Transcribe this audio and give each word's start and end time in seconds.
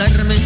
buscarme 0.00 0.39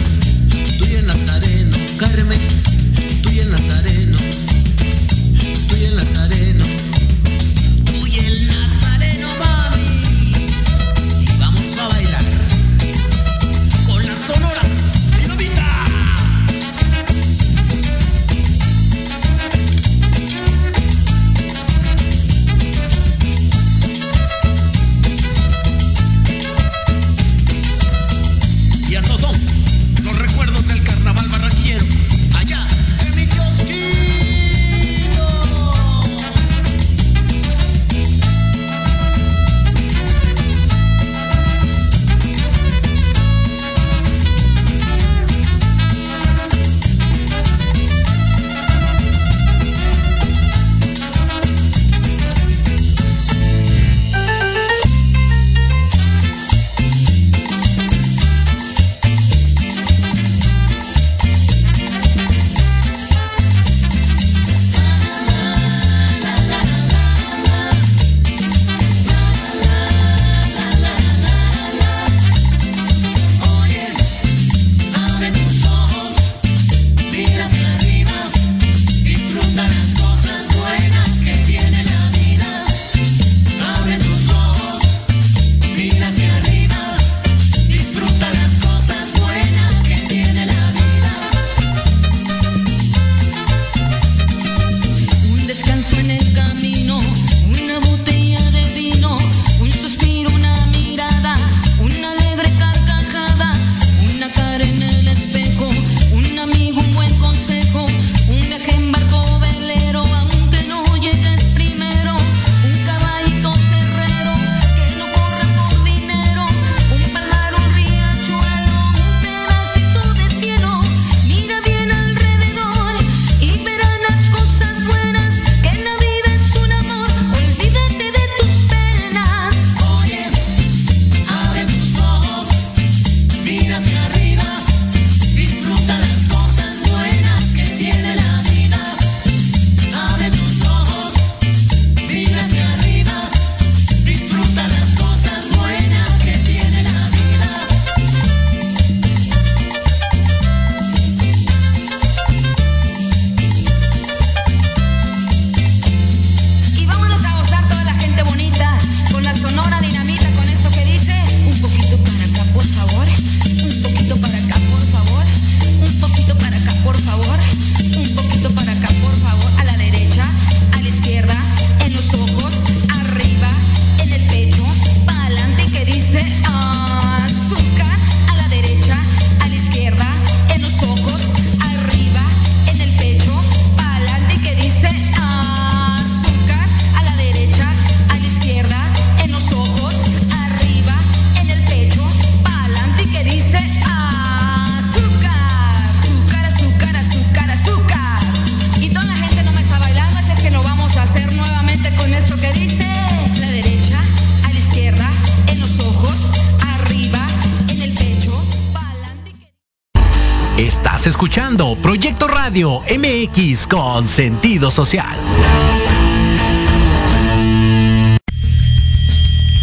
MX 212.55 213.67
con 213.67 214.07
sentido 214.07 214.71
social. 214.71 215.19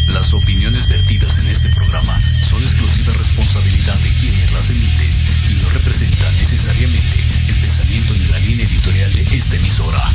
Las 0.08 0.34
opiniones 0.34 0.90
vertidas 0.90 1.38
en 1.38 1.48
este 1.48 1.70
programa 1.70 2.20
son 2.42 2.62
exclusiva 2.62 3.14
responsabilidad 3.14 3.98
de 3.98 4.10
quienes 4.20 4.52
las 4.52 4.70
emiten 4.70 5.10
y 5.52 5.64
no 5.64 5.70
representan 5.70 6.36
necesariamente 6.36 7.16
el 7.48 7.62
pensamiento 7.62 8.14
ni 8.14 8.26
la 8.26 8.40
línea 8.40 8.66
editorial 8.66 9.14
de 9.14 9.38
esta 9.38 9.56
emisora. 9.56 10.12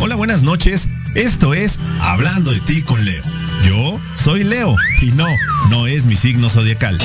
Hola, 0.00 0.16
buenas 0.16 0.42
noches. 0.42 0.86
Esto 1.14 1.54
es 1.54 1.78
Hablando 2.02 2.50
de 2.50 2.60
ti 2.60 2.82
con 2.82 3.02
Leo. 3.02 3.22
Yo 3.64 3.98
soy 4.28 4.44
Leo 4.44 4.76
y 5.00 5.06
no, 5.12 5.26
no 5.70 5.86
es 5.86 6.04
mi 6.04 6.14
signo 6.14 6.50
zodiacal. 6.50 6.98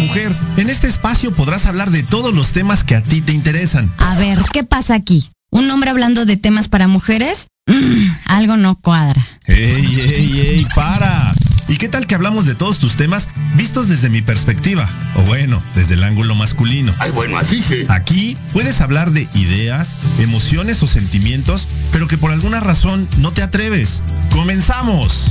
Mujer, 0.00 0.34
en 0.56 0.70
este 0.70 0.86
espacio 0.86 1.30
podrás 1.30 1.66
hablar 1.66 1.90
de 1.90 2.02
todos 2.02 2.32
los 2.32 2.52
temas 2.52 2.84
que 2.84 2.96
a 2.96 3.02
ti 3.02 3.20
te 3.20 3.34
interesan. 3.34 3.92
A 3.98 4.16
ver, 4.16 4.38
¿qué 4.50 4.64
pasa 4.64 4.94
aquí? 4.94 5.28
¿Un 5.50 5.70
hombre 5.70 5.90
hablando 5.90 6.24
de 6.24 6.38
temas 6.38 6.68
para 6.68 6.88
mujeres? 6.88 7.48
Mm, 7.66 8.08
algo 8.24 8.56
no 8.56 8.76
cuadra. 8.76 9.22
¡Ey, 9.44 10.00
ey, 10.00 10.40
ey! 10.40 10.66
¡Para! 10.74 11.34
¿Y 11.68 11.76
qué 11.76 11.90
tal 11.90 12.06
que 12.06 12.14
hablamos 12.14 12.46
de 12.46 12.54
todos 12.54 12.78
tus 12.78 12.96
temas 12.96 13.28
vistos 13.54 13.88
desde 13.88 14.08
mi 14.08 14.22
perspectiva? 14.22 14.88
O 15.16 15.20
bueno, 15.24 15.62
desde 15.74 15.96
el 15.96 16.02
ángulo 16.02 16.34
masculino. 16.34 16.94
Ay, 16.98 17.10
bueno, 17.10 17.36
así 17.36 17.60
sí. 17.60 17.84
Aquí 17.90 18.38
puedes 18.54 18.80
hablar 18.80 19.10
de 19.10 19.28
ideas, 19.34 19.96
emociones 20.18 20.82
o 20.82 20.86
sentimientos, 20.86 21.68
pero 21.92 22.08
que 22.08 22.16
por 22.16 22.32
alguna 22.32 22.60
razón 22.60 23.06
no 23.18 23.32
te 23.32 23.42
atreves. 23.42 24.00
¡Comenzamos! 24.30 25.30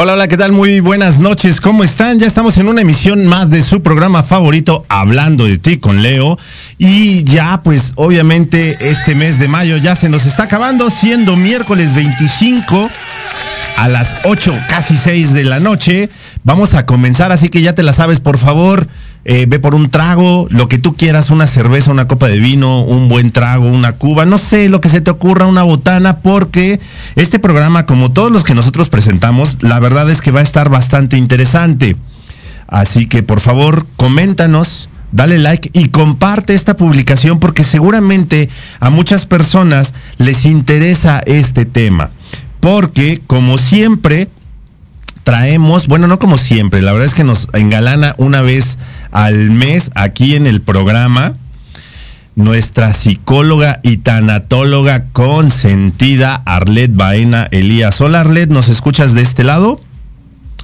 Hola, 0.00 0.12
hola, 0.12 0.28
¿qué 0.28 0.36
tal? 0.36 0.52
Muy 0.52 0.78
buenas 0.78 1.18
noches, 1.18 1.60
¿cómo 1.60 1.82
están? 1.82 2.20
Ya 2.20 2.26
estamos 2.26 2.56
en 2.56 2.68
una 2.68 2.82
emisión 2.82 3.26
más 3.26 3.50
de 3.50 3.62
su 3.62 3.82
programa 3.82 4.22
favorito, 4.22 4.86
Hablando 4.88 5.44
de 5.44 5.58
ti 5.58 5.76
con 5.76 6.02
Leo. 6.02 6.38
Y 6.78 7.24
ya, 7.24 7.60
pues 7.62 7.92
obviamente 7.96 8.78
este 8.80 9.16
mes 9.16 9.40
de 9.40 9.48
mayo 9.48 9.76
ya 9.76 9.96
se 9.96 10.08
nos 10.08 10.24
está 10.24 10.44
acabando, 10.44 10.88
siendo 10.88 11.36
miércoles 11.36 11.96
25 11.96 12.88
a 13.78 13.88
las 13.88 14.22
8, 14.24 14.52
casi 14.68 14.96
6 14.96 15.32
de 15.32 15.44
la 15.44 15.60
noche. 15.60 16.10
Vamos 16.42 16.74
a 16.74 16.84
comenzar, 16.84 17.30
así 17.30 17.48
que 17.48 17.62
ya 17.62 17.74
te 17.74 17.84
la 17.84 17.92
sabes, 17.92 18.18
por 18.18 18.36
favor. 18.36 18.88
Eh, 19.24 19.46
ve 19.48 19.58
por 19.58 19.74
un 19.74 19.90
trago, 19.90 20.48
lo 20.50 20.68
que 20.68 20.78
tú 20.78 20.96
quieras, 20.96 21.30
una 21.30 21.46
cerveza, 21.46 21.90
una 21.90 22.08
copa 22.08 22.28
de 22.28 22.38
vino, 22.40 22.82
un 22.82 23.08
buen 23.08 23.30
trago, 23.30 23.66
una 23.66 23.92
cuba, 23.92 24.24
no 24.24 24.38
sé, 24.38 24.68
lo 24.68 24.80
que 24.80 24.88
se 24.88 25.00
te 25.00 25.10
ocurra, 25.10 25.46
una 25.46 25.62
botana, 25.62 26.18
porque 26.18 26.80
este 27.14 27.38
programa, 27.38 27.84
como 27.84 28.10
todos 28.10 28.32
los 28.32 28.42
que 28.42 28.54
nosotros 28.54 28.88
presentamos, 28.88 29.58
la 29.60 29.78
verdad 29.80 30.10
es 30.10 30.22
que 30.22 30.30
va 30.30 30.40
a 30.40 30.44
estar 30.44 30.70
bastante 30.70 31.16
interesante. 31.16 31.94
Así 32.66 33.06
que 33.06 33.22
por 33.22 33.40
favor, 33.40 33.86
coméntanos, 33.96 34.88
dale 35.12 35.38
like 35.38 35.70
y 35.72 35.88
comparte 35.88 36.54
esta 36.54 36.76
publicación 36.76 37.38
porque 37.38 37.64
seguramente 37.64 38.48
a 38.80 38.90
muchas 38.90 39.26
personas 39.26 39.94
les 40.18 40.46
interesa 40.46 41.20
este 41.26 41.64
tema. 41.64 42.10
Porque, 42.70 43.18
como 43.26 43.56
siempre, 43.56 44.28
traemos, 45.22 45.86
bueno, 45.86 46.06
no 46.06 46.18
como 46.18 46.36
siempre, 46.36 46.82
la 46.82 46.92
verdad 46.92 47.08
es 47.08 47.14
que 47.14 47.24
nos 47.24 47.48
engalana 47.54 48.14
una 48.18 48.42
vez 48.42 48.76
al 49.10 49.50
mes 49.50 49.90
aquí 49.94 50.34
en 50.34 50.46
el 50.46 50.60
programa 50.60 51.32
nuestra 52.36 52.92
psicóloga 52.92 53.80
y 53.82 53.96
tanatóloga 53.96 55.06
consentida 55.14 56.42
Arlet 56.44 56.94
Baena 56.94 57.48
Elías. 57.52 58.02
Hola 58.02 58.20
Arlet, 58.20 58.50
¿nos 58.50 58.68
escuchas 58.68 59.14
de 59.14 59.22
este 59.22 59.44
lado? 59.44 59.80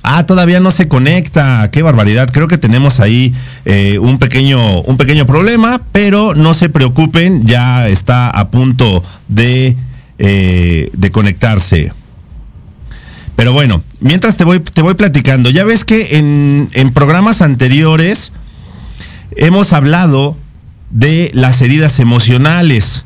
Ah, 0.02 0.26
todavía 0.26 0.60
no 0.60 0.72
se 0.72 0.88
conecta. 0.88 1.70
Qué 1.70 1.80
barbaridad. 1.80 2.28
Creo 2.30 2.48
que 2.48 2.58
tenemos 2.58 3.00
ahí 3.00 3.34
eh, 3.64 3.98
un, 3.98 4.18
pequeño, 4.18 4.82
un 4.82 4.98
pequeño 4.98 5.24
problema, 5.24 5.80
pero 5.92 6.34
no 6.34 6.52
se 6.52 6.68
preocupen, 6.68 7.46
ya 7.46 7.88
está 7.88 8.28
a 8.28 8.50
punto 8.50 9.02
de, 9.28 9.74
eh, 10.26 10.88
de 10.94 11.10
conectarse. 11.10 11.92
Pero 13.36 13.52
bueno, 13.52 13.82
mientras 14.00 14.38
te 14.38 14.44
voy, 14.44 14.58
te 14.60 14.80
voy 14.80 14.94
platicando, 14.94 15.50
ya 15.50 15.64
ves 15.64 15.84
que 15.84 16.16
en, 16.16 16.70
en 16.72 16.94
programas 16.94 17.42
anteriores 17.42 18.32
hemos 19.36 19.74
hablado 19.74 20.34
de 20.88 21.30
las 21.34 21.60
heridas 21.60 21.98
emocionales, 21.98 23.04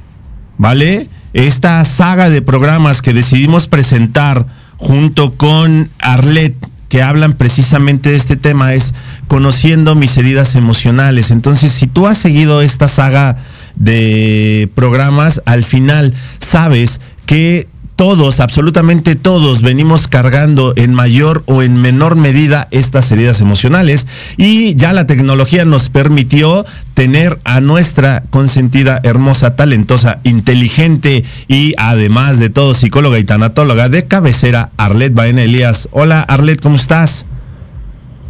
¿vale? 0.59 1.09
Esta 1.33 1.85
saga 1.85 2.29
de 2.29 2.41
programas 2.41 3.03
que 3.03 3.13
decidimos 3.13 3.67
presentar 3.67 4.47
junto 4.77 5.35
con 5.35 5.91
Arlet, 5.99 6.55
que 6.89 7.03
hablan 7.03 7.33
precisamente 7.33 8.11
de 8.11 8.17
este 8.17 8.37
tema, 8.37 8.75
es 8.75 8.95
conociendo 9.27 9.97
mis 9.97 10.17
heridas 10.17 10.55
emocionales. 10.55 11.33
Entonces, 11.33 11.73
si 11.73 11.89
tú 11.89 12.07
has 12.07 12.19
seguido 12.19 12.63
esta 12.63 12.87
saga 12.87 13.39
de 13.79 14.69
programas, 14.75 15.43
al 15.45 15.65
final 15.65 16.15
sabes 16.39 17.01
que 17.27 17.69
todos, 17.99 18.39
absolutamente 18.39 19.17
todos, 19.17 19.61
venimos 19.61 20.07
cargando 20.07 20.73
en 20.77 20.95
mayor 20.95 21.43
o 21.47 21.65
en 21.65 21.83
menor 21.83 22.15
medida 22.15 22.69
estas 22.71 23.11
heridas 23.11 23.41
emocionales 23.41 24.07
y 24.37 24.77
ya 24.77 24.93
la 24.93 25.09
tecnología 25.09 25.65
nos 25.65 25.89
permitió 25.89 26.65
tener 26.95 27.41
a 27.43 27.61
nuestra 27.61 28.23
consentida, 28.31 29.01
hermosa, 29.03 29.57
talentosa, 29.57 30.21
inteligente 30.23 31.25
y 31.49 31.75
además 31.77 32.39
de 32.39 32.51
todo 32.51 32.73
psicóloga 32.73 33.19
y 33.19 33.25
tanatóloga 33.25 33.89
de 33.89 34.07
cabecera, 34.07 34.71
Arlet 34.77 35.13
Baena 35.13 35.43
Elías. 35.43 35.89
Hola 35.91 36.21
Arlet, 36.21 36.61
¿cómo 36.63 36.77
estás? 36.77 37.27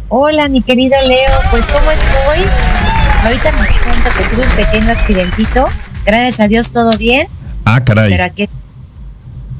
Hola 0.07 0.47
mi 0.47 0.63
querido 0.63 0.97
Leo, 1.07 1.29
pues 1.51 1.67
¿cómo 1.67 1.91
estoy? 1.91 2.78
Ahorita 3.23 3.51
me 3.51 3.57
cuenta 3.57 4.09
que 4.17 4.35
tuve 4.35 4.45
un 4.45 4.55
pequeño 4.55 4.91
accidentito, 4.91 5.65
gracias 6.05 6.39
a 6.39 6.47
Dios 6.47 6.71
todo 6.71 6.97
bien. 6.97 7.27
Ah, 7.65 7.81
caray. 7.83 8.09
Pero 8.09 8.23
aquí 8.23 8.49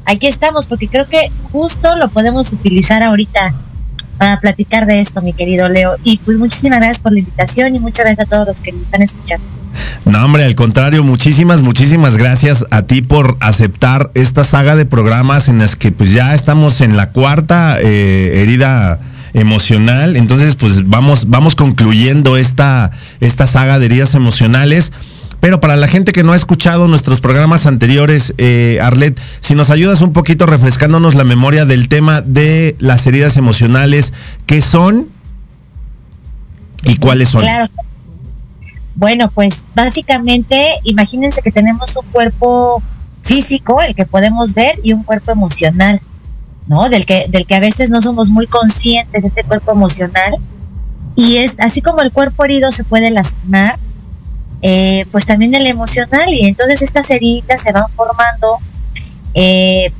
aquí 0.06 0.26
estamos, 0.26 0.66
porque 0.66 0.88
creo 0.88 1.06
que 1.08 1.30
justo 1.52 1.96
lo 1.96 2.08
podemos 2.08 2.52
utilizar 2.52 3.02
ahorita 3.02 3.54
para 4.18 4.40
platicar 4.40 4.86
de 4.86 5.00
esto, 5.00 5.22
mi 5.22 5.32
querido 5.32 5.68
Leo. 5.68 5.96
Y 6.04 6.18
pues 6.18 6.38
muchísimas 6.38 6.78
gracias 6.78 7.00
por 7.00 7.12
la 7.12 7.20
invitación 7.20 7.74
y 7.74 7.80
muchas 7.80 8.04
gracias 8.04 8.26
a 8.26 8.30
todos 8.30 8.46
los 8.46 8.60
que 8.60 8.72
nos 8.72 8.82
están 8.82 9.02
escuchando. 9.02 9.46
No, 10.04 10.24
hombre, 10.24 10.44
al 10.44 10.54
contrario, 10.54 11.04
muchísimas, 11.04 11.62
muchísimas 11.62 12.16
gracias 12.16 12.66
a 12.70 12.82
ti 12.82 13.02
por 13.02 13.36
aceptar 13.40 14.10
esta 14.14 14.44
saga 14.44 14.74
de 14.74 14.84
programas 14.84 15.48
en 15.48 15.58
las 15.58 15.76
que 15.76 15.92
pues 15.92 16.12
ya 16.12 16.34
estamos 16.34 16.80
en 16.80 16.96
la 16.96 17.10
cuarta 17.10 17.78
eh, 17.80 18.42
herida 18.42 18.98
emocional. 19.34 20.16
Entonces, 20.16 20.54
pues 20.54 20.88
vamos, 20.88 21.28
vamos 21.28 21.54
concluyendo 21.54 22.36
esta, 22.36 22.90
esta 23.20 23.46
saga 23.46 23.78
de 23.78 23.86
heridas 23.86 24.14
emocionales. 24.14 24.92
Pero 25.40 25.58
para 25.58 25.76
la 25.76 25.88
gente 25.88 26.12
que 26.12 26.22
no 26.22 26.32
ha 26.32 26.36
escuchado 26.36 26.86
nuestros 26.86 27.20
programas 27.20 27.64
anteriores, 27.64 28.34
eh, 28.36 28.78
Arlet, 28.82 29.18
si 29.40 29.54
nos 29.54 29.70
ayudas 29.70 30.02
un 30.02 30.12
poquito 30.12 30.44
refrescándonos 30.44 31.14
la 31.14 31.24
memoria 31.24 31.64
del 31.64 31.88
tema 31.88 32.20
de 32.20 32.76
las 32.78 33.06
heridas 33.06 33.38
emocionales, 33.38 34.12
¿qué 34.46 34.60
son 34.60 35.08
y 36.84 36.96
cuáles 36.96 37.30
son? 37.30 37.40
Claro. 37.40 37.70
Bueno, 38.96 39.30
pues 39.30 39.66
básicamente, 39.74 40.74
imagínense 40.84 41.40
que 41.40 41.50
tenemos 41.50 41.96
un 41.96 42.04
cuerpo 42.10 42.82
físico, 43.22 43.80
el 43.80 43.94
que 43.94 44.04
podemos 44.04 44.52
ver, 44.52 44.78
y 44.82 44.92
un 44.92 45.04
cuerpo 45.04 45.32
emocional, 45.32 46.00
¿no? 46.66 46.88
Del 46.88 47.06
que, 47.06 47.26
del 47.28 47.46
que 47.46 47.54
a 47.54 47.60
veces 47.60 47.90
no 47.90 48.00
somos 48.00 48.30
muy 48.30 48.46
conscientes 48.46 49.24
este 49.24 49.44
cuerpo 49.44 49.72
emocional. 49.72 50.34
Y 51.16 51.38
es 51.38 51.56
así 51.58 51.82
como 51.82 52.02
el 52.02 52.12
cuerpo 52.12 52.44
herido 52.44 52.70
se 52.70 52.84
puede 52.84 53.10
lastimar, 53.10 53.78
eh, 54.62 55.06
pues 55.10 55.24
también 55.24 55.54
el 55.54 55.66
emocional 55.66 56.28
y 56.28 56.46
entonces 56.46 56.82
estas 56.82 57.10
heridas 57.10 57.62
se 57.62 57.72
van 57.72 57.88
formando. 57.96 58.58
Eh, 59.34 59.92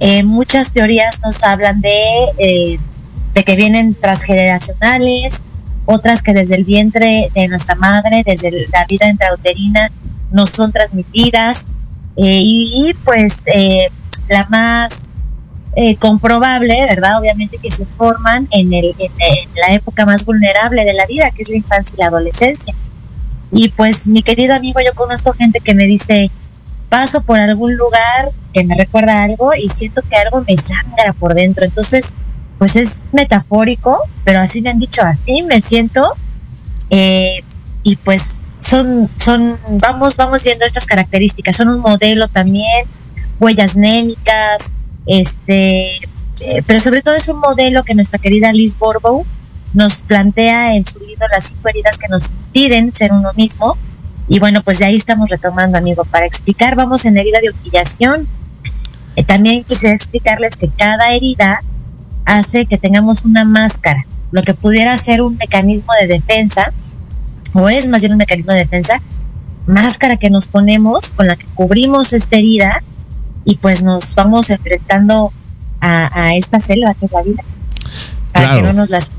eh, 0.00 0.24
muchas 0.24 0.72
teorías 0.72 1.20
nos 1.22 1.42
hablan 1.44 1.80
de, 1.80 2.78
de 3.34 3.44
que 3.44 3.56
vienen 3.56 3.94
transgeneracionales, 3.94 5.42
otras 5.86 6.22
que 6.22 6.34
desde 6.34 6.56
el 6.56 6.64
vientre 6.64 7.30
de 7.34 7.48
nuestra 7.48 7.76
madre, 7.76 8.22
desde 8.24 8.50
la 8.72 8.84
vida 8.86 9.08
intrauterina, 9.08 9.90
nos 10.32 10.50
son 10.50 10.72
transmitidas 10.72 11.66
y, 12.16 12.94
pues 13.04 13.44
la 14.28 14.46
más 14.48 15.11
comprobable, 15.98 16.84
¿verdad? 16.86 17.18
Obviamente 17.18 17.58
que 17.58 17.70
se 17.70 17.86
forman 17.86 18.46
en, 18.50 18.72
el, 18.74 18.94
en, 18.98 19.48
la 19.54 19.72
época 19.72 20.04
más 20.04 20.24
vulnerable 20.24 20.84
de 20.84 20.92
la 20.92 21.06
vida, 21.06 21.30
que 21.30 21.42
es 21.42 21.48
la 21.48 21.56
infancia 21.56 21.94
y 21.96 22.00
la 22.00 22.08
adolescencia. 22.08 22.74
Y 23.50 23.68
pues 23.70 24.06
mi 24.08 24.22
querido 24.22 24.54
amigo, 24.54 24.80
yo 24.80 24.94
conozco 24.94 25.32
gente 25.32 25.60
que 25.60 25.74
me 25.74 25.84
dice, 25.84 26.30
paso 26.88 27.22
por 27.22 27.38
algún 27.38 27.76
lugar 27.76 28.30
que 28.52 28.64
me 28.64 28.74
recuerda 28.74 29.24
algo 29.24 29.52
y 29.54 29.68
siento 29.68 30.02
que 30.02 30.16
algo 30.16 30.42
me 30.46 30.56
sangra 30.56 31.14
por 31.18 31.34
dentro. 31.34 31.64
Entonces, 31.64 32.16
pues 32.58 32.76
es 32.76 33.06
metafórico, 33.12 33.98
pero 34.24 34.40
así 34.40 34.62
me 34.62 34.70
han 34.70 34.78
dicho, 34.78 35.02
así 35.02 35.42
me 35.42 35.62
siento. 35.62 36.12
Eh, 36.90 37.40
y 37.82 37.96
pues 37.96 38.42
son, 38.60 39.10
son, 39.16 39.58
vamos, 39.80 40.16
vamos 40.16 40.44
viendo 40.44 40.64
estas 40.64 40.86
características. 40.86 41.56
Son 41.56 41.68
un 41.68 41.80
modelo 41.80 42.28
también, 42.28 42.86
huellas 43.40 43.74
némicas, 43.74 44.72
este, 45.06 45.96
eh, 46.40 46.62
pero 46.66 46.80
sobre 46.80 47.02
todo 47.02 47.14
es 47.14 47.28
un 47.28 47.40
modelo 47.40 47.84
que 47.84 47.94
nuestra 47.94 48.18
querida 48.18 48.52
Liz 48.52 48.78
Borbo 48.78 49.24
nos 49.74 50.02
plantea 50.02 50.74
en 50.74 50.84
su 50.84 50.98
libro 51.00 51.26
las 51.28 51.44
cinco 51.44 51.68
heridas 51.68 51.98
que 51.98 52.08
nos 52.08 52.28
impiden 52.30 52.92
ser 52.94 53.12
uno 53.12 53.32
mismo. 53.34 53.76
Y 54.28 54.38
bueno, 54.38 54.62
pues 54.62 54.78
de 54.78 54.86
ahí 54.86 54.96
estamos 54.96 55.28
retomando, 55.28 55.78
amigo. 55.78 56.04
Para 56.04 56.26
explicar, 56.26 56.76
vamos 56.76 57.04
en 57.04 57.16
herida 57.16 57.40
de 57.40 57.50
humillación. 57.50 58.26
Eh, 59.16 59.24
también 59.24 59.64
quisiera 59.64 59.94
explicarles 59.94 60.56
que 60.56 60.68
cada 60.68 61.12
herida 61.12 61.60
hace 62.24 62.66
que 62.66 62.78
tengamos 62.78 63.24
una 63.24 63.44
máscara, 63.44 64.06
lo 64.30 64.42
que 64.42 64.54
pudiera 64.54 64.96
ser 64.96 65.22
un 65.22 65.36
mecanismo 65.36 65.92
de 66.00 66.06
defensa, 66.06 66.72
o 67.52 67.68
es 67.68 67.88
más 67.88 68.00
bien 68.00 68.12
un 68.12 68.18
mecanismo 68.18 68.52
de 68.52 68.60
defensa, 68.60 69.00
máscara 69.66 70.16
que 70.16 70.30
nos 70.30 70.46
ponemos 70.46 71.12
con 71.12 71.26
la 71.26 71.36
que 71.36 71.46
cubrimos 71.54 72.12
esta 72.12 72.36
herida 72.36 72.82
y 73.44 73.56
pues 73.56 73.82
nos 73.82 74.14
vamos 74.14 74.50
enfrentando 74.50 75.32
a, 75.80 76.34
esta 76.36 76.60
selva 76.60 76.94
que 76.94 77.06
es 77.06 77.12
la 77.12 77.22
vida, 77.22 77.42
para 78.32 78.56
que 78.56 78.62
no 78.62 78.72
nos 78.72 78.90
las 78.90 79.10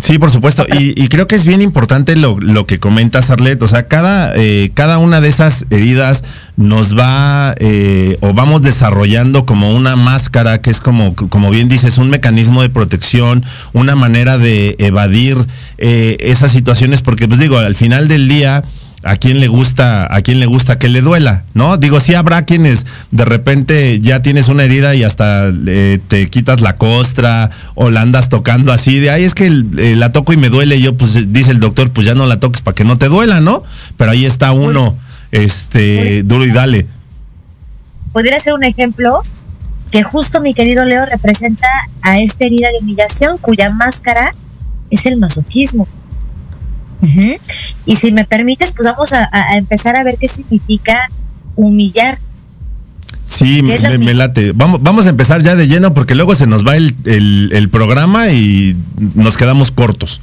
Sí, 0.00 0.18
por 0.18 0.32
supuesto. 0.32 0.66
Y, 0.68 1.06
creo 1.08 1.28
que 1.28 1.36
es 1.36 1.44
bien 1.44 1.62
importante 1.62 2.16
lo, 2.16 2.66
que 2.66 2.80
comentas, 2.80 3.30
Arlet. 3.30 3.62
O 3.62 3.68
sea, 3.68 3.84
cada, 3.84 4.32
eh, 4.34 4.72
cada 4.74 4.98
una 4.98 5.20
de 5.20 5.28
esas 5.28 5.64
heridas 5.70 6.24
nos 6.56 6.98
va 6.98 7.54
eh, 7.58 8.18
o 8.20 8.32
vamos 8.32 8.62
desarrollando 8.62 9.46
como 9.46 9.74
una 9.74 9.94
máscara 9.94 10.58
que 10.58 10.70
es 10.70 10.80
como, 10.80 11.14
como 11.14 11.50
bien 11.50 11.68
dices, 11.68 11.98
un 11.98 12.10
mecanismo 12.10 12.62
de 12.62 12.70
protección, 12.70 13.44
una 13.72 13.94
manera 13.94 14.38
de 14.38 14.74
evadir 14.80 15.36
eh, 15.78 16.16
esas 16.18 16.50
situaciones, 16.50 17.00
porque 17.00 17.28
pues 17.28 17.38
digo, 17.38 17.58
al 17.58 17.76
final 17.76 18.08
del 18.08 18.26
día 18.26 18.64
a 19.02 19.16
quién 19.16 19.40
le 19.40 19.48
gusta, 19.48 20.12
a 20.14 20.22
quién 20.22 20.38
le 20.38 20.46
gusta 20.46 20.78
que 20.78 20.88
le 20.88 21.00
duela, 21.00 21.44
¿no? 21.54 21.76
Digo, 21.76 21.98
sí 21.98 22.14
habrá 22.14 22.44
quienes 22.44 22.86
de 23.10 23.24
repente 23.24 24.00
ya 24.00 24.22
tienes 24.22 24.48
una 24.48 24.64
herida 24.64 24.94
y 24.94 25.02
hasta 25.02 25.50
eh, 25.66 25.98
te 26.06 26.30
quitas 26.30 26.60
la 26.60 26.76
costra 26.76 27.50
o 27.74 27.90
la 27.90 28.02
andas 28.02 28.28
tocando 28.28 28.72
así 28.72 29.00
de, 29.00 29.10
ay, 29.10 29.24
es 29.24 29.34
que 29.34 29.46
eh, 29.46 29.96
la 29.96 30.12
toco 30.12 30.32
y 30.32 30.36
me 30.36 30.48
duele. 30.48 30.76
Y 30.76 30.82
yo, 30.82 30.96
pues, 30.96 31.32
dice 31.32 31.50
el 31.50 31.60
doctor, 31.60 31.90
pues 31.90 32.06
ya 32.06 32.14
no 32.14 32.26
la 32.26 32.38
toques 32.38 32.60
para 32.60 32.74
que 32.74 32.84
no 32.84 32.96
te 32.96 33.08
duela, 33.08 33.40
¿no? 33.40 33.62
Pero 33.96 34.12
ahí 34.12 34.24
está 34.24 34.52
uno, 34.52 34.96
este, 35.32 36.22
duro 36.22 36.44
y 36.44 36.52
dale. 36.52 36.86
Podría 38.12 38.38
ser 38.38 38.52
un 38.52 38.64
ejemplo 38.64 39.22
que 39.90 40.02
justo 40.02 40.40
mi 40.40 40.54
querido 40.54 40.84
Leo 40.84 41.06
representa 41.06 41.66
a 42.02 42.20
esta 42.20 42.44
herida 42.44 42.68
de 42.68 42.78
humillación 42.78 43.38
cuya 43.38 43.70
máscara 43.70 44.32
es 44.90 45.06
el 45.06 45.18
masoquismo. 45.18 45.88
Y 47.84 47.96
si 47.96 48.12
me 48.12 48.24
permites, 48.24 48.72
pues 48.72 48.86
vamos 48.86 49.12
a, 49.12 49.28
empezar 49.56 49.96
a 49.96 50.04
ver 50.04 50.16
qué 50.18 50.28
significa 50.28 51.08
humillar. 51.56 52.18
Sí, 53.24 53.62
me, 53.62 54.14
late. 54.14 54.52
Vamos, 54.52 54.82
vamos 54.82 55.06
a 55.06 55.10
empezar 55.10 55.42
ya 55.42 55.56
de 55.56 55.66
lleno 55.66 55.94
porque 55.94 56.14
luego 56.14 56.34
se 56.34 56.46
nos 56.46 56.66
va 56.66 56.76
el, 56.76 56.94
el, 57.52 57.68
programa 57.70 58.28
y 58.28 58.76
nos 59.14 59.36
quedamos 59.36 59.70
cortos. 59.70 60.20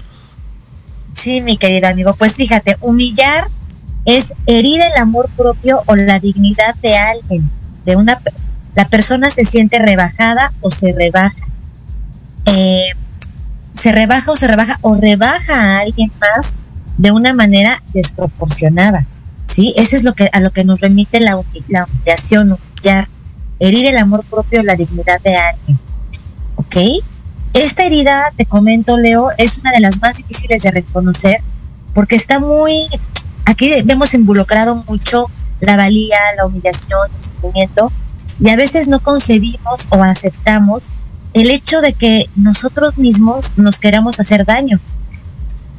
Sí, 1.14 1.42
mi 1.42 1.58
querido 1.58 1.88
amigo. 1.88 2.14
Pues 2.14 2.36
fíjate, 2.36 2.78
humillar 2.82 3.48
es 4.06 4.34
herir 4.46 4.82
el 4.82 4.96
amor 5.02 5.30
propio 5.36 5.82
o 5.86 5.96
la 5.96 6.20
dignidad 6.20 6.76
de 6.76 6.96
alguien, 6.96 7.50
de 7.86 7.96
una 7.96 8.20
la 8.76 8.86
persona 8.88 9.30
se 9.30 9.44
siente 9.46 9.80
rebajada 9.80 10.54
o 10.62 10.72
se 10.72 10.94
rebaja. 10.94 11.36
Eh, 12.46 12.92
se 13.74 13.92
rebaja 13.92 14.32
o 14.32 14.36
se 14.36 14.48
rebaja 14.48 14.78
o 14.82 14.96
rebaja 14.96 15.54
a 15.54 15.80
alguien 15.80 16.12
más 16.20 16.54
de 17.00 17.12
una 17.12 17.34
manera 17.34 17.82
desproporcionada. 17.94 19.08
¿sí? 19.48 19.74
Eso 19.78 19.96
es 19.96 20.04
lo 20.04 20.14
que, 20.14 20.30
a 20.32 20.42
lo 20.42 20.52
que 20.52 20.66
nos 20.66 20.82
remite 20.82 21.20
la, 21.22 21.40
la 21.70 21.86
humillación, 21.86 22.52
humillar, 22.52 23.08
herir 23.60 23.88
el 23.88 23.98
amor 23.98 24.24
propio, 24.26 24.62
la 24.64 24.76
dignidad 24.76 25.22
de 25.22 25.38
alguien. 25.38 25.80
¿Ok? 26.56 26.76
Esta 27.54 27.86
herida, 27.86 28.32
te 28.36 28.46
comento, 28.46 28.98
Leo, 28.98 29.30
es 29.38 29.58
una 29.60 29.72
de 29.72 29.80
las 29.80 30.02
más 30.02 30.18
difíciles 30.18 30.62
de 30.62 30.72
reconocer 30.72 31.42
porque 31.94 32.16
está 32.16 32.40
muy, 32.40 32.88
aquí 33.46 33.72
hemos 33.74 34.14
involucrado 34.14 34.84
mucho 34.88 35.26
la 35.62 35.78
valía, 35.78 36.18
la 36.38 36.46
humillación, 36.46 37.10
el 37.18 37.24
sufrimiento, 37.24 37.92
y 38.40 38.50
a 38.50 38.56
veces 38.56 38.88
no 38.88 39.00
concebimos 39.00 39.88
o 39.90 40.04
aceptamos 40.04 40.90
el 41.34 41.50
hecho 41.50 41.82
de 41.82 41.94
que 41.94 42.30
nosotros 42.36 42.98
mismos 42.98 43.54
nos 43.58 43.80
queramos 43.80 44.20
hacer 44.20 44.46
daño. 44.46 44.80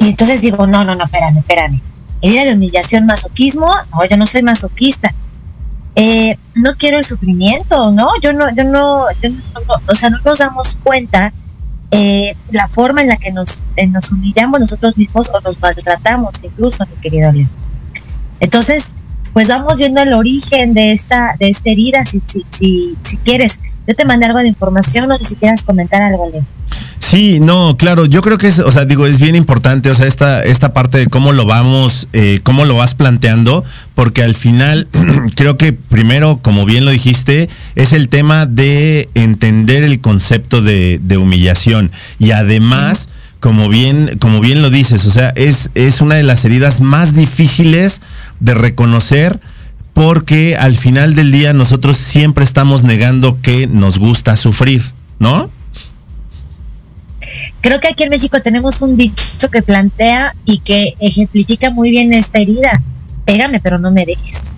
Y 0.00 0.08
entonces 0.08 0.40
digo, 0.40 0.66
no, 0.66 0.82
no, 0.82 0.94
no, 0.94 1.04
espérame, 1.04 1.38
espérame. 1.38 1.80
Herida 2.22 2.44
de 2.44 2.54
humillación, 2.54 3.04
masoquismo, 3.04 3.70
no, 3.92 4.04
yo 4.08 4.16
no 4.16 4.26
soy 4.26 4.42
masoquista. 4.42 5.14
Eh, 5.94 6.38
no 6.54 6.74
quiero 6.76 6.98
el 6.98 7.04
sufrimiento, 7.04 7.92
¿no? 7.92 8.08
Yo 8.22 8.32
no, 8.32 8.54
yo 8.54 8.64
no, 8.64 9.06
yo 9.20 9.28
no, 9.28 9.40
o 9.86 9.94
sea, 9.94 10.08
no 10.08 10.18
nos 10.24 10.38
damos 10.38 10.78
cuenta 10.82 11.32
eh, 11.90 12.34
la 12.50 12.66
forma 12.68 13.02
en 13.02 13.08
la 13.08 13.18
que 13.18 13.30
nos, 13.30 13.66
eh, 13.76 13.86
nos 13.88 14.10
humillamos 14.10 14.60
nosotros 14.60 14.96
mismos 14.96 15.30
o 15.34 15.40
nos 15.42 15.60
maltratamos, 15.60 16.42
incluso, 16.42 16.84
mi 16.86 16.96
querido 17.02 17.30
Leo. 17.30 17.48
Entonces, 18.40 18.96
pues 19.34 19.48
vamos 19.48 19.78
viendo 19.78 20.00
el 20.00 20.14
origen 20.14 20.72
de 20.72 20.92
esta, 20.92 21.36
de 21.38 21.50
esta 21.50 21.68
herida, 21.70 22.06
si, 22.06 22.22
si, 22.24 22.46
si, 22.50 22.94
si 23.02 23.16
quieres. 23.18 23.60
Yo 23.86 23.94
te 23.94 24.06
mandé 24.06 24.26
algo 24.26 24.38
de 24.38 24.48
información, 24.48 25.08
no 25.08 25.18
si 25.18 25.36
quieras 25.36 25.62
comentar 25.62 26.00
algo, 26.00 26.30
Leo. 26.32 26.44
Sí, 27.10 27.40
no, 27.40 27.76
claro, 27.76 28.06
yo 28.06 28.22
creo 28.22 28.38
que 28.38 28.46
es, 28.46 28.60
o 28.60 28.70
sea, 28.70 28.84
digo, 28.84 29.04
es 29.04 29.18
bien 29.18 29.34
importante, 29.34 29.90
o 29.90 29.94
sea, 29.96 30.06
esta, 30.06 30.44
esta 30.44 30.72
parte 30.72 30.98
de 30.98 31.06
cómo 31.08 31.32
lo 31.32 31.44
vamos, 31.44 32.06
eh, 32.12 32.38
cómo 32.44 32.64
lo 32.64 32.76
vas 32.76 32.94
planteando, 32.94 33.64
porque 33.96 34.22
al 34.22 34.36
final 34.36 34.86
creo 35.34 35.56
que 35.56 35.72
primero, 35.72 36.38
como 36.40 36.64
bien 36.66 36.84
lo 36.84 36.92
dijiste, 36.92 37.48
es 37.74 37.92
el 37.92 38.08
tema 38.08 38.46
de 38.46 39.08
entender 39.14 39.82
el 39.82 40.00
concepto 40.00 40.62
de, 40.62 41.00
de 41.02 41.16
humillación 41.16 41.90
y 42.20 42.30
además, 42.30 43.08
como 43.40 43.68
bien, 43.68 44.16
como 44.20 44.38
bien 44.38 44.62
lo 44.62 44.70
dices, 44.70 45.04
o 45.04 45.10
sea, 45.10 45.32
es, 45.34 45.70
es 45.74 46.00
una 46.00 46.14
de 46.14 46.22
las 46.22 46.44
heridas 46.44 46.80
más 46.80 47.16
difíciles 47.16 48.02
de 48.38 48.54
reconocer 48.54 49.40
porque 49.94 50.56
al 50.56 50.76
final 50.76 51.16
del 51.16 51.32
día 51.32 51.54
nosotros 51.54 51.96
siempre 51.96 52.44
estamos 52.44 52.84
negando 52.84 53.36
que 53.42 53.66
nos 53.66 53.98
gusta 53.98 54.36
sufrir, 54.36 54.80
¿no? 55.18 55.50
Creo 57.60 57.80
que 57.80 57.88
aquí 57.88 58.04
en 58.04 58.10
México 58.10 58.40
tenemos 58.40 58.82
un 58.82 58.96
dicho 58.96 59.50
que 59.50 59.62
plantea 59.62 60.34
y 60.44 60.60
que 60.60 60.94
ejemplifica 61.00 61.70
muy 61.70 61.90
bien 61.90 62.12
esta 62.12 62.38
herida. 62.38 62.80
Pégame, 63.24 63.60
pero 63.60 63.78
no 63.78 63.90
me 63.90 64.06
dejes. 64.06 64.56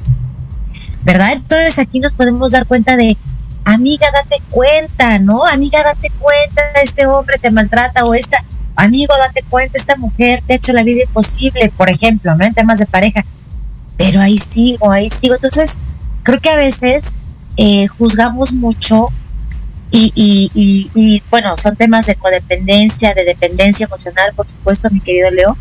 ¿Verdad? 1.03 1.33
Entonces 1.33 1.79
aquí 1.79 1.99
nos 1.99 2.13
podemos 2.13 2.53
dar 2.53 2.67
cuenta 2.67 2.97
de, 2.97 3.17
amiga, 3.65 4.09
date 4.13 4.43
cuenta, 4.51 5.19
¿no? 5.19 5.45
Amiga, 5.47 5.83
date 5.83 6.11
cuenta, 6.19 6.63
este 6.83 7.07
hombre 7.07 7.39
te 7.39 7.51
maltrata 7.51 8.05
o 8.05 8.15
esta, 8.15 8.39
amigo, 8.77 9.15
date 9.17 9.43
cuenta, 9.49 9.79
esta 9.79 9.97
mujer 9.97 10.43
te 10.47 10.53
ha 10.53 10.57
hecho 10.57 10.73
la 10.73 10.83
vida 10.83 11.03
imposible, 11.03 11.73
por 11.77 11.91
ejemplo, 11.91 12.35
¿no? 12.37 12.45
En 12.45 12.55
temas 12.55 12.79
de 12.79 12.87
pareja. 12.87 13.25
Pero 13.97 14.21
ahí 14.21 14.39
sigo, 14.39 14.91
ahí 14.91 15.11
sigo. 15.11 15.35
Entonces, 15.35 15.79
creo 16.23 16.41
que 16.41 16.51
a 16.51 16.57
veces 16.57 17.13
eh, 17.57 17.87
juzgamos 17.87 18.53
mucho 18.53 19.09
y, 19.95 20.51
y, 20.95 21.23
bueno, 21.31 21.57
son 21.59 21.77
temas 21.77 22.07
de 22.07 22.15
codependencia, 22.15 23.13
de 23.13 23.25
dependencia 23.25 23.85
emocional, 23.85 24.33
por 24.35 24.49
supuesto, 24.49 24.89
mi 24.91 25.01
querido 25.01 25.31
Leo, 25.31 25.57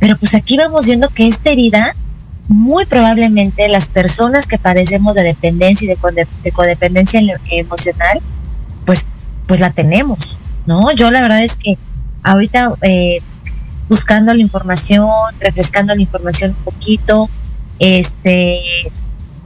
pero 0.00 0.16
pues 0.16 0.34
aquí 0.34 0.56
vamos 0.56 0.86
viendo 0.86 1.08
que 1.08 1.28
esta 1.28 1.50
herida, 1.50 1.94
muy 2.48 2.84
probablemente 2.86 3.68
las 3.68 3.88
personas 3.88 4.46
que 4.46 4.58
padecemos 4.58 5.14
de 5.14 5.22
dependencia 5.22 5.84
y 5.84 5.88
de, 6.42 6.52
codependencia 6.52 7.20
emocional, 7.50 8.18
pues, 8.84 9.06
pues 9.46 9.60
la 9.60 9.70
tenemos, 9.70 10.40
¿no? 10.66 10.90
Yo 10.92 11.10
la 11.12 11.22
verdad 11.22 11.44
es 11.44 11.56
que 11.56 11.78
ahorita 12.24 12.74
eh, 12.82 13.18
buscando 13.88 14.34
la 14.34 14.40
información, 14.40 15.08
refrescando 15.38 15.94
la 15.94 16.02
información 16.02 16.56
un 16.58 16.72
poquito, 16.72 17.30
este, 17.78 18.60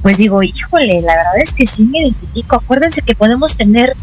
pues 0.02 0.16
digo, 0.16 0.42
híjole, 0.42 1.02
la 1.02 1.16
verdad 1.16 1.38
es 1.42 1.52
que 1.52 1.66
sí 1.66 1.84
me 1.84 2.00
identifico. 2.00 2.56
Acuérdense 2.56 3.02
que 3.02 3.14
podemos 3.14 3.56
tener 3.56 3.94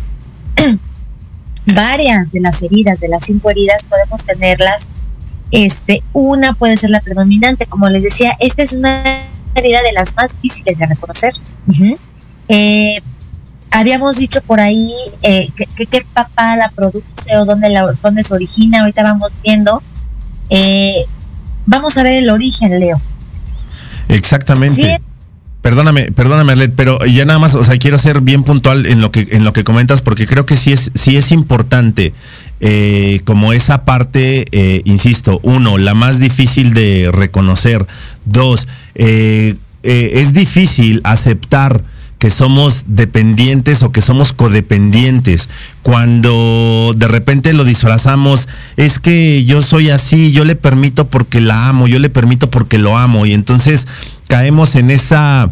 varias 1.73 2.31
de 2.31 2.39
las 2.39 2.61
heridas, 2.61 2.99
de 2.99 3.07
las 3.07 3.23
cinco 3.23 3.49
heridas, 3.49 3.83
podemos 3.83 4.23
tenerlas. 4.23 4.87
Este, 5.51 6.03
una 6.13 6.53
puede 6.53 6.75
ser 6.75 6.89
la 6.89 6.99
predominante, 6.99 7.65
como 7.65 7.89
les 7.89 8.03
decía, 8.03 8.35
esta 8.39 8.63
es 8.63 8.73
una 8.73 9.21
herida 9.55 9.81
de 9.81 9.93
las 9.93 10.15
más 10.15 10.41
difíciles 10.41 10.79
de 10.79 10.85
reconocer. 10.87 11.33
Eh, 12.49 13.01
habíamos 13.71 14.17
dicho 14.17 14.41
por 14.41 14.59
ahí 14.59 14.93
eh, 15.21 15.49
que, 15.55 15.85
qué 15.85 16.05
papá 16.13 16.55
la 16.55 16.69
produce 16.69 17.37
o 17.37 17.45
dónde, 17.45 17.69
la, 17.69 17.91
dónde 18.01 18.23
se 18.23 18.33
origina, 18.33 18.81
ahorita 18.81 19.03
vamos 19.03 19.31
viendo. 19.43 19.81
Eh, 20.49 21.05
vamos 21.65 21.97
a 21.97 22.03
ver 22.03 22.13
el 22.13 22.29
origen, 22.29 22.77
Leo. 22.79 23.01
Exactamente. 24.09 25.01
Perdóname, 25.67 26.13
perdóname, 26.13 26.53
Arlet, 26.53 26.73
pero 26.77 27.05
ya 27.05 27.25
nada 27.25 27.39
más, 27.39 27.53
o 27.53 27.61
sea, 27.65 27.77
quiero 27.77 27.97
ser 27.97 28.21
bien 28.21 28.43
puntual 28.43 28.85
en 28.85 29.01
lo 29.01 29.11
que 29.11 29.27
en 29.31 29.43
lo 29.43 29.51
que 29.51 29.65
comentas, 29.65 30.01
porque 30.01 30.25
creo 30.25 30.45
que 30.45 30.55
sí 30.55 30.71
es, 30.71 30.91
sí 30.95 31.17
es 31.17 31.33
importante, 31.33 32.13
eh, 32.61 33.19
como 33.25 33.51
esa 33.51 33.83
parte, 33.83 34.45
eh, 34.53 34.81
insisto, 34.85 35.41
uno, 35.43 35.77
la 35.77 35.93
más 35.93 36.19
difícil 36.19 36.73
de 36.73 37.09
reconocer, 37.11 37.85
dos, 38.23 38.65
eh, 38.95 39.57
es 39.83 40.33
difícil 40.33 41.01
aceptar 41.03 41.83
que 42.19 42.29
somos 42.31 42.85
dependientes 42.87 43.83
o 43.83 43.91
que 43.91 44.01
somos 44.01 44.33
codependientes. 44.33 45.49
Cuando 45.83 46.93
de 46.95 47.07
repente 47.07 47.53
lo 47.53 47.63
disfrazamos, 47.63 48.47
es 48.75 48.99
que 48.99 49.45
yo 49.45 49.61
soy 49.61 49.89
así, 49.89 50.31
yo 50.31 50.43
le 50.43 50.55
permito 50.55 51.07
porque 51.07 51.41
la 51.41 51.67
amo, 51.67 51.87
yo 51.87 51.99
le 51.99 52.09
permito 52.09 52.49
porque 52.49 52.79
lo 52.79 52.97
amo. 52.97 53.25
Y 53.25 53.33
entonces 53.33 53.87
caemos 54.27 54.75
en 54.75 54.89
esa, 54.89 55.51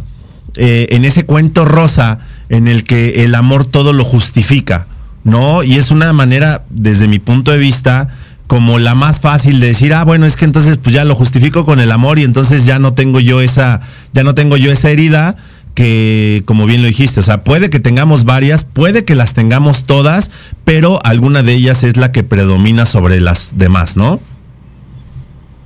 eh, 0.55 0.88
en 0.91 1.05
ese 1.05 1.25
cuento 1.25 1.65
rosa 1.65 2.17
en 2.50 2.67
el 2.67 2.84
que 2.84 3.24
el 3.24 3.36
amor 3.36 3.65
todo 3.65 3.93
lo 3.93 4.03
justifica, 4.03 4.88
¿no? 5.24 5.63
Y 5.63 5.75
es 5.75 5.91
una 5.91 6.13
manera, 6.13 6.63
desde 6.69 7.07
mi 7.07 7.19
punto 7.19 7.51
de 7.51 7.60
vista, 7.60 8.10
como 8.48 8.79
la 8.79 8.95
más 8.95 9.19
fácil 9.19 9.60
de 9.60 9.67
decir, 9.67 9.93
ah, 9.93 10.03
bueno, 10.03 10.25
es 10.25 10.36
que 10.36 10.45
entonces 10.45 10.77
pues 10.77 10.93
ya 10.93 11.03
lo 11.03 11.15
justifico 11.15 11.65
con 11.65 11.79
el 11.79 11.91
amor 11.91 12.19
y 12.19 12.24
entonces 12.24 12.65
ya 12.65 12.77
no 12.77 12.93
tengo 12.93 13.19
yo 13.19 13.41
esa, 13.41 13.81
ya 14.13 14.24
no 14.24 14.36
tengo 14.36 14.55
yo 14.57 14.72
esa 14.72 14.91
herida 14.91 15.36
que, 15.75 16.41
como 16.46 16.65
bien 16.65 16.82
lo 16.82 16.88
dijiste, 16.88 17.20
o 17.20 17.24
sea, 17.24 17.44
puede 17.44 17.70
que 17.70 17.79
tengamos 17.79 18.24
varias, 18.24 18.63
puede 18.63 19.05
que 19.05 19.13
las 19.13 19.34
tengamos 19.34 19.86
todas, 19.86 20.32
pero 20.63 21.05
alguna 21.05 21.44
de 21.44 21.53
ellas 21.53 21.84
es 21.84 21.98
la 21.98 22.12
que 22.12 22.24
predomina 22.24 22.86
sobre 22.86 23.22
las 23.22 23.58
demás, 23.58 23.96
¿no? 23.96 24.20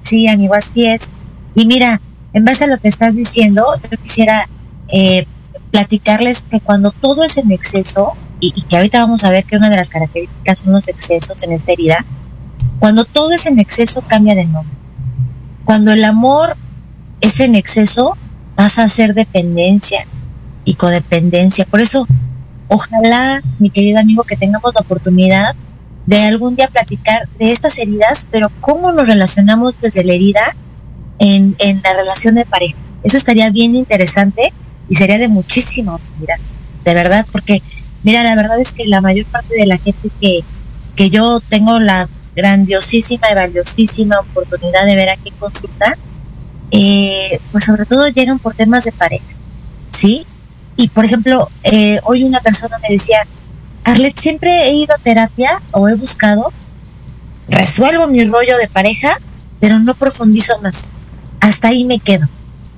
Sí, 0.01 0.27
amigo, 0.27 0.55
así 0.55 0.85
es. 0.85 1.09
Y 1.55 1.65
mira, 1.65 2.01
en 2.33 2.43
base 2.43 2.65
a 2.65 2.67
lo 2.67 2.79
que 2.79 2.87
estás 2.87 3.15
diciendo, 3.15 3.65
yo 3.89 3.97
quisiera 3.99 4.49
eh, 4.87 5.25
platicarles 5.71 6.41
que 6.41 6.59
cuando 6.59 6.91
todo 6.91 7.23
es 7.23 7.37
en 7.37 7.51
exceso, 7.51 8.13
y, 8.39 8.51
que 8.63 8.77
ahorita 8.77 8.99
vamos 8.99 9.23
a 9.23 9.29
ver 9.29 9.43
que 9.45 9.57
una 9.57 9.69
de 9.69 9.75
las 9.75 9.89
características 9.89 10.59
son 10.59 10.73
los 10.73 10.87
excesos 10.87 11.43
en 11.43 11.51
esta 11.51 11.71
herida, 11.71 12.03
cuando 12.79 13.05
todo 13.05 13.31
es 13.31 13.45
en 13.45 13.59
exceso 13.59 14.01
cambia 14.01 14.33
de 14.33 14.45
nombre. 14.45 14.75
Cuando 15.65 15.91
el 15.91 16.03
amor 16.03 16.55
ese 17.21 17.45
en 17.45 17.55
exceso 17.55 18.17
pasa 18.59 18.83
a 18.83 18.89
ser 18.89 19.13
dependencia 19.13 20.05
y 20.65 20.73
codependencia. 20.73 21.63
Por 21.63 21.79
eso, 21.79 22.05
ojalá, 22.67 23.41
mi 23.57 23.69
querido 23.69 24.01
amigo, 24.01 24.25
que 24.25 24.35
tengamos 24.35 24.73
la 24.73 24.81
oportunidad 24.81 25.55
de 26.05 26.25
algún 26.25 26.57
día 26.57 26.67
platicar 26.67 27.29
de 27.39 27.53
estas 27.53 27.77
heridas, 27.77 28.27
pero 28.29 28.51
cómo 28.59 28.91
nos 28.91 29.07
relacionamos 29.07 29.75
desde 29.79 30.03
la 30.03 30.11
herida 30.11 30.57
en, 31.19 31.55
en 31.59 31.81
la 31.81 31.93
relación 31.93 32.35
de 32.35 32.43
pareja. 32.43 32.75
Eso 33.01 33.15
estaría 33.15 33.49
bien 33.49 33.75
interesante 33.75 34.51
y 34.89 34.95
sería 34.95 35.19
de 35.19 35.29
muchísimo, 35.29 35.97
mira, 36.19 36.35
de 36.83 36.93
verdad, 36.93 37.25
porque, 37.31 37.61
mira, 38.03 38.23
la 38.23 38.35
verdad 38.35 38.59
es 38.59 38.73
que 38.73 38.85
la 38.87 38.99
mayor 38.99 39.25
parte 39.27 39.55
de 39.55 39.67
la 39.67 39.77
gente 39.77 40.09
que, 40.19 40.41
que 40.97 41.09
yo 41.09 41.39
tengo 41.39 41.79
la 41.79 42.09
grandiosísima 42.35 43.31
y 43.31 43.35
valiosísima 43.35 44.19
oportunidad 44.19 44.85
de 44.85 44.97
ver 44.97 45.11
aquí 45.11 45.31
consulta, 45.31 45.95
eh, 46.71 47.39
pues 47.51 47.65
sobre 47.65 47.85
todo 47.85 48.07
llegan 48.07 48.39
por 48.39 48.55
temas 48.55 48.83
de 48.83 48.91
pareja, 48.91 49.25
¿sí? 49.95 50.25
Y 50.75 50.87
por 50.89 51.05
ejemplo, 51.05 51.49
eh, 51.63 51.99
hoy 52.03 52.23
una 52.23 52.39
persona 52.39 52.77
me 52.79 52.89
decía, 52.89 53.25
Arlet, 53.83 54.17
siempre 54.17 54.67
he 54.67 54.73
ido 54.73 54.93
a 54.93 54.97
terapia 54.97 55.61
o 55.71 55.89
he 55.89 55.95
buscado, 55.95 56.53
resuelvo 57.47 58.07
mi 58.07 58.23
rollo 58.23 58.57
de 58.57 58.67
pareja, 58.67 59.17
pero 59.59 59.79
no 59.79 59.93
profundizo 59.95 60.59
más. 60.61 60.91
Hasta 61.39 61.69
ahí 61.69 61.85
me 61.85 61.99
quedo, 61.99 62.27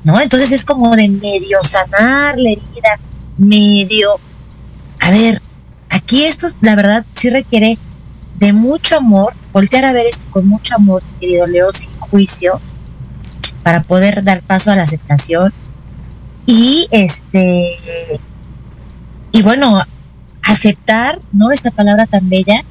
¿no? 0.03 0.19
Entonces 0.19 0.51
es 0.51 0.65
como 0.65 0.95
de 0.95 1.09
medio 1.09 1.63
sanar 1.63 2.37
la 2.37 2.51
herida, 2.51 2.99
medio... 3.37 4.19
A 4.99 5.11
ver, 5.11 5.41
aquí 5.89 6.25
esto, 6.25 6.47
la 6.61 6.75
verdad, 6.75 7.05
sí 7.15 7.29
requiere 7.29 7.77
de 8.35 8.53
mucho 8.53 8.97
amor, 8.97 9.33
voltear 9.53 9.85
a 9.85 9.93
ver 9.93 10.07
esto 10.07 10.25
con 10.31 10.47
mucho 10.47 10.75
amor, 10.75 11.03
querido 11.19 11.45
Leo, 11.45 11.71
sin 11.73 11.91
juicio, 11.99 12.59
para 13.63 13.83
poder 13.83 14.23
dar 14.23 14.41
paso 14.41 14.71
a 14.71 14.75
la 14.75 14.83
aceptación. 14.83 15.53
Y 16.45 16.87
este, 16.91 17.77
y 19.31 19.41
bueno, 19.41 19.81
aceptar, 20.43 21.19
¿no? 21.31 21.51
Esta 21.51 21.71
palabra 21.71 22.07
tan 22.07 22.29
bella, 22.29 22.63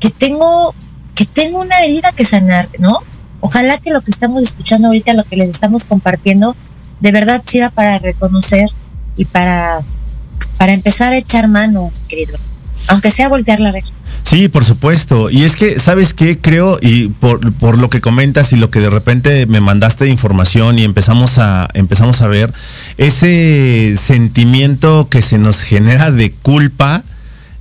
que 0.00 0.10
tengo, 0.10 0.74
que 1.14 1.24
tengo 1.24 1.60
una 1.60 1.80
herida 1.80 2.12
que 2.12 2.24
sanar, 2.24 2.68
¿no? 2.78 2.98
Ojalá 3.40 3.78
que 3.78 3.90
lo 3.90 4.00
que 4.02 4.10
estamos 4.10 4.42
escuchando 4.42 4.88
ahorita, 4.88 5.14
lo 5.14 5.24
que 5.24 5.36
les 5.36 5.48
estamos 5.48 5.84
compartiendo, 5.84 6.56
de 7.00 7.12
verdad 7.12 7.42
sirva 7.44 7.70
para 7.70 7.98
reconocer 7.98 8.70
y 9.16 9.24
para, 9.24 9.80
para 10.58 10.72
empezar 10.72 11.12
a 11.12 11.16
echar 11.16 11.48
mano, 11.48 11.90
querido. 12.08 12.38
Aunque 12.88 13.10
sea 13.10 13.28
voltearla 13.28 13.70
a 13.70 13.72
ver. 13.72 13.84
Sí, 14.22 14.48
por 14.48 14.64
supuesto. 14.64 15.30
Y 15.30 15.42
es 15.42 15.56
que, 15.56 15.78
¿sabes 15.78 16.14
qué? 16.14 16.38
Creo, 16.38 16.78
y 16.80 17.08
por, 17.08 17.52
por, 17.54 17.78
lo 17.78 17.90
que 17.90 18.00
comentas 18.00 18.52
y 18.52 18.56
lo 18.56 18.70
que 18.70 18.80
de 18.80 18.90
repente 18.90 19.46
me 19.46 19.60
mandaste 19.60 20.04
de 20.04 20.10
información 20.10 20.78
y 20.78 20.84
empezamos 20.84 21.38
a, 21.38 21.68
empezamos 21.74 22.20
a 22.22 22.28
ver, 22.28 22.52
ese 22.96 23.94
sentimiento 23.96 25.08
que 25.10 25.22
se 25.22 25.38
nos 25.38 25.60
genera 25.60 26.10
de 26.10 26.32
culpa 26.32 27.02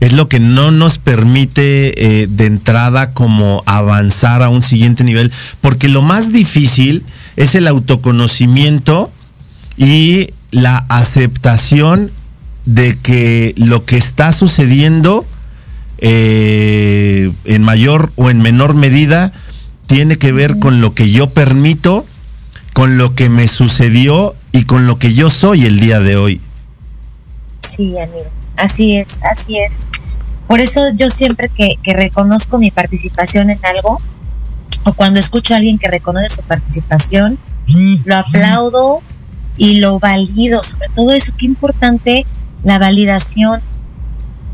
es 0.02 0.14
lo 0.14 0.28
que 0.28 0.40
no 0.40 0.72
nos 0.72 0.98
permite 0.98 2.22
eh, 2.24 2.28
de 2.28 2.48
entrada 2.48 3.14
como 3.14 3.62
avanzar 3.68 4.42
a 4.42 4.50
un 4.50 4.64
siguiente 4.64 5.04
nivel. 5.04 5.32
Porque 5.62 5.88
lo 5.88 6.02
más 6.02 6.34
difícil 6.34 7.04
es 7.38 7.54
el 7.54 7.68
autoconocimiento 7.68 9.12
y 9.78 10.32
la 10.50 10.86
aceptación 10.90 12.12
de 12.66 12.98
que 12.98 13.54
lo 13.58 13.86
que 13.86 13.98
está 13.98 14.34
sucediendo 14.34 15.26
eh, 16.02 17.32
en 17.46 17.64
mayor 17.64 18.12
o 18.16 18.30
en 18.30 18.42
menor 18.42 18.74
medida 18.74 19.32
tiene 19.88 20.18
que 20.18 20.32
ver 20.32 20.60
con 20.60 20.82
lo 20.82 20.94
que 20.94 21.12
yo 21.12 21.30
permito, 21.30 22.06
con 22.74 22.98
lo 22.98 23.16
que 23.16 23.30
me 23.30 23.48
sucedió 23.48 24.36
y 24.52 24.64
con 24.64 24.88
lo 24.88 24.98
que 24.98 25.14
yo 25.14 25.30
soy 25.30 25.66
el 25.66 25.80
día 25.80 26.00
de 26.00 26.18
hoy. 26.18 26.42
Sí, 27.62 27.98
amigo, 28.00 28.30
así 28.58 28.98
es, 28.98 29.20
así 29.24 29.60
es. 29.60 29.78
Por 30.48 30.60
eso 30.60 30.90
yo 30.96 31.10
siempre 31.10 31.50
que, 31.50 31.76
que 31.82 31.94
reconozco 31.94 32.58
mi 32.58 32.72
participación 32.72 33.50
en 33.50 33.60
algo, 33.64 34.02
o 34.84 34.94
cuando 34.94 35.20
escucho 35.20 35.54
a 35.54 35.58
alguien 35.58 35.78
que 35.78 35.88
reconoce 35.88 36.30
su 36.30 36.42
participación, 36.42 37.38
lo 38.06 38.18
aplaudo 38.18 39.02
y 39.58 39.80
lo 39.80 40.00
valido, 40.00 40.64
sobre 40.64 40.90
todo 40.90 41.12
eso, 41.14 41.32
qué 41.38 41.46
importante 41.46 42.26
la 42.64 42.80
validación, 42.80 43.62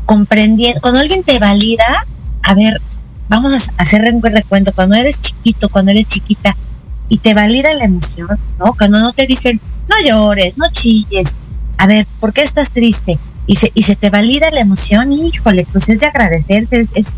comprendiendo, 0.08 0.80
cuando 0.80 1.00
alguien 1.00 1.22
te 1.22 1.38
valida, 1.38 2.06
a 2.42 2.54
ver, 2.54 2.80
vamos 3.28 3.52
a 3.52 3.82
hacer 3.82 4.10
un 4.10 4.22
recuento, 4.22 4.72
cuando 4.72 4.96
eres 4.96 5.20
chiquito, 5.20 5.68
cuando 5.68 5.90
eres 5.90 6.08
chiquita, 6.08 6.56
y 7.10 7.18
te 7.18 7.34
valida 7.34 7.74
la 7.74 7.84
emoción, 7.84 8.38
¿no? 8.58 8.72
Cuando 8.72 9.00
no 9.00 9.12
te 9.12 9.26
dicen, 9.26 9.60
no 9.86 9.96
llores, 10.02 10.56
no 10.56 10.64
chilles, 10.72 11.36
a 11.76 11.86
ver, 11.86 12.06
¿por 12.20 12.32
qué 12.32 12.40
estás 12.40 12.70
triste? 12.70 13.18
Y 13.46 13.56
se, 13.56 13.70
y 13.74 13.82
se 13.82 13.96
te 13.96 14.08
valida 14.08 14.50
la 14.50 14.60
emoción, 14.60 15.12
híjole, 15.12 15.66
pues 15.70 15.90
es 15.90 16.00
de 16.00 16.06
agradecerte, 16.06 16.88
es, 16.94 17.08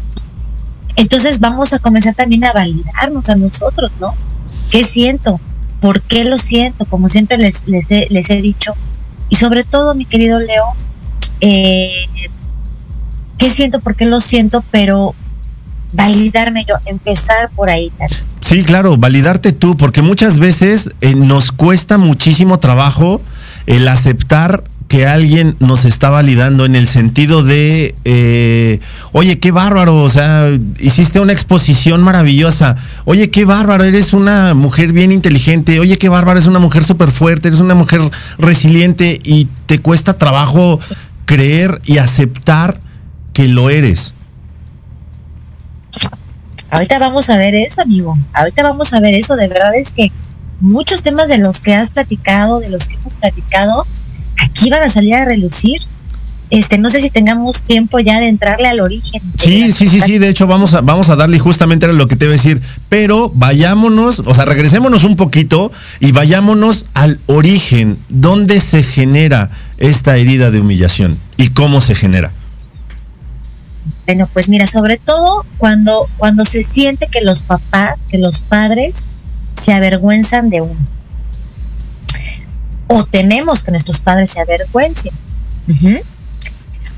entonces 0.96 1.38
vamos 1.38 1.72
a 1.72 1.78
comenzar 1.78 2.14
también 2.14 2.44
a 2.44 2.52
validarnos 2.52 3.28
a 3.28 3.36
nosotros, 3.36 3.92
¿no? 4.00 4.16
¿Qué 4.72 4.82
siento? 4.82 5.40
¿Por 5.80 6.02
qué 6.02 6.24
lo 6.24 6.38
siento? 6.38 6.86
Como 6.86 7.08
siempre 7.08 7.38
les, 7.38 7.62
les, 7.68 7.88
he, 7.88 8.08
les 8.10 8.30
he 8.30 8.42
dicho. 8.42 8.74
Y 9.28 9.36
sobre 9.36 9.62
todo, 9.62 9.94
mi 9.94 10.06
querido 10.06 10.40
Leo, 10.40 10.64
eh, 11.40 12.08
qué 13.40 13.50
siento, 13.50 13.80
por 13.80 13.96
qué 13.96 14.04
lo 14.04 14.20
siento, 14.20 14.62
pero 14.70 15.14
validarme 15.92 16.64
yo, 16.68 16.76
empezar 16.84 17.50
por 17.56 17.70
ahí. 17.70 17.90
Sí, 18.42 18.62
claro, 18.62 18.96
validarte 18.96 19.52
tú, 19.52 19.76
porque 19.76 20.02
muchas 20.02 20.38
veces 20.38 20.90
eh, 21.00 21.14
nos 21.14 21.50
cuesta 21.50 21.98
muchísimo 21.98 22.60
trabajo 22.60 23.20
el 23.66 23.88
aceptar 23.88 24.62
que 24.88 25.06
alguien 25.06 25.56
nos 25.60 25.84
está 25.84 26.10
validando 26.10 26.66
en 26.66 26.74
el 26.74 26.86
sentido 26.86 27.42
de, 27.42 27.94
eh, 28.04 28.80
oye, 29.12 29.38
qué 29.38 29.52
bárbaro, 29.52 30.02
o 30.02 30.10
sea, 30.10 30.50
hiciste 30.80 31.20
una 31.20 31.32
exposición 31.32 32.02
maravillosa, 32.02 32.76
oye, 33.04 33.30
qué 33.30 33.44
bárbaro, 33.44 33.84
eres 33.84 34.12
una 34.12 34.52
mujer 34.52 34.92
bien 34.92 35.12
inteligente, 35.12 35.78
oye, 35.78 35.96
qué 35.96 36.08
bárbaro, 36.08 36.38
eres 36.38 36.48
una 36.48 36.58
mujer 36.58 36.82
súper 36.84 37.12
fuerte, 37.12 37.48
eres 37.48 37.60
una 37.60 37.76
mujer 37.76 38.00
resiliente 38.36 39.20
y 39.22 39.46
te 39.66 39.78
cuesta 39.78 40.18
trabajo 40.18 40.80
creer 41.24 41.80
y 41.84 41.98
aceptar 41.98 42.80
que 43.40 43.48
lo 43.48 43.70
eres. 43.70 44.12
Ahorita 46.70 46.98
vamos 46.98 47.30
a 47.30 47.38
ver 47.38 47.54
eso, 47.54 47.80
amigo. 47.80 48.18
Ahorita 48.34 48.62
vamos 48.62 48.92
a 48.92 49.00
ver 49.00 49.14
eso. 49.14 49.34
De 49.34 49.48
verdad 49.48 49.74
es 49.74 49.92
que 49.92 50.12
muchos 50.60 51.02
temas 51.02 51.30
de 51.30 51.38
los 51.38 51.62
que 51.62 51.74
has 51.74 51.90
platicado, 51.90 52.60
de 52.60 52.68
los 52.68 52.86
que 52.86 52.96
hemos 52.96 53.14
platicado, 53.14 53.86
aquí 54.38 54.68
van 54.68 54.82
a 54.82 54.90
salir 54.90 55.14
a 55.14 55.24
relucir. 55.24 55.80
Este, 56.50 56.76
no 56.76 56.90
sé 56.90 57.00
si 57.00 57.08
tengamos 57.08 57.62
tiempo 57.62 57.98
ya 57.98 58.20
de 58.20 58.28
entrarle 58.28 58.68
al 58.68 58.80
origen. 58.80 59.22
Sí, 59.38 59.72
sí, 59.72 59.88
sí, 59.88 60.02
sí, 60.02 60.18
de 60.18 60.28
hecho 60.28 60.46
vamos 60.46 60.74
a, 60.74 60.82
vamos 60.82 61.08
a 61.08 61.16
darle 61.16 61.38
justamente 61.38 61.86
a 61.86 61.92
lo 61.92 62.08
que 62.08 62.16
te 62.16 62.26
voy 62.26 62.32
a 62.32 62.36
decir, 62.36 62.60
pero 62.90 63.30
vayámonos, 63.34 64.18
o 64.18 64.34
sea, 64.34 64.44
regresémonos 64.44 65.04
un 65.04 65.16
poquito 65.16 65.72
y 65.98 66.12
vayámonos 66.12 66.86
al 66.92 67.20
origen, 67.26 67.96
dónde 68.10 68.60
se 68.60 68.82
genera 68.82 69.48
esta 69.78 70.18
herida 70.18 70.50
de 70.50 70.60
humillación 70.60 71.16
y 71.38 71.50
cómo 71.50 71.80
se 71.80 71.94
genera. 71.94 72.32
Bueno, 74.06 74.28
pues 74.32 74.48
mira, 74.48 74.66
sobre 74.66 74.98
todo 74.98 75.44
cuando, 75.58 76.08
cuando 76.16 76.44
se 76.44 76.62
siente 76.62 77.06
que 77.06 77.20
los 77.20 77.42
papás, 77.42 77.98
que 78.08 78.18
los 78.18 78.40
padres 78.40 79.04
se 79.60 79.72
avergüenzan 79.72 80.50
de 80.50 80.62
uno. 80.62 80.80
O 82.88 83.04
tememos 83.04 83.62
que 83.62 83.70
nuestros 83.70 84.00
padres 84.00 84.30
se 84.30 84.40
avergüencen. 84.40 85.12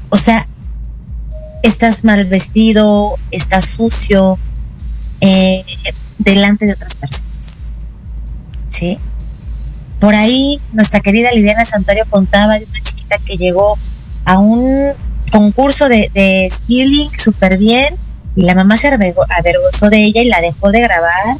O 0.09 0.17
sea, 0.17 0.47
estás 1.63 2.05
mal 2.05 2.25
vestido, 2.25 3.15
estás 3.31 3.67
sucio 3.67 4.39
eh, 5.21 5.65
delante 6.19 6.67
de 6.67 6.73
otras 6.73 6.97
personas. 6.97 7.61
¿Sí? 8.71 8.99
Por 10.01 10.15
ahí 10.15 10.61
nuestra 10.73 11.01
querida 11.01 11.31
Liliana 11.31 11.65
Santorio 11.65 12.05
contaba 12.09 12.59
de 12.59 12.65
una 12.65 12.81
chiquita 12.81 13.19
que 13.19 13.37
llegó 13.37 13.79
a 14.25 14.39
un 14.39 14.95
concurso 15.33 15.89
de, 15.89 16.49
skilling 16.53 17.11
súper 17.19 17.59
bien 17.59 17.97
y 18.37 18.43
la 18.43 18.55
mamá 18.55 18.77
se 18.77 18.89
avergonzó 18.89 19.91
de 19.91 20.05
ella 20.05 20.23
y 20.23 20.27
la 20.27 20.41
dejó 20.41 20.71
de 20.71 20.81
grabar. 20.81 21.39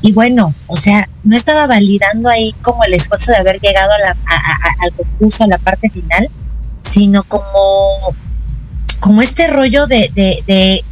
Y 0.00 0.12
bueno, 0.12 0.54
o 0.66 0.76
sea, 0.76 1.08
no 1.24 1.36
estaba 1.36 1.66
validando 1.66 2.28
ahí 2.28 2.54
como 2.62 2.84
el 2.84 2.94
esfuerzo 2.94 3.32
de 3.32 3.38
haber 3.38 3.60
llegado 3.60 3.92
a 3.92 3.98
la, 3.98 4.16
al 4.80 4.92
concurso, 4.92 5.44
a 5.44 5.48
la 5.48 5.58
parte 5.58 5.90
final, 5.90 6.30
sino 6.82 7.24
como, 7.24 8.14
como 9.00 9.22
este 9.22 9.48
rollo 9.48 9.86
de, 9.86 10.10
de, 10.14 10.42
de 10.46 10.84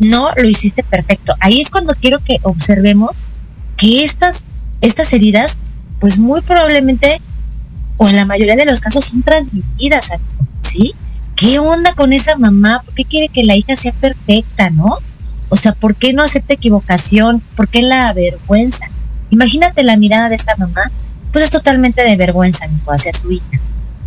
no 0.00 0.30
lo 0.36 0.48
hiciste 0.48 0.82
perfecto. 0.82 1.34
Ahí 1.40 1.60
es 1.60 1.70
cuando 1.70 1.94
quiero 1.94 2.18
que 2.18 2.38
observemos 2.42 3.12
que 3.76 4.04
estas, 4.04 4.42
estas 4.80 5.12
heridas, 5.12 5.58
pues 6.00 6.18
muy 6.18 6.40
probablemente, 6.40 7.20
o 7.98 8.08
en 8.08 8.16
la 8.16 8.24
mayoría 8.24 8.56
de 8.56 8.64
los 8.64 8.80
casos, 8.80 9.04
son 9.04 9.22
transmitidas, 9.22 10.10
¿sí? 10.62 10.94
¿Qué 11.36 11.58
onda 11.58 11.94
con 11.94 12.12
esa 12.12 12.36
mamá? 12.36 12.82
¿Por 12.84 12.94
qué 12.94 13.04
quiere 13.04 13.28
que 13.28 13.44
la 13.44 13.56
hija 13.56 13.76
sea 13.76 13.92
perfecta, 13.92 14.70
no? 14.70 14.98
O 15.48 15.56
sea, 15.56 15.72
¿por 15.72 15.94
qué 15.96 16.12
no 16.12 16.22
acepta 16.22 16.54
equivocación? 16.54 17.42
¿Por 17.56 17.68
qué 17.68 17.82
la 17.82 18.08
avergüenza? 18.08 18.86
Imagínate 19.30 19.82
la 19.82 19.96
mirada 19.96 20.28
de 20.28 20.36
esta 20.36 20.56
mamá 20.56 20.90
pues 21.32 21.44
es 21.44 21.50
totalmente 21.50 22.02
de 22.02 22.16
vergüenza, 22.16 22.66
amigo, 22.66 22.92
hacia 22.92 23.12
su 23.12 23.32
hija, 23.32 23.60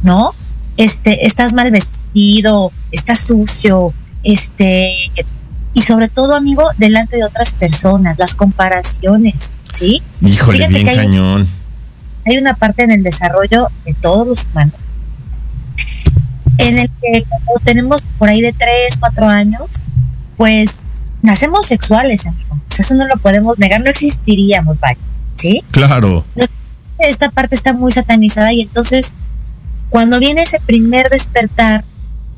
¿no? 0.03 0.33
Este, 0.77 1.25
estás 1.25 1.53
mal 1.53 1.71
vestido, 1.71 2.71
estás 2.91 3.19
sucio, 3.19 3.93
este, 4.23 4.93
y 5.73 5.81
sobre 5.81 6.07
todo, 6.07 6.35
amigo, 6.35 6.69
delante 6.77 7.17
de 7.17 7.23
otras 7.23 7.53
personas, 7.53 8.19
las 8.19 8.35
comparaciones, 8.35 9.55
¿sí? 9.73 10.03
Híjole, 10.21 10.67
bien 10.67 10.85
cañón. 10.85 11.47
Hay 12.25 12.37
una 12.37 12.55
parte 12.55 12.83
en 12.83 12.91
el 12.91 13.03
desarrollo 13.03 13.69
de 13.85 13.93
todos 13.93 14.27
los 14.27 14.45
humanos 14.51 14.79
en 16.57 16.79
el 16.79 16.89
que 17.01 17.23
como 17.23 17.59
tenemos 17.63 18.01
por 18.17 18.29
ahí 18.29 18.41
de 18.41 18.53
3, 18.53 18.97
4 18.99 19.27
años, 19.27 19.69
pues 20.37 20.83
nacemos 21.21 21.65
sexuales, 21.65 22.25
amigo. 22.25 22.59
Eso 22.77 22.95
no 22.95 23.07
lo 23.07 23.17
podemos 23.17 23.57
negar, 23.57 23.81
no 23.81 23.89
existiríamos, 23.89 24.79
vaya, 24.79 24.99
¿sí? 25.35 25.63
Claro. 25.71 26.23
Esta 26.97 27.29
parte 27.29 27.55
está 27.55 27.73
muy 27.73 27.91
satanizada 27.91 28.53
y 28.53 28.61
entonces 28.61 29.13
cuando 29.89 30.19
viene 30.19 30.41
ese 30.41 30.59
primer 30.59 31.09
despertar, 31.09 31.83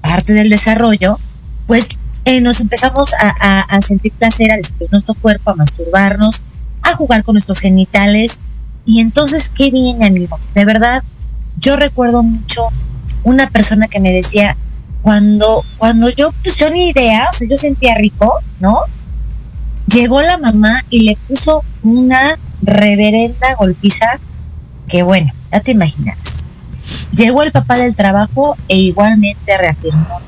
parte 0.01 0.33
del 0.33 0.49
desarrollo, 0.49 1.19
pues 1.65 1.89
eh, 2.25 2.41
nos 2.41 2.59
empezamos 2.59 3.11
a, 3.19 3.81
sentir 3.81 4.11
placer, 4.13 4.51
a 4.51 4.57
descubrir 4.57 4.91
nuestro 4.91 5.15
cuerpo, 5.15 5.51
a 5.51 5.55
masturbarnos, 5.55 6.43
a 6.81 6.93
jugar 6.93 7.23
con 7.23 7.33
nuestros 7.33 7.59
genitales. 7.59 8.39
Y 8.85 8.99
entonces, 8.99 9.49
¿qué 9.49 9.71
viene, 9.71 10.07
amigo? 10.07 10.39
De 10.53 10.65
verdad, 10.65 11.03
yo 11.57 11.75
recuerdo 11.77 12.23
mucho 12.23 12.67
una 13.27 13.49
persona 13.49 13.87
que 13.87 13.99
me 13.99 14.11
decía, 14.11 14.55
cuando, 15.01 15.63
cuando 15.77 16.09
yo, 16.09 16.31
pues 16.43 16.57
yo 16.57 16.67
idea, 16.73 17.27
o 17.29 17.33
sea, 17.33 17.47
yo 17.47 17.57
sentía 17.57 17.95
rico, 17.95 18.39
¿no? 18.59 18.79
Llegó 19.87 20.21
la 20.21 20.37
mamá 20.37 20.83
y 20.89 21.03
le 21.03 21.17
puso 21.27 21.63
una 21.83 22.37
reverenda 22.61 23.55
golpiza 23.55 24.19
que 24.87 25.03
bueno, 25.03 25.31
ya 25.51 25.59
te 25.59 25.71
imaginas. 25.71 26.45
Llegó 27.13 27.43
el 27.43 27.51
papá 27.51 27.75
del 27.75 27.95
trabajo 27.95 28.55
e 28.69 28.77
igualmente 28.77 29.57
reafirmó, 29.57 30.21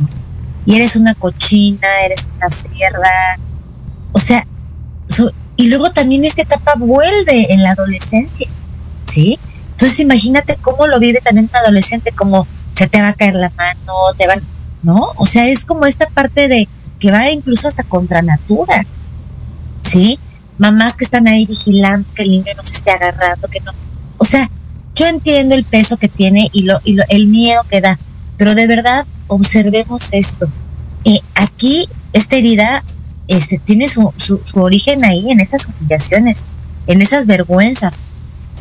y 0.65 0.75
eres 0.75 0.95
una 0.95 1.15
cochina, 1.15 1.87
eres 2.03 2.27
una 2.35 2.49
cerda. 2.49 3.37
O 4.11 4.19
sea, 4.19 4.45
y 5.55 5.67
luego 5.67 5.91
también 5.91 6.25
esta 6.25 6.41
etapa 6.41 6.73
vuelve 6.77 7.53
en 7.53 7.63
la 7.63 7.71
adolescencia, 7.71 8.47
¿sí? 9.07 9.39
Entonces 9.71 9.99
imagínate 9.99 10.57
cómo 10.61 10.87
lo 10.87 10.99
vive 10.99 11.21
también 11.21 11.49
un 11.51 11.55
adolescente, 11.57 12.11
como 12.11 12.45
se 12.79 12.87
te 12.87 13.01
va 13.01 13.09
a 13.09 13.13
caer 13.13 13.35
la 13.35 13.51
mano, 13.57 13.93
te 14.17 14.25
van, 14.25 14.41
¿no? 14.83 15.11
O 15.17 15.25
sea, 15.25 15.49
es 15.49 15.65
como 15.65 15.85
esta 15.85 16.05
parte 16.07 16.47
de 16.47 16.65
que 16.97 17.11
va 17.11 17.29
incluso 17.29 17.67
hasta 17.67 17.83
contra 17.83 18.21
natura, 18.21 18.85
¿sí? 19.83 20.17
Mamás 20.57 20.95
que 20.95 21.03
están 21.03 21.27
ahí 21.27 21.45
vigilando 21.45 22.07
que 22.15 22.23
el 22.23 22.29
niño 22.29 22.53
no 22.55 22.63
se 22.63 22.75
esté 22.75 22.91
agarrando, 22.91 23.49
que 23.49 23.59
no. 23.59 23.73
O 24.17 24.23
sea, 24.23 24.49
yo 24.95 25.07
entiendo 25.07 25.55
el 25.55 25.65
peso 25.65 25.97
que 25.97 26.07
tiene 26.07 26.49
y, 26.53 26.61
lo, 26.61 26.79
y 26.85 26.93
lo, 26.93 27.03
el 27.09 27.27
miedo 27.27 27.63
que 27.69 27.81
da, 27.81 27.99
pero 28.37 28.55
de 28.55 28.65
verdad 28.65 29.05
observemos 29.27 30.07
esto. 30.13 30.47
Eh, 31.03 31.19
aquí, 31.35 31.89
esta 32.13 32.37
herida 32.37 32.81
este, 33.27 33.57
tiene 33.57 33.89
su, 33.89 34.13
su, 34.15 34.39
origen 34.53 35.03
ahí, 35.03 35.29
en 35.31 35.41
estas 35.41 35.67
humillaciones, 35.67 36.45
en 36.87 37.01
esas 37.01 37.27
vergüenzas. 37.27 37.99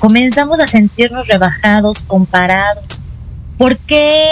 Comenzamos 0.00 0.58
a 0.58 0.66
sentirnos 0.66 1.28
rebajados, 1.28 2.02
comparados. 2.02 2.97
¿Por 3.58 3.76
qué 3.76 4.24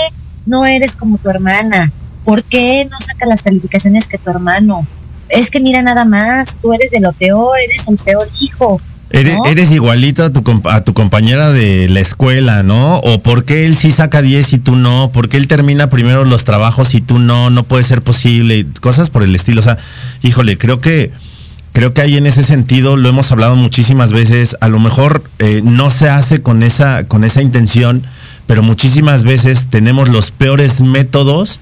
no 0.46 0.64
eres 0.64 0.96
como 0.96 1.18
tu 1.18 1.28
hermana? 1.28 1.90
¿Por 2.24 2.44
qué 2.44 2.86
no 2.90 2.98
sacas 2.98 3.28
las 3.28 3.42
calificaciones 3.42 4.08
que 4.08 4.18
tu 4.18 4.30
hermano? 4.30 4.86
Es 5.28 5.50
que 5.50 5.60
mira 5.60 5.82
nada 5.82 6.04
más, 6.04 6.58
tú 6.62 6.72
eres 6.72 6.92
de 6.92 7.00
lo 7.00 7.12
peor, 7.12 7.58
eres 7.58 7.88
el 7.88 7.96
peor 7.98 8.28
hijo. 8.40 8.80
Eres, 9.10 9.70
igualito 9.70 10.24
a 10.24 10.30
tu, 10.30 10.42
a 10.68 10.82
tu 10.82 10.92
compañera 10.92 11.50
de 11.50 11.88
la 11.88 12.00
escuela, 12.00 12.62
¿no? 12.62 12.98
O 12.98 13.22
por 13.22 13.44
qué 13.44 13.64
él 13.64 13.76
sí 13.76 13.90
saca 13.90 14.20
10 14.20 14.52
y 14.54 14.58
tú 14.58 14.76
no, 14.76 15.10
por 15.12 15.28
qué 15.28 15.36
él 15.36 15.46
termina 15.46 15.88
primero 15.88 16.24
los 16.24 16.44
trabajos 16.44 16.94
y 16.94 17.00
tú 17.00 17.18
no, 17.18 17.50
no 17.50 17.62
puede 17.62 17.84
ser 17.84 18.02
posible, 18.02 18.66
cosas 18.80 19.10
por 19.10 19.22
el 19.22 19.34
estilo. 19.34 19.60
O 19.60 19.64
sea, 19.64 19.78
híjole, 20.22 20.58
creo 20.58 20.80
que 20.80 21.12
creo 21.72 21.92
que 21.92 22.00
ahí 22.00 22.16
en 22.16 22.26
ese 22.26 22.42
sentido 22.42 22.96
lo 22.96 23.08
hemos 23.08 23.30
hablado 23.30 23.54
muchísimas 23.54 24.12
veces. 24.12 24.56
A 24.60 24.68
lo 24.68 24.80
mejor 24.80 25.22
eh, 25.38 25.60
no 25.62 25.90
se 25.90 26.08
hace 26.08 26.40
con 26.40 26.62
esa, 26.62 27.04
con 27.04 27.22
esa 27.22 27.42
intención, 27.42 28.02
pero 28.46 28.62
muchísimas 28.62 29.24
veces 29.24 29.68
tenemos 29.70 30.08
los 30.08 30.30
peores 30.30 30.80
métodos 30.80 31.58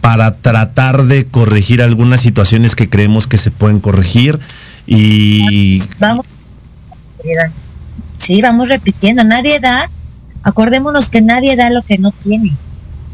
para 0.00 0.36
tratar 0.36 1.04
de 1.04 1.24
corregir 1.26 1.82
algunas 1.82 2.20
situaciones 2.20 2.74
que 2.74 2.88
creemos 2.88 3.26
que 3.26 3.38
se 3.38 3.50
pueden 3.50 3.80
corregir. 3.80 4.38
Y 4.86 5.82
vamos 5.98 6.26
Sí, 8.18 8.40
vamos 8.40 8.68
repitiendo, 8.68 9.24
nadie 9.24 9.60
da, 9.60 9.88
acordémonos 10.42 11.10
que 11.10 11.20
nadie 11.20 11.56
da 11.56 11.70
lo 11.70 11.82
que 11.82 11.98
no 11.98 12.12
tiene, 12.12 12.52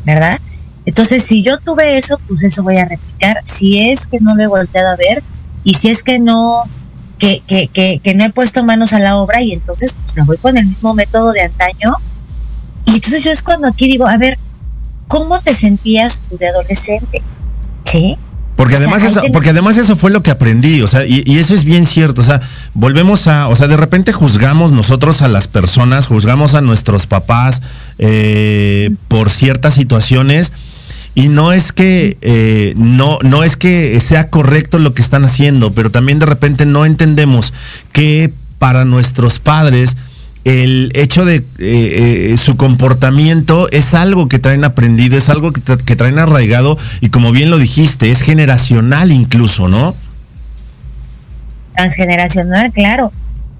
¿verdad? 0.04 0.40
Entonces, 0.84 1.24
si 1.24 1.42
yo 1.42 1.58
tuve 1.58 1.98
eso, 1.98 2.20
pues 2.26 2.42
eso 2.42 2.62
voy 2.62 2.78
a 2.78 2.86
replicar. 2.86 3.42
Si 3.44 3.78
es 3.78 4.06
que 4.06 4.20
no 4.20 4.34
lo 4.34 4.42
he 4.42 4.46
volteado 4.46 4.88
a 4.88 4.96
ver 4.96 5.22
y 5.64 5.74
si 5.74 5.90
es 5.90 6.02
que 6.02 6.18
no, 6.18 6.62
que, 7.18 7.40
que, 7.46 7.68
que, 7.68 8.00
que 8.02 8.14
no 8.14 8.24
he 8.24 8.30
puesto 8.30 8.64
manos 8.64 8.92
a 8.92 8.98
la 8.98 9.16
obra 9.16 9.42
y 9.42 9.52
entonces 9.52 9.94
pues 9.94 10.16
me 10.16 10.24
voy 10.24 10.38
con 10.38 10.56
el 10.56 10.66
mismo 10.66 10.94
método 10.94 11.32
de 11.32 11.42
antaño. 11.42 11.94
Y 12.86 12.94
entonces 12.94 13.22
yo 13.24 13.30
es 13.30 13.42
cuando 13.42 13.68
aquí 13.68 13.88
digo, 13.88 14.06
a 14.06 14.16
ver, 14.16 14.38
¿cómo 15.08 15.40
te 15.40 15.54
sentías 15.54 16.22
tú 16.28 16.38
de 16.38 16.48
adolescente? 16.48 17.22
¿Sí? 17.84 18.16
Porque 18.56 18.76
además, 18.76 19.04
eso, 19.04 19.20
porque 19.34 19.50
además 19.50 19.76
eso 19.76 19.96
fue 19.96 20.10
lo 20.10 20.22
que 20.22 20.30
aprendí, 20.30 20.80
o 20.80 20.88
sea, 20.88 21.04
y, 21.06 21.38
eso 21.38 21.54
es 21.54 21.64
bien 21.64 21.84
cierto, 21.84 22.22
o 22.22 22.24
sea, 22.24 22.40
volvemos 22.72 23.26
a, 23.26 23.48
o 23.48 23.56
sea, 23.56 23.68
de 23.68 23.76
repente 23.76 24.14
juzgamos 24.14 24.72
nosotros 24.72 25.20
a 25.20 25.28
las 25.28 25.46
personas, 25.46 26.06
juzgamos 26.06 26.54
a 26.54 26.62
nuestros 26.62 27.06
papás 27.06 27.60
eh, 27.98 28.90
por 29.08 29.28
ciertas 29.28 29.74
situaciones 29.74 30.54
y 31.14 31.28
no 31.28 31.52
es 31.52 31.72
que 31.72 32.16
eh, 32.22 32.72
no, 32.76 33.18
no 33.22 33.44
es 33.44 33.58
que 33.58 34.00
sea 34.00 34.30
correcto 34.30 34.78
lo 34.78 34.94
que 34.94 35.02
están 35.02 35.26
haciendo, 35.26 35.72
pero 35.72 35.90
también 35.90 36.18
de 36.18 36.26
repente 36.26 36.64
no 36.64 36.86
entendemos 36.86 37.52
que 37.92 38.32
para 38.58 38.86
nuestros 38.86 39.38
padres 39.38 39.98
el 40.46 40.92
hecho 40.94 41.24
de 41.24 41.38
eh, 41.38 41.42
eh, 41.58 42.36
su 42.36 42.56
comportamiento 42.56 43.68
es 43.72 43.94
algo 43.94 44.28
que 44.28 44.38
traen 44.38 44.62
aprendido, 44.62 45.18
es 45.18 45.28
algo 45.28 45.52
que, 45.52 45.96
traen 45.96 46.20
arraigado 46.20 46.78
y 47.00 47.08
como 47.08 47.32
bien 47.32 47.50
lo 47.50 47.58
dijiste, 47.58 48.12
es 48.12 48.22
generacional 48.22 49.10
incluso, 49.10 49.66
¿no? 49.66 49.96
Transgeneracional, 51.74 52.70
claro, 52.70 53.10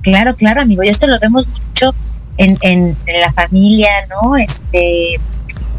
claro, 0.01 0.37
claro, 0.37 0.61
amigo. 0.61 0.85
Y 0.85 0.89
esto 0.89 1.09
lo 1.09 1.19
vemos 1.19 1.49
mucho 1.49 1.93
en, 2.37 2.57
en, 2.61 2.97
la 3.21 3.33
familia, 3.33 3.91
¿no? 4.09 4.37
Este, 4.37 5.19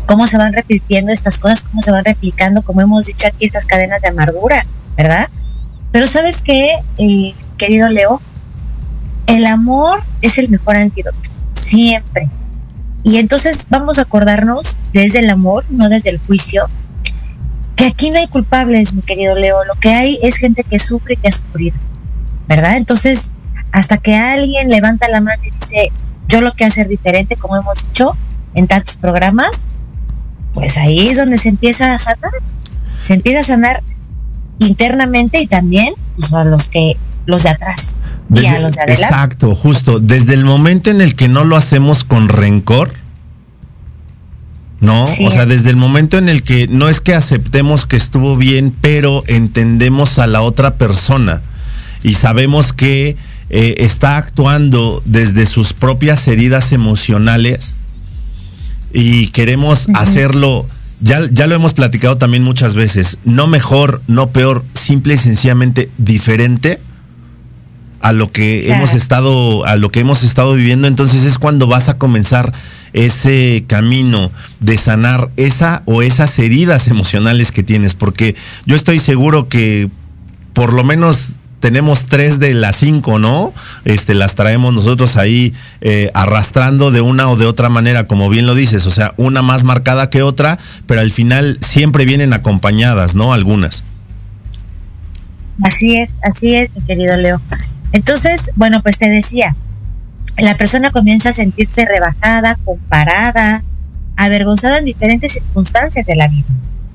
cómo 0.08 0.28
se 0.28 0.38
van 0.38 0.52
repitiendo 0.52 1.14
estas 1.14 1.40
cosas, 1.40 1.62
cómo 1.62 1.82
se 1.82 1.92
van 1.92 2.04
replicando, 2.04 2.64
como 2.64 2.82
hemos 2.82 3.06
dicho 3.06 3.28
aquí, 3.28 3.46
estas 3.46 3.66
cadenas 3.66 4.02
de 4.02 4.10
amargura, 4.10 4.66
¿verdad? 4.98 5.30
Pero 5.94 6.06
sabes 6.06 6.42
qué, 6.42 6.80
eh, 6.98 7.34
querido 7.58 7.88
Leo, 7.88 8.22
el 9.28 9.46
amor 9.46 10.04
es 10.22 10.38
el 10.38 10.50
mejor 10.50 10.78
antídoto, 10.78 11.20
siempre. 11.54 12.30
Y 13.04 13.18
entonces 13.18 13.68
vamos 13.70 14.00
a 14.00 14.04
acordarnos 14.04 14.78
desde 14.94 15.20
el 15.20 15.30
amor, 15.30 15.66
no 15.70 15.90
desde 15.90 16.10
el 16.10 16.20
juicio, 16.20 16.68
que 17.76 17.86
aquí 17.86 18.10
no 18.10 18.18
hay 18.18 18.28
culpables, 18.28 18.94
mi 18.94 19.02
querido 19.02 19.36
Leo, 19.36 19.64
lo 19.66 19.76
que 19.76 19.94
hay 19.94 20.18
es 20.24 20.38
gente 20.38 20.64
que 20.64 20.80
sufre 20.80 21.14
y 21.14 21.18
que 21.18 21.28
ha 21.28 21.32
sufrido, 21.32 21.78
¿verdad? 22.48 22.76
Entonces, 22.78 23.32
hasta 23.72 23.98
que 23.98 24.16
alguien 24.16 24.70
levanta 24.70 25.08
la 25.08 25.22
mano 25.22 25.42
y 25.46 25.52
dice, 25.52 25.92
yo 26.28 26.42
lo 26.42 26.54
quiero 26.54 26.72
hacer 26.72 26.88
diferente, 26.88 27.36
como 27.36 27.56
hemos 27.56 27.86
dicho 27.88 28.18
en 28.56 28.68
tantos 28.68 28.98
programas, 28.98 29.68
pues 30.54 30.78
ahí 30.78 31.08
es 31.10 31.18
donde 31.18 31.38
se 31.38 31.50
empieza 31.50 31.94
a 31.94 31.98
sanar, 31.98 32.32
se 33.04 33.14
empieza 33.14 33.42
a 33.42 33.44
sanar 33.44 33.84
internamente 34.60 35.40
y 35.40 35.48
también 35.48 35.94
pues, 36.18 36.34
a 36.34 36.44
los 36.44 36.68
que 36.68 36.98
los 37.26 37.44
de 37.44 37.50
atrás 37.50 38.02
y 38.34 38.46
a 38.46 38.60
los 38.60 38.76
de. 38.76 38.84
Exacto, 38.88 39.56
justo. 39.56 40.00
Desde 40.00 40.34
el 40.34 40.46
momento 40.46 40.90
en 40.90 41.02
el 41.02 41.16
que 41.16 41.28
no 41.28 41.46
lo 41.46 41.56
hacemos 41.56 42.04
con 42.04 42.30
rencor, 42.30 42.92
¿no? 44.80 45.04
O 45.04 45.32
sea, 45.32 45.46
desde 45.46 45.70
el 45.70 45.78
momento 45.78 46.18
en 46.18 46.30
el 46.30 46.44
que 46.44 46.68
no 46.68 46.90
es 46.90 47.02
que 47.02 47.16
aceptemos 47.16 47.86
que 47.86 47.96
estuvo 47.96 48.38
bien, 48.38 48.74
pero 48.82 49.24
entendemos 49.28 50.20
a 50.20 50.28
la 50.28 50.42
otra 50.42 50.76
persona 50.76 51.42
y 52.04 52.14
sabemos 52.14 52.74
que 52.74 53.18
eh, 53.50 53.76
está 53.80 54.18
actuando 54.18 55.02
desde 55.06 55.46
sus 55.46 55.74
propias 55.74 56.28
heridas 56.28 56.74
emocionales 56.74 57.76
y 58.94 59.28
queremos 59.28 59.88
hacerlo, 59.94 60.66
ya, 61.02 61.22
ya 61.32 61.48
lo 61.48 61.56
hemos 61.56 61.74
platicado 61.74 62.18
también 62.18 62.44
muchas 62.44 62.76
veces, 62.76 63.18
no 63.26 63.48
mejor, 63.48 64.02
no 64.08 64.30
peor, 64.30 64.64
simple 64.74 65.16
y 65.16 65.18
sencillamente 65.18 65.90
diferente 65.98 66.80
a 68.08 68.14
lo 68.14 68.32
que 68.32 68.72
hemos 68.72 68.94
estado 68.94 69.66
a 69.66 69.76
lo 69.76 69.92
que 69.92 70.00
hemos 70.00 70.24
estado 70.24 70.54
viviendo 70.54 70.88
entonces 70.88 71.24
es 71.24 71.38
cuando 71.38 71.68
vas 71.68 71.90
a 71.90 71.98
comenzar 71.98 72.54
ese 72.94 73.66
camino 73.68 74.32
de 74.62 74.78
sanar 74.78 75.30
esa 75.36 75.84
o 75.84 76.02
esas 76.02 76.40
heridas 76.40 76.88
emocionales 76.88 77.52
que 77.52 77.64
tienes 77.64 77.96
porque 77.96 78.34
yo 78.66 78.78
estoy 78.78 79.00
seguro 79.00 79.50
que 79.50 79.90
por 80.54 80.72
lo 80.72 80.86
menos 80.86 81.36
tenemos 81.60 82.06
tres 82.06 82.40
de 82.40 82.54
las 82.54 82.78
cinco, 82.78 83.18
¿no? 83.20 83.52
Este, 83.84 84.14
las 84.14 84.36
traemos 84.36 84.74
nosotros 84.74 85.18
ahí 85.18 85.54
eh, 85.82 86.12
arrastrando 86.14 86.92
de 86.92 87.02
una 87.02 87.30
o 87.30 87.36
de 87.36 87.46
otra 87.46 87.68
manera, 87.68 88.06
como 88.06 88.30
bien 88.30 88.46
lo 88.46 88.54
dices, 88.56 88.86
o 88.86 88.92
sea, 88.92 89.14
una 89.18 89.42
más 89.42 89.64
marcada 89.64 90.10
que 90.10 90.22
otra, 90.22 90.60
pero 90.86 91.02
al 91.02 91.12
final 91.12 91.58
siempre 91.62 92.06
vienen 92.06 92.32
acompañadas, 92.34 93.16
¿no? 93.16 93.34
Algunas. 93.34 93.84
Así 95.64 95.98
es, 95.98 96.12
así 96.24 96.54
es, 96.54 96.70
mi 96.76 96.82
querido 96.84 97.18
Leo. 97.18 97.42
Entonces, 97.92 98.52
bueno, 98.56 98.82
pues 98.84 98.98
te 98.98 99.10
decía, 99.10 99.56
la 100.38 100.56
persona 100.56 100.92
comienza 100.92 101.30
a 101.30 101.34
sentirse 101.34 101.86
rebajada, 101.86 102.58
comparada, 102.64 103.64
avergonzada 104.16 104.80
en 104.80 104.86
diferentes 104.86 105.34
circunstancias 105.34 106.06
de 106.06 106.16
la 106.16 106.28
vida. 106.28 106.46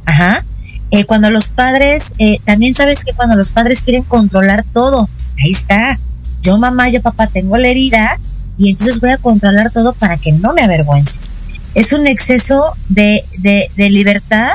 Ajá. 0.04 0.44
Eh, 0.90 1.04
cuando 1.04 1.30
los 1.30 1.48
padres, 1.48 2.14
eh, 2.18 2.38
también 2.44 2.74
sabes 2.74 3.04
que 3.04 3.14
cuando 3.14 3.34
los 3.34 3.50
padres 3.50 3.82
quieren 3.82 4.02
controlar 4.02 4.64
todo, 4.72 5.08
ahí 5.42 5.50
está. 5.50 5.98
Yo 6.42 6.58
mamá, 6.58 6.88
yo 6.90 7.00
papá 7.00 7.28
tengo 7.28 7.56
la 7.56 7.68
herida 7.68 8.18
y 8.58 8.70
entonces 8.70 9.00
voy 9.00 9.10
a 9.10 9.16
controlar 9.16 9.70
todo 9.70 9.94
para 9.94 10.18
que 10.18 10.32
no 10.32 10.52
me 10.52 10.62
avergüences. 10.62 11.32
Es 11.74 11.92
un 11.92 12.06
exceso 12.06 12.76
de, 12.90 13.24
de, 13.38 13.90
libertad, 13.90 14.50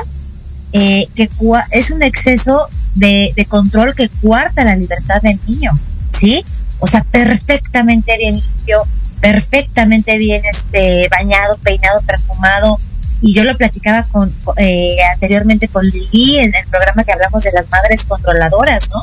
eh, 0.72 1.06
que 1.16 1.28
es 1.72 1.90
un 1.90 2.02
exceso 2.02 2.68
de, 2.94 3.32
de 3.34 3.44
control 3.46 3.96
que 3.96 4.08
cuarta 4.08 4.62
la 4.62 4.76
libertad 4.76 5.20
del 5.20 5.40
niño, 5.48 5.72
¿sí? 6.18 6.44
O 6.80 6.86
sea, 6.86 7.04
perfectamente 7.04 8.16
bien 8.18 8.36
limpio, 8.36 8.86
perfectamente 9.20 10.18
bien 10.18 10.42
este 10.44 11.08
bañado, 11.08 11.56
peinado, 11.58 12.00
perfumado, 12.02 12.78
y 13.20 13.34
yo 13.34 13.44
lo 13.44 13.56
platicaba 13.56 14.04
con 14.04 14.32
eh, 14.56 14.96
anteriormente 15.12 15.68
con 15.68 15.84
Lili 15.84 16.38
en 16.38 16.54
el 16.54 16.66
programa 16.70 17.02
que 17.04 17.12
hablamos 17.12 17.42
de 17.42 17.52
las 17.52 17.68
madres 17.70 18.04
controladoras, 18.04 18.88
¿no? 18.90 19.02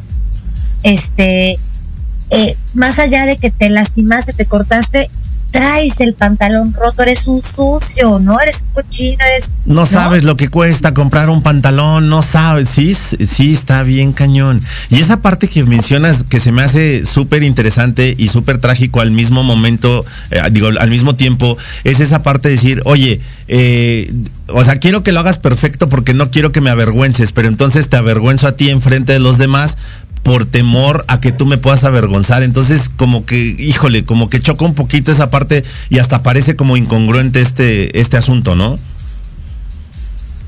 Este, 0.83 1.57
eh, 2.29 2.57
más 2.73 2.99
allá 2.99 3.25
de 3.25 3.37
que 3.37 3.49
te 3.51 3.69
lastimaste, 3.69 4.33
te 4.33 4.45
cortaste, 4.45 5.09
traes 5.55 6.01
el 6.01 6.13
pantalón 6.13 6.73
roto, 6.73 7.03
eres 7.03 7.27
un 7.27 7.41
sucio, 7.41 8.19
¿no? 8.19 8.41
Eres 8.41 8.65
un 8.67 8.83
cochino, 8.83 9.23
eres... 9.23 9.51
No, 9.65 9.85
sabes 9.85 10.25
lo 10.25 10.35
que 10.35 10.49
cuesta 10.49 10.93
comprar 10.93 11.29
un 11.29 11.41
pantalón, 11.41 12.09
no 12.09 12.21
sabes, 12.23 12.67
sí, 12.67 12.93
sí, 12.93 13.53
está 13.53 13.81
bien 13.83 14.11
cañón. 14.11 14.59
Y 14.89 14.99
esa 14.99 15.21
parte 15.21 15.47
que 15.47 15.63
mencionas 15.63 16.23
que 16.23 16.41
se 16.41 16.51
me 16.51 16.61
hace 16.61 17.05
súper 17.05 17.41
interesante 17.43 18.13
y 18.17 18.27
súper 18.27 18.57
trágico 18.57 18.99
al 18.99 19.11
mismo 19.11 19.43
momento, 19.43 20.03
eh, 20.31 20.41
digo, 20.51 20.67
al 20.77 20.89
mismo 20.89 21.15
tiempo, 21.15 21.57
es 21.85 22.01
esa 22.01 22.21
parte 22.21 22.49
de 22.49 22.55
decir, 22.55 22.81
oye, 22.83 23.21
eh, 23.47 24.13
o 24.47 24.63
sea, 24.63 24.75
quiero 24.75 25.03
que 25.03 25.13
lo 25.13 25.21
hagas 25.21 25.37
perfecto 25.37 25.87
porque 25.87 26.13
no 26.13 26.31
quiero 26.31 26.51
que 26.51 26.59
me 26.59 26.69
avergüences, 26.69 27.31
pero 27.31 27.47
entonces 27.47 27.87
te 27.87 27.95
avergüenzo 27.95 28.47
a 28.47 28.57
ti 28.57 28.69
en 28.69 28.81
frente 28.81 29.13
de 29.13 29.19
los 29.19 29.37
demás 29.37 29.77
por 30.25 30.45
temor 30.45 31.05
a 31.07 31.19
que 31.19 31.31
tú 31.31 31.45
me 31.45 31.59
puedas 31.59 31.83
avergonzar. 31.83 32.41
Entonces, 32.41 32.89
como 32.89 33.27
que, 33.27 33.37
híjole, 33.37 34.05
como 34.05 34.27
que 34.27 34.41
choca 34.41 34.65
un 34.65 34.73
poquito 34.73 35.11
esa 35.11 35.29
parte 35.29 35.63
y 35.91 35.99
hasta 35.99 36.23
parece 36.23 36.55
como 36.55 36.77
incongruente 36.77 37.41
este, 37.41 37.99
este 37.99 38.17
asunto, 38.17 38.55
¿no? 38.55 38.73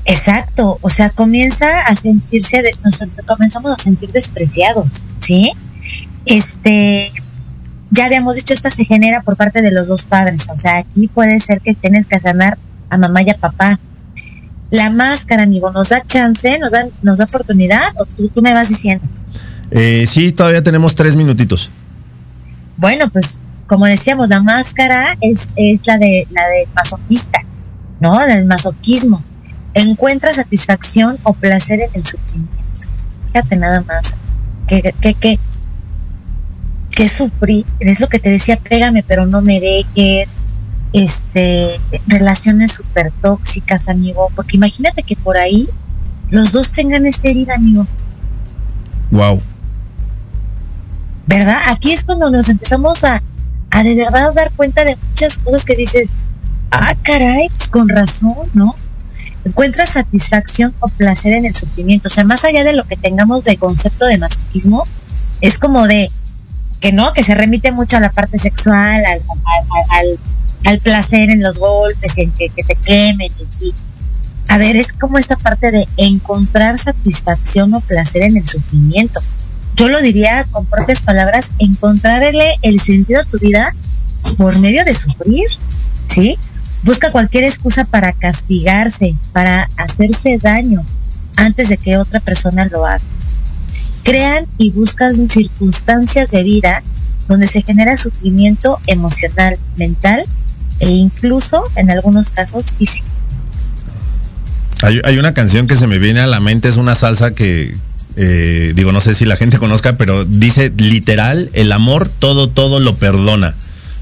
Exacto, 0.04 0.78
o 0.80 0.88
sea, 0.88 1.10
comienza 1.10 1.82
a 1.82 1.94
sentirse, 1.94 2.60
de, 2.60 2.72
nosotros 2.84 3.24
comenzamos 3.24 3.70
a 3.70 3.80
sentir 3.80 4.10
despreciados, 4.10 5.04
¿sí? 5.20 5.52
Este, 6.26 7.12
ya 7.92 8.06
habíamos 8.06 8.34
dicho, 8.34 8.54
esta 8.54 8.70
se 8.70 8.84
genera 8.84 9.20
por 9.20 9.36
parte 9.36 9.62
de 9.62 9.70
los 9.70 9.86
dos 9.86 10.02
padres, 10.02 10.48
o 10.52 10.58
sea, 10.58 10.78
aquí 10.78 11.06
puede 11.06 11.38
ser 11.38 11.60
que 11.60 11.74
tienes 11.74 12.06
que 12.06 12.18
sanar 12.18 12.58
a 12.90 12.98
mamá 12.98 13.22
y 13.22 13.30
a 13.30 13.36
papá. 13.36 13.78
La 14.72 14.90
máscara, 14.90 15.44
amigo, 15.44 15.70
nos 15.70 15.90
da 15.90 16.02
chance, 16.04 16.58
nos 16.58 16.72
da, 16.72 16.86
nos 17.02 17.18
da 17.18 17.26
oportunidad, 17.26 17.94
o 17.96 18.06
tú, 18.06 18.28
tú 18.28 18.42
me 18.42 18.54
vas 18.54 18.70
diciendo. 18.70 19.06
Eh, 19.70 20.06
sí, 20.06 20.32
todavía 20.32 20.62
tenemos 20.62 20.94
tres 20.94 21.14
minutitos. 21.16 21.70
Bueno, 22.76 23.08
pues 23.10 23.40
como 23.66 23.86
decíamos, 23.86 24.28
la 24.28 24.40
máscara 24.42 25.16
es, 25.20 25.52
es 25.56 25.80
la 25.86 25.98
de 25.98 26.26
la 26.30 26.46
de 26.48 26.66
masoquista, 26.74 27.40
¿no? 28.00 28.18
Del 28.26 28.46
masoquismo. 28.46 29.22
Encuentra 29.74 30.32
satisfacción 30.32 31.18
o 31.22 31.34
placer 31.34 31.80
en 31.80 31.90
el 31.92 32.04
sufrimiento. 32.04 32.88
Fíjate 33.26 33.56
nada 33.56 33.82
más. 33.82 34.16
Que, 34.66 34.94
que, 35.00 35.14
que, 35.14 35.38
que 36.90 37.08
sufrir, 37.08 37.64
es 37.80 38.00
lo 38.00 38.08
que 38.08 38.18
te 38.18 38.28
decía, 38.28 38.56
pégame 38.56 39.02
pero 39.02 39.24
no 39.24 39.40
me 39.40 39.60
dejes, 39.60 40.38
este, 40.92 41.80
relaciones 42.06 42.72
súper 42.72 43.12
tóxicas, 43.22 43.88
amigo, 43.88 44.30
porque 44.34 44.56
imagínate 44.56 45.02
que 45.02 45.16
por 45.16 45.36
ahí 45.36 45.68
los 46.30 46.52
dos 46.52 46.72
tengan 46.72 47.06
esta 47.06 47.28
herida, 47.28 47.54
amigo. 47.54 47.86
Wow. 49.10 49.40
¿Verdad? 51.28 51.58
Aquí 51.68 51.92
es 51.92 52.04
cuando 52.04 52.30
nos 52.30 52.48
empezamos 52.48 53.04
a, 53.04 53.22
a 53.70 53.82
de 53.82 53.94
verdad 53.94 54.32
dar 54.32 54.50
cuenta 54.52 54.84
de 54.84 54.96
muchas 54.96 55.36
cosas 55.36 55.64
que 55.64 55.76
dices, 55.76 56.10
ah, 56.70 56.94
caray, 57.02 57.48
pues 57.56 57.68
con 57.68 57.88
razón, 57.88 58.48
¿no? 58.54 58.74
Encuentras 59.44 59.90
satisfacción 59.90 60.74
o 60.80 60.88
placer 60.88 61.34
en 61.34 61.44
el 61.44 61.54
sufrimiento. 61.54 62.08
O 62.08 62.10
sea, 62.10 62.24
más 62.24 62.44
allá 62.44 62.64
de 62.64 62.72
lo 62.72 62.84
que 62.84 62.96
tengamos 62.96 63.44
de 63.44 63.58
concepto 63.58 64.06
de 64.06 64.16
masoquismo, 64.16 64.84
es 65.42 65.58
como 65.58 65.86
de 65.86 66.10
que 66.80 66.92
no, 66.92 67.12
que 67.12 67.22
se 67.22 67.34
remite 67.34 67.72
mucho 67.72 67.98
a 67.98 68.00
la 68.00 68.10
parte 68.10 68.38
sexual, 68.38 69.04
al, 69.04 69.20
al, 70.64 70.78
placer 70.80 71.28
en 71.28 71.42
los 71.42 71.58
golpes, 71.58 72.16
en 72.18 72.30
que, 72.32 72.48
te 72.50 72.74
quemen, 72.74 73.28
y, 73.60 73.74
a 74.48 74.58
ver, 74.58 74.76
es 74.76 74.92
como 74.92 75.18
esta 75.18 75.36
parte 75.36 75.70
de 75.70 75.86
encontrar 75.96 76.78
satisfacción 76.78 77.74
o 77.74 77.80
placer 77.80 78.22
en 78.22 78.38
el 78.38 78.46
sufrimiento 78.46 79.20
yo 79.78 79.88
lo 79.88 80.02
diría 80.02 80.44
con 80.50 80.66
propias 80.66 81.00
palabras, 81.00 81.52
encontrarle 81.60 82.50
el 82.62 82.80
sentido 82.80 83.20
a 83.20 83.24
tu 83.24 83.38
vida 83.38 83.72
por 84.36 84.58
medio 84.58 84.84
de 84.84 84.92
sufrir, 84.92 85.46
¿sí? 86.08 86.36
Busca 86.82 87.12
cualquier 87.12 87.44
excusa 87.44 87.84
para 87.84 88.12
castigarse, 88.12 89.14
para 89.32 89.68
hacerse 89.76 90.36
daño 90.42 90.84
antes 91.36 91.68
de 91.68 91.76
que 91.76 91.96
otra 91.96 92.18
persona 92.18 92.64
lo 92.64 92.86
haga. 92.86 93.04
Crean 94.02 94.46
y 94.58 94.72
buscan 94.72 95.28
circunstancias 95.28 96.32
de 96.32 96.42
vida 96.42 96.82
donde 97.28 97.46
se 97.46 97.62
genera 97.62 97.96
sufrimiento 97.96 98.80
emocional, 98.88 99.56
mental 99.76 100.24
e 100.80 100.90
incluso 100.90 101.62
en 101.76 101.90
algunos 101.92 102.30
casos 102.30 102.64
físico. 102.76 103.06
Hay, 104.82 105.00
hay, 105.04 105.18
una 105.18 105.34
canción 105.34 105.68
que 105.68 105.76
se 105.76 105.86
me 105.86 105.98
viene 105.98 106.20
a 106.20 106.26
la 106.26 106.40
mente, 106.40 106.68
es 106.68 106.76
una 106.76 106.94
salsa 106.94 107.32
que, 107.32 107.76
eh, 108.20 108.72
digo, 108.74 108.90
no 108.90 109.00
sé 109.00 109.14
si 109.14 109.24
la 109.24 109.36
gente 109.36 109.58
conozca, 109.58 109.96
pero 109.96 110.24
dice 110.24 110.72
literal, 110.76 111.50
el 111.52 111.70
amor 111.70 112.08
todo, 112.08 112.48
todo 112.48 112.80
lo 112.80 112.96
perdona, 112.96 113.54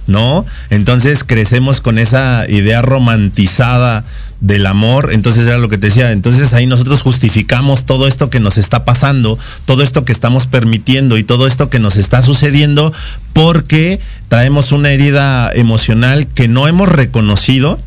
¿no? 0.07 0.46
Entonces 0.70 1.22
crecemos 1.22 1.83
con 1.83 1.98
esa 1.98 2.46
idea 2.48 2.81
romantizada 2.81 4.07
del 4.40 4.64
amor, 4.64 5.11
entonces 5.12 5.46
era 5.46 5.59
lo 5.59 5.68
que 5.68 5.76
te 5.76 5.88
decía, 5.88 6.12
entonces 6.12 6.55
ahí 6.55 6.64
nosotros 6.66 7.02
justificamos 7.02 7.85
todo 7.85 8.07
esto 8.07 8.31
que 8.31 8.40
nos 8.40 8.57
está 8.57 8.87
pasando, 8.87 9.38
todo 9.66 9.83
esto 9.83 10.07
que 10.07 10.12
estamos 10.12 10.46
permitiendo 10.46 11.18
y 11.18 11.24
todo 11.24 11.46
esto 11.46 11.68
que 11.68 11.79
nos 11.79 11.96
está 11.96 12.22
sucediendo 12.22 12.94
porque 13.35 14.00
traemos 14.31 14.72
una 14.72 14.92
herida 14.92 15.50
emocional 15.52 16.26
que 16.26 16.48
no 16.48 16.68
hemos 16.68 16.88
reconocido, 16.88 17.79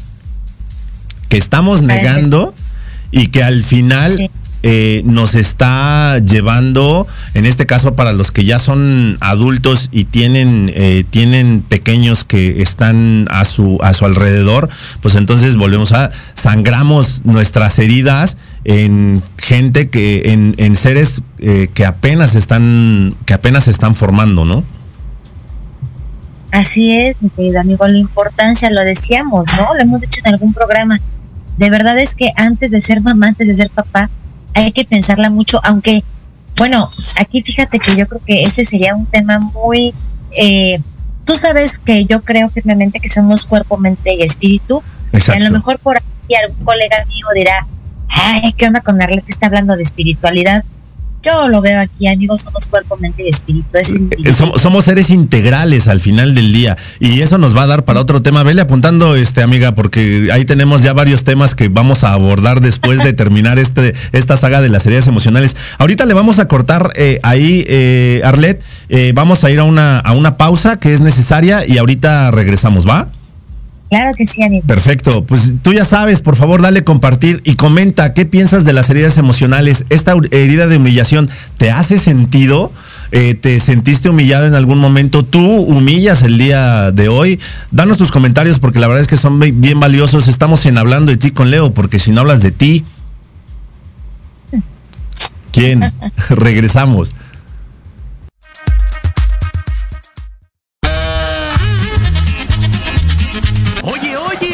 que 1.27 1.37
estamos 1.37 1.81
negando 1.81 2.53
y 3.11 3.27
que 3.27 3.41
al 3.41 3.63
final 3.63 4.29
eh, 4.61 5.03
nos 5.05 5.35
está 5.35 6.19
llevando, 6.19 7.07
en 7.33 7.45
este 7.45 7.65
caso 7.65 7.95
para 7.95 8.11
los 8.11 8.31
que 8.31 8.43
ya 8.43 8.59
son 8.59 9.17
adultos 9.21 9.89
y 9.91 10.05
tienen, 10.05 10.71
eh, 10.75 11.05
tienen 11.09 11.61
pequeños 11.61 12.23
que 12.23 12.61
están 12.61 13.27
a 13.31 13.45
su, 13.45 13.79
a 13.81 13.93
su 13.93 14.05
alrededor, 14.05 14.69
pues 15.01 15.15
entonces 15.15 15.55
volvemos 15.55 15.93
a, 15.93 16.11
sangramos 16.33 17.25
nuestras 17.25 17.79
heridas 17.79 18.37
en 18.65 19.23
gente 19.37 19.89
que, 19.89 20.33
en, 20.33 20.55
en 20.57 20.75
seres 20.75 21.21
eh, 21.39 21.69
que 21.73 21.85
apenas 21.85 22.35
están, 22.35 23.15
que 23.25 23.33
apenas 23.33 23.63
se 23.65 23.71
están 23.71 23.95
formando, 23.95 24.43
¿no? 24.43 24.63
Así 26.51 26.91
es, 26.91 27.15
mi 27.21 27.29
querido 27.29 27.61
amigo, 27.61 27.87
la 27.87 27.97
importancia, 27.97 28.69
lo 28.71 28.81
decíamos, 28.81 29.45
¿no? 29.57 29.73
Lo 29.73 29.81
hemos 29.81 30.01
dicho 30.01 30.19
en 30.25 30.33
algún 30.33 30.53
programa. 30.53 30.99
De 31.57 31.69
verdad 31.69 31.97
es 31.99 32.15
que 32.15 32.31
antes 32.35 32.71
de 32.71 32.81
ser 32.81 33.01
mamá, 33.01 33.27
antes 33.27 33.47
de 33.47 33.55
ser 33.55 33.69
papá, 33.69 34.09
hay 34.53 34.71
que 34.71 34.85
pensarla 34.85 35.29
mucho, 35.29 35.59
aunque, 35.63 36.03
bueno, 36.57 36.87
aquí 37.17 37.41
fíjate 37.41 37.79
que 37.79 37.95
yo 37.95 38.07
creo 38.07 38.21
que 38.25 38.43
ese 38.43 38.65
sería 38.65 38.95
un 38.95 39.05
tema 39.05 39.39
muy, 39.39 39.93
eh, 40.31 40.79
tú 41.25 41.35
sabes 41.37 41.79
que 41.79 42.05
yo 42.05 42.21
creo 42.21 42.49
firmemente 42.49 42.99
que 42.99 43.09
somos 43.09 43.45
cuerpo, 43.45 43.77
mente 43.77 44.13
y 44.13 44.23
espíritu. 44.23 44.83
A 45.13 45.39
lo 45.39 45.51
mejor 45.51 45.79
por 45.79 45.97
ahí 45.97 46.35
algún 46.35 46.65
colega 46.65 47.05
mío 47.05 47.27
dirá, 47.33 47.65
ay, 48.09 48.53
¿qué 48.53 48.67
onda 48.67 48.81
con 48.81 49.01
Arlette? 49.01 49.29
Está 49.29 49.47
hablando 49.47 49.75
de 49.75 49.83
espiritualidad. 49.83 50.63
Yo 51.23 51.47
lo 51.49 51.61
veo 51.61 51.81
aquí, 51.81 52.07
amigos, 52.07 52.41
somos 52.41 52.65
cuerpo, 52.67 52.97
mente 52.97 53.23
y 53.25 53.29
espíritu. 53.29 53.77
Eh, 53.77 54.33
somos, 54.33 54.85
seres 54.85 55.09
integrales 55.09 55.87
al 55.87 55.99
final 55.99 56.33
del 56.33 56.53
día 56.53 56.77
y 56.99 57.21
eso 57.21 57.37
nos 57.37 57.55
va 57.55 57.63
a 57.63 57.67
dar 57.67 57.83
para 57.83 57.99
otro 57.99 58.21
tema. 58.21 58.43
Vele 58.43 58.61
apuntando, 58.61 59.15
este 59.15 59.43
amiga, 59.43 59.73
porque 59.73 60.29
ahí 60.31 60.45
tenemos 60.45 60.81
ya 60.81 60.93
varios 60.93 61.23
temas 61.23 61.55
que 61.55 61.67
vamos 61.67 62.03
a 62.03 62.13
abordar 62.13 62.61
después 62.61 62.99
de 62.99 63.13
terminar 63.13 63.59
este, 63.59 63.93
esta 64.13 64.37
saga 64.37 64.61
de 64.61 64.69
las 64.69 64.85
heridas 64.85 65.07
emocionales. 65.07 65.57
Ahorita 65.77 66.05
le 66.05 66.13
vamos 66.13 66.39
a 66.39 66.45
cortar 66.47 66.93
eh, 66.95 67.19
ahí, 67.23 67.65
eh, 67.67 68.21
Arlet, 68.23 68.63
vamos 69.13 69.43
a 69.43 69.51
ir 69.51 69.59
a 69.59 69.63
una, 69.63 69.99
a 69.99 70.13
una 70.13 70.35
pausa 70.37 70.79
que 70.79 70.93
es 70.93 71.01
necesaria 71.01 71.65
y 71.67 71.77
ahorita 71.77 72.31
regresamos, 72.31 72.87
¿va? 72.87 73.09
Claro 73.89 74.13
que 74.15 74.27
sí, 74.27 74.43
amigo. 74.43 74.65
Perfecto. 74.67 75.23
Pues 75.23 75.53
tú 75.63 75.73
ya 75.73 75.83
sabes, 75.83 76.21
por 76.21 76.35
favor, 76.35 76.61
dale 76.61 76.83
compartir 76.83 77.41
y 77.43 77.55
comenta 77.55 78.13
qué 78.13 78.23
piensas 78.23 78.63
de 78.63 78.73
las 78.73 78.89
heridas 78.91 79.17
emocionales. 79.17 79.85
¿Esta 79.89 80.13
herida 80.29 80.67
de 80.67 80.77
humillación 80.77 81.27
te 81.57 81.71
hace 81.71 81.97
sentido? 81.97 82.71
Eh, 83.11 83.33
¿Te 83.33 83.59
sentiste 83.59 84.07
humillado 84.09 84.45
en 84.45 84.53
algún 84.53 84.77
momento? 84.77 85.25
¿Tú 85.25 85.43
humillas 85.43 86.21
el 86.21 86.37
día 86.37 86.91
de 86.91 87.09
hoy? 87.09 87.39
Danos 87.71 87.97
tus 87.97 88.11
comentarios 88.11 88.59
porque 88.59 88.79
la 88.79 88.87
verdad 88.87 89.01
es 89.01 89.07
que 89.07 89.17
son 89.17 89.39
bien 89.39 89.79
valiosos. 89.79 90.27
Estamos 90.27 90.63
en 90.67 90.77
hablando 90.77 91.11
de 91.11 91.17
ti 91.17 91.31
con 91.31 91.49
Leo, 91.49 91.71
porque 91.71 91.97
si 91.97 92.11
no 92.11 92.21
hablas 92.21 92.43
de 92.43 92.51
ti, 92.51 92.83
¿quién? 95.51 95.81
Regresamos. 96.29 97.15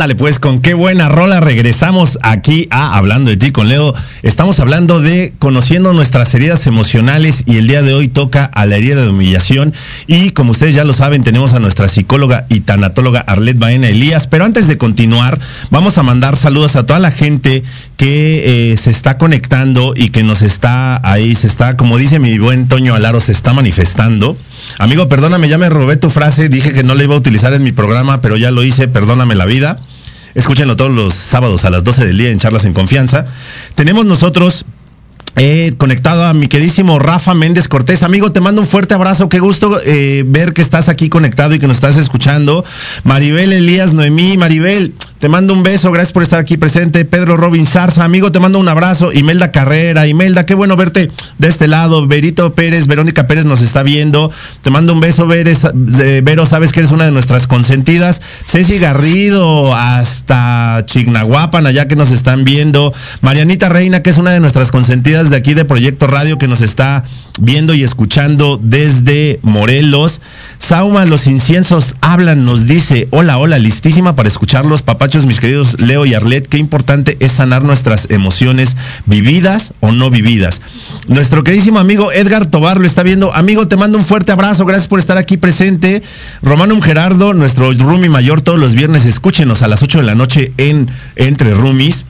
Ándale, 0.00 0.14
pues 0.14 0.38
con 0.38 0.62
qué 0.62 0.72
buena 0.72 1.10
rola 1.10 1.40
regresamos 1.40 2.18
aquí 2.22 2.68
a 2.70 2.96
Hablando 2.96 3.28
de 3.28 3.36
ti 3.36 3.50
con 3.50 3.68
Leo. 3.68 3.92
Estamos 4.22 4.58
hablando 4.58 4.98
de 4.98 5.34
conociendo 5.38 5.92
nuestras 5.92 6.32
heridas 6.32 6.66
emocionales 6.66 7.42
y 7.44 7.58
el 7.58 7.66
día 7.66 7.82
de 7.82 7.92
hoy 7.92 8.08
toca 8.08 8.46
a 8.46 8.64
la 8.64 8.76
herida 8.76 9.02
de 9.02 9.10
humillación. 9.10 9.74
Y 10.06 10.30
como 10.30 10.52
ustedes 10.52 10.74
ya 10.74 10.84
lo 10.84 10.94
saben, 10.94 11.22
tenemos 11.22 11.52
a 11.52 11.58
nuestra 11.58 11.86
psicóloga 11.86 12.46
y 12.48 12.60
tanatóloga 12.60 13.20
Arlet 13.20 13.58
Baena 13.58 13.88
Elías. 13.88 14.26
Pero 14.26 14.46
antes 14.46 14.68
de 14.68 14.78
continuar, 14.78 15.38
vamos 15.68 15.98
a 15.98 16.02
mandar 16.02 16.38
saludos 16.38 16.76
a 16.76 16.86
toda 16.86 16.98
la 16.98 17.10
gente 17.10 17.62
que 17.98 18.72
eh, 18.72 18.78
se 18.78 18.88
está 18.88 19.18
conectando 19.18 19.92
y 19.94 20.08
que 20.08 20.22
nos 20.22 20.40
está 20.40 21.06
ahí, 21.06 21.34
se 21.34 21.46
está, 21.46 21.76
como 21.76 21.98
dice 21.98 22.18
mi 22.18 22.38
buen 22.38 22.68
Toño 22.68 22.94
Alaro, 22.94 23.20
se 23.20 23.32
está 23.32 23.52
manifestando. 23.52 24.34
Amigo, 24.78 25.10
perdóname, 25.10 25.50
ya 25.50 25.58
me 25.58 25.68
robé 25.68 25.98
tu 25.98 26.08
frase, 26.08 26.48
dije 26.48 26.72
que 26.72 26.84
no 26.84 26.94
la 26.94 27.04
iba 27.04 27.14
a 27.14 27.18
utilizar 27.18 27.52
en 27.52 27.62
mi 27.62 27.72
programa, 27.72 28.22
pero 28.22 28.38
ya 28.38 28.50
lo 28.50 28.64
hice, 28.64 28.88
perdóname 28.88 29.34
la 29.34 29.44
vida. 29.44 29.78
Escúchenlo 30.34 30.76
todos 30.76 30.90
los 30.90 31.14
sábados 31.14 31.64
a 31.64 31.70
las 31.70 31.84
12 31.84 32.06
del 32.06 32.18
día 32.18 32.30
en 32.30 32.38
Charlas 32.38 32.64
en 32.64 32.72
Confianza. 32.72 33.26
Tenemos 33.74 34.06
nosotros 34.06 34.64
eh, 35.36 35.72
conectado 35.78 36.24
a 36.24 36.34
mi 36.34 36.48
queridísimo 36.48 36.98
Rafa 36.98 37.34
Méndez 37.34 37.68
Cortés. 37.68 38.02
Amigo, 38.02 38.32
te 38.32 38.40
mando 38.40 38.60
un 38.60 38.66
fuerte 38.66 38.94
abrazo. 38.94 39.28
Qué 39.28 39.38
gusto 39.38 39.80
eh, 39.84 40.24
ver 40.26 40.52
que 40.52 40.62
estás 40.62 40.88
aquí 40.88 41.08
conectado 41.08 41.54
y 41.54 41.58
que 41.58 41.66
nos 41.66 41.76
estás 41.76 41.96
escuchando. 41.96 42.64
Maribel 43.04 43.52
Elías 43.52 43.92
Noemí. 43.92 44.36
Maribel, 44.36 44.92
Te 45.20 45.28
mando 45.28 45.52
un 45.52 45.62
beso, 45.62 45.92
gracias 45.92 46.12
por 46.12 46.22
estar 46.22 46.40
aquí 46.40 46.56
presente. 46.56 47.04
Pedro 47.04 47.36
Robin 47.36 47.66
Zarza, 47.66 48.04
amigo, 48.04 48.32
te 48.32 48.40
mando 48.40 48.58
un 48.58 48.70
abrazo. 48.70 49.12
Imelda 49.12 49.52
Carrera, 49.52 50.06
Imelda, 50.06 50.46
qué 50.46 50.54
bueno 50.54 50.76
verte 50.76 51.10
de 51.36 51.46
este 51.46 51.68
lado. 51.68 52.06
Verito 52.06 52.54
Pérez, 52.54 52.86
Verónica 52.86 53.26
Pérez 53.26 53.44
nos 53.44 53.60
está 53.60 53.82
viendo. 53.82 54.32
Te 54.62 54.70
mando 54.70 54.94
un 54.94 55.00
beso, 55.00 55.26
Veres, 55.26 55.66
Vero, 55.74 56.46
sabes 56.46 56.72
que 56.72 56.80
eres 56.80 56.90
una 56.90 57.04
de 57.04 57.10
nuestras 57.10 57.46
consentidas. 57.46 58.22
Ceci 58.46 58.78
Garrido, 58.78 59.74
hasta 59.74 60.84
Chignahuapan, 60.86 61.66
allá 61.66 61.86
que 61.86 61.96
nos 61.96 62.12
están 62.12 62.44
viendo. 62.44 62.94
Marianita 63.20 63.68
Reina, 63.68 64.02
que 64.02 64.08
es 64.08 64.16
una 64.16 64.30
de 64.30 64.40
nuestras 64.40 64.70
consentidas 64.70 65.28
de 65.28 65.36
aquí 65.36 65.52
de 65.52 65.66
Proyecto 65.66 66.06
Radio, 66.06 66.38
que 66.38 66.48
nos 66.48 66.62
está 66.62 67.04
viendo 67.38 67.74
y 67.74 67.84
escuchando 67.84 68.58
desde 68.62 69.38
Morelos. 69.42 70.22
Sauma, 70.58 71.04
los 71.04 71.26
inciensos 71.26 71.94
hablan, 72.00 72.46
nos 72.46 72.66
dice, 72.66 73.08
hola, 73.10 73.36
hola, 73.36 73.58
listísima 73.58 74.14
para 74.16 74.28
escucharlos, 74.28 74.80
mis 75.18 75.40
queridos 75.40 75.80
Leo 75.80 76.06
y 76.06 76.14
Arlet, 76.14 76.46
qué 76.46 76.56
importante 76.56 77.16
es 77.18 77.32
sanar 77.32 77.64
nuestras 77.64 78.08
emociones 78.10 78.76
vividas 79.06 79.74
o 79.80 79.90
no 79.90 80.08
vividas. 80.08 80.62
Nuestro 81.08 81.42
queridísimo 81.42 81.80
amigo 81.80 82.12
Edgar 82.12 82.46
Tobar 82.46 82.78
lo 82.78 82.86
está 82.86 83.02
viendo. 83.02 83.34
Amigo, 83.34 83.66
te 83.66 83.76
mando 83.76 83.98
un 83.98 84.04
fuerte 84.04 84.30
abrazo, 84.30 84.64
gracias 84.64 84.86
por 84.86 85.00
estar 85.00 85.16
aquí 85.16 85.36
presente. 85.36 86.02
Romanum 86.42 86.80
Gerardo, 86.80 87.34
nuestro 87.34 87.72
Rumi 87.72 88.08
mayor, 88.08 88.40
todos 88.40 88.58
los 88.58 88.74
viernes, 88.74 89.04
escúchenos 89.04 89.62
a 89.62 89.68
las 89.68 89.82
8 89.82 89.98
de 89.98 90.04
la 90.04 90.14
noche 90.14 90.52
en 90.58 90.88
Entre 91.16 91.54
Rumis. 91.54 92.04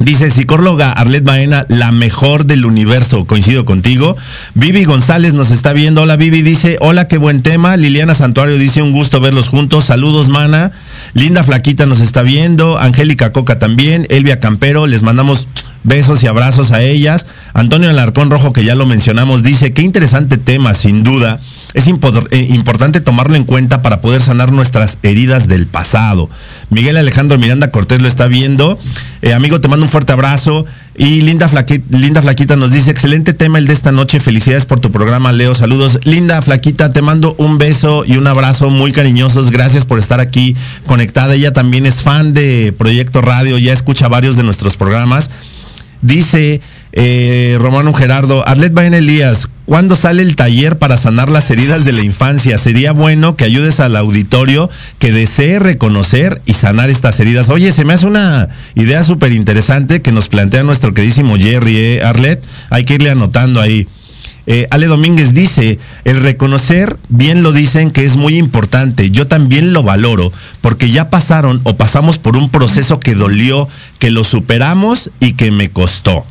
Dice 0.00 0.30
psicóloga 0.30 0.92
Arlet 0.92 1.24
Baena, 1.24 1.66
la 1.68 1.92
mejor 1.92 2.46
del 2.46 2.64
universo. 2.64 3.26
Coincido 3.26 3.66
contigo. 3.66 4.16
Vivi 4.54 4.84
González 4.84 5.34
nos 5.34 5.50
está 5.50 5.74
viendo. 5.74 6.00
Hola 6.00 6.16
Vivi, 6.16 6.40
dice, 6.40 6.78
hola, 6.80 7.06
qué 7.06 7.18
buen 7.18 7.42
tema. 7.42 7.76
Liliana 7.76 8.14
Santuario 8.14 8.56
dice, 8.56 8.80
un 8.80 8.92
gusto 8.92 9.20
verlos 9.20 9.50
juntos. 9.50 9.84
Saludos, 9.84 10.30
mana. 10.30 10.72
Linda 11.12 11.44
Flaquita 11.44 11.84
nos 11.84 12.00
está 12.00 12.22
viendo. 12.22 12.78
Angélica 12.78 13.32
Coca 13.32 13.58
también. 13.58 14.06
Elvia 14.08 14.40
Campero, 14.40 14.86
les 14.86 15.02
mandamos 15.02 15.46
besos 15.82 16.22
y 16.22 16.26
abrazos 16.26 16.70
a 16.72 16.82
ellas. 16.82 17.26
Antonio 17.54 17.90
Alarcón 17.90 18.30
Rojo, 18.30 18.52
que 18.52 18.64
ya 18.64 18.74
lo 18.74 18.86
mencionamos, 18.86 19.42
dice, 19.42 19.72
qué 19.72 19.82
interesante 19.82 20.36
tema, 20.36 20.74
sin 20.74 21.04
duda. 21.04 21.40
Es 21.72 21.86
eh, 21.86 22.46
importante 22.50 23.00
tomarlo 23.00 23.36
en 23.36 23.44
cuenta 23.44 23.80
para 23.82 24.00
poder 24.00 24.20
sanar 24.20 24.52
nuestras 24.52 24.98
heridas 25.02 25.46
del 25.46 25.66
pasado. 25.66 26.28
Miguel 26.68 26.96
Alejandro 26.96 27.38
Miranda 27.38 27.70
Cortés 27.70 28.00
lo 28.00 28.08
está 28.08 28.26
viendo. 28.26 28.78
Eh, 29.22 29.34
amigo, 29.34 29.60
te 29.60 29.68
mando 29.68 29.86
un 29.86 29.90
fuerte 29.90 30.12
abrazo. 30.12 30.66
Y 30.96 31.22
Linda 31.22 31.48
Flaquita, 31.48 31.96
Linda 31.96 32.20
Flaquita 32.20 32.56
nos 32.56 32.72
dice, 32.72 32.90
excelente 32.90 33.32
tema 33.32 33.58
el 33.58 33.66
de 33.66 33.72
esta 33.72 33.92
noche. 33.92 34.20
Felicidades 34.20 34.66
por 34.66 34.80
tu 34.80 34.90
programa, 34.90 35.32
Leo. 35.32 35.54
Saludos. 35.54 36.00
Linda 36.04 36.42
Flaquita, 36.42 36.92
te 36.92 37.02
mando 37.02 37.34
un 37.38 37.58
beso 37.58 38.04
y 38.04 38.16
un 38.16 38.26
abrazo 38.26 38.68
muy 38.68 38.92
cariñosos. 38.92 39.50
Gracias 39.50 39.84
por 39.84 39.98
estar 39.98 40.20
aquí 40.20 40.56
conectada. 40.86 41.34
Ella 41.34 41.52
también 41.52 41.86
es 41.86 42.02
fan 42.02 42.34
de 42.34 42.74
Proyecto 42.76 43.22
Radio, 43.22 43.58
ya 43.58 43.72
escucha 43.72 44.08
varios 44.08 44.36
de 44.36 44.42
nuestros 44.42 44.76
programas. 44.76 45.30
Dice 46.02 46.60
eh, 46.92 47.56
Romano 47.60 47.92
Gerardo, 47.92 48.46
Arlet 48.48 48.72
Baen 48.72 48.94
Elías, 48.94 49.48
¿cuándo 49.66 49.96
sale 49.96 50.22
el 50.22 50.34
taller 50.34 50.78
para 50.78 50.96
sanar 50.96 51.28
las 51.28 51.50
heridas 51.50 51.84
de 51.84 51.92
la 51.92 52.02
infancia? 52.02 52.56
Sería 52.58 52.92
bueno 52.92 53.36
que 53.36 53.44
ayudes 53.44 53.80
al 53.80 53.96
auditorio 53.96 54.70
que 54.98 55.12
desee 55.12 55.58
reconocer 55.58 56.40
y 56.46 56.54
sanar 56.54 56.90
estas 56.90 57.20
heridas. 57.20 57.50
Oye, 57.50 57.70
se 57.72 57.84
me 57.84 57.92
hace 57.92 58.06
una 58.06 58.48
idea 58.74 59.04
súper 59.04 59.32
interesante 59.32 60.02
que 60.02 60.12
nos 60.12 60.28
plantea 60.28 60.62
nuestro 60.62 60.94
queridísimo 60.94 61.36
Jerry, 61.36 61.76
¿eh, 61.76 62.02
Arlet? 62.02 62.42
Hay 62.70 62.84
que 62.84 62.94
irle 62.94 63.10
anotando 63.10 63.60
ahí. 63.60 63.86
Eh, 64.46 64.66
Ale 64.70 64.86
Domínguez 64.86 65.34
dice, 65.34 65.78
el 66.04 66.20
reconocer, 66.20 66.96
bien 67.08 67.42
lo 67.42 67.52
dicen 67.52 67.90
que 67.90 68.04
es 68.04 68.16
muy 68.16 68.38
importante, 68.38 69.10
yo 69.10 69.26
también 69.26 69.72
lo 69.72 69.82
valoro, 69.82 70.32
porque 70.60 70.90
ya 70.90 71.10
pasaron 71.10 71.60
o 71.64 71.76
pasamos 71.76 72.18
por 72.18 72.36
un 72.36 72.50
proceso 72.50 73.00
que 73.00 73.14
dolió, 73.14 73.68
que 73.98 74.10
lo 74.10 74.24
superamos 74.24 75.10
y 75.20 75.32
que 75.32 75.50
me 75.50 75.70
costó. 75.70 76.24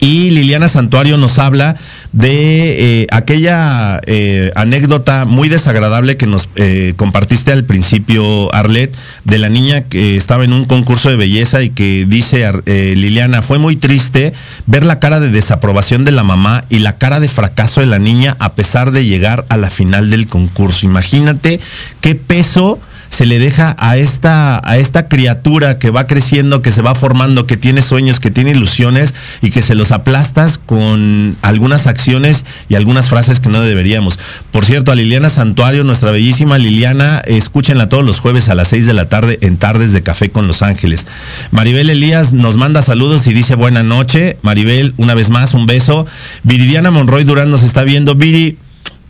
Y 0.00 0.30
Liliana 0.30 0.68
Santuario 0.68 1.16
nos 1.16 1.38
habla 1.38 1.76
de 2.12 3.02
eh, 3.02 3.06
aquella 3.10 4.00
eh, 4.06 4.52
anécdota 4.54 5.24
muy 5.24 5.48
desagradable 5.48 6.16
que 6.16 6.26
nos 6.26 6.48
eh, 6.56 6.94
compartiste 6.96 7.52
al 7.52 7.64
principio, 7.64 8.54
Arlet, 8.54 8.94
de 9.24 9.38
la 9.38 9.48
niña 9.48 9.82
que 9.82 10.16
estaba 10.16 10.44
en 10.44 10.52
un 10.52 10.64
concurso 10.64 11.10
de 11.10 11.16
belleza 11.16 11.62
y 11.62 11.70
que 11.70 12.06
dice 12.06 12.44
Liliana, 12.66 13.42
fue 13.42 13.58
muy 13.58 13.76
triste 13.76 14.32
ver 14.66 14.84
la 14.84 14.98
cara 14.98 15.20
de 15.20 15.30
desaprobación 15.30 16.04
de 16.04 16.12
la 16.12 16.22
mamá 16.22 16.64
y 16.68 16.80
la 16.80 16.96
cara 16.96 17.20
de 17.20 17.28
fracaso 17.28 17.80
de 17.80 17.86
la 17.86 17.98
niña 17.98 18.36
a 18.38 18.52
pesar 18.52 18.90
de 18.90 19.04
llegar 19.04 19.44
a 19.48 19.56
la 19.56 19.70
final 19.70 20.10
del 20.10 20.26
concurso. 20.26 20.86
Imagínate 20.86 21.60
qué 22.00 22.14
peso 22.14 22.78
se 23.14 23.26
le 23.26 23.38
deja 23.38 23.76
a 23.78 23.96
esta, 23.96 24.60
a 24.68 24.76
esta 24.76 25.06
criatura 25.06 25.78
que 25.78 25.90
va 25.90 26.08
creciendo, 26.08 26.62
que 26.62 26.72
se 26.72 26.82
va 26.82 26.96
formando, 26.96 27.46
que 27.46 27.56
tiene 27.56 27.80
sueños, 27.80 28.18
que 28.18 28.32
tiene 28.32 28.50
ilusiones 28.50 29.14
y 29.40 29.52
que 29.52 29.62
se 29.62 29.76
los 29.76 29.92
aplastas 29.92 30.58
con 30.58 31.36
algunas 31.40 31.86
acciones 31.86 32.44
y 32.68 32.74
algunas 32.74 33.08
frases 33.08 33.38
que 33.38 33.48
no 33.48 33.60
deberíamos. 33.60 34.18
Por 34.50 34.64
cierto, 34.64 34.90
a 34.90 34.96
Liliana 34.96 35.28
Santuario, 35.28 35.84
nuestra 35.84 36.10
bellísima 36.10 36.58
Liliana, 36.58 37.20
escúchenla 37.24 37.88
todos 37.88 38.04
los 38.04 38.18
jueves 38.18 38.48
a 38.48 38.56
las 38.56 38.66
6 38.68 38.84
de 38.86 38.94
la 38.94 39.08
tarde 39.08 39.38
en 39.42 39.58
Tardes 39.58 39.92
de 39.92 40.02
Café 40.02 40.30
con 40.30 40.48
Los 40.48 40.62
Ángeles. 40.62 41.06
Maribel 41.52 41.90
Elías 41.90 42.32
nos 42.32 42.56
manda 42.56 42.82
saludos 42.82 43.28
y 43.28 43.32
dice 43.32 43.54
buena 43.54 43.84
noche. 43.84 44.38
Maribel, 44.42 44.92
una 44.96 45.14
vez 45.14 45.30
más, 45.30 45.54
un 45.54 45.66
beso. 45.66 46.04
Viridiana 46.42 46.90
Monroy 46.90 47.22
Durán 47.22 47.48
nos 47.48 47.62
está 47.62 47.84
viendo. 47.84 48.16
Viri, 48.16 48.58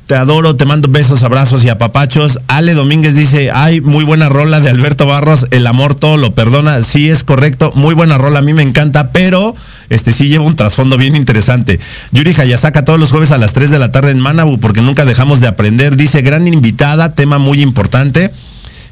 te 0.07 0.15
adoro, 0.15 0.57
te 0.57 0.67
mando 0.67 0.89
besos, 0.89 1.23
abrazos 1.23 1.65
y 1.65 1.69
apapachos. 1.69 2.41
Ale 2.47 2.75
Domínguez 2.75 3.15
dice, 3.15 3.51
ay, 3.53 3.81
muy 3.81 4.05
buena 4.05 4.29
rola 4.29 4.61
de 4.61 4.69
Alberto 4.69 5.07
Barros, 5.07 5.47
el 5.51 5.67
amor 5.67 5.95
todo 5.95 6.17
lo 6.17 6.35
perdona. 6.35 6.83
Sí, 6.83 7.09
es 7.09 7.25
correcto, 7.25 7.73
muy 7.75 7.95
buena 7.95 8.19
rola, 8.19 8.41
a 8.41 8.43
mí 8.43 8.53
me 8.53 8.63
encanta, 8.63 9.13
pero 9.13 9.55
este 9.89 10.13
sí 10.13 10.29
lleva 10.29 10.45
un 10.45 10.57
trasfondo 10.57 10.99
bien 10.99 11.17
interesante. 11.17 11.81
Yuri 12.13 12.35
Hayasaka 12.37 12.85
todos 12.85 13.01
los 13.01 13.11
jueves 13.11 13.31
a 13.31 13.39
las 13.39 13.53
3 13.53 13.71
de 13.71 13.79
la 13.79 13.93
tarde 13.93 14.11
en 14.11 14.21
Manabu, 14.21 14.61
porque 14.61 14.83
nunca 14.83 15.05
dejamos 15.05 15.41
de 15.41 15.49
aprender. 15.49 15.97
Dice, 15.97 16.23
gran 16.23 16.47
invitada, 16.47 17.15
tema 17.15 17.39
muy 17.39 17.63
importante. 17.63 18.31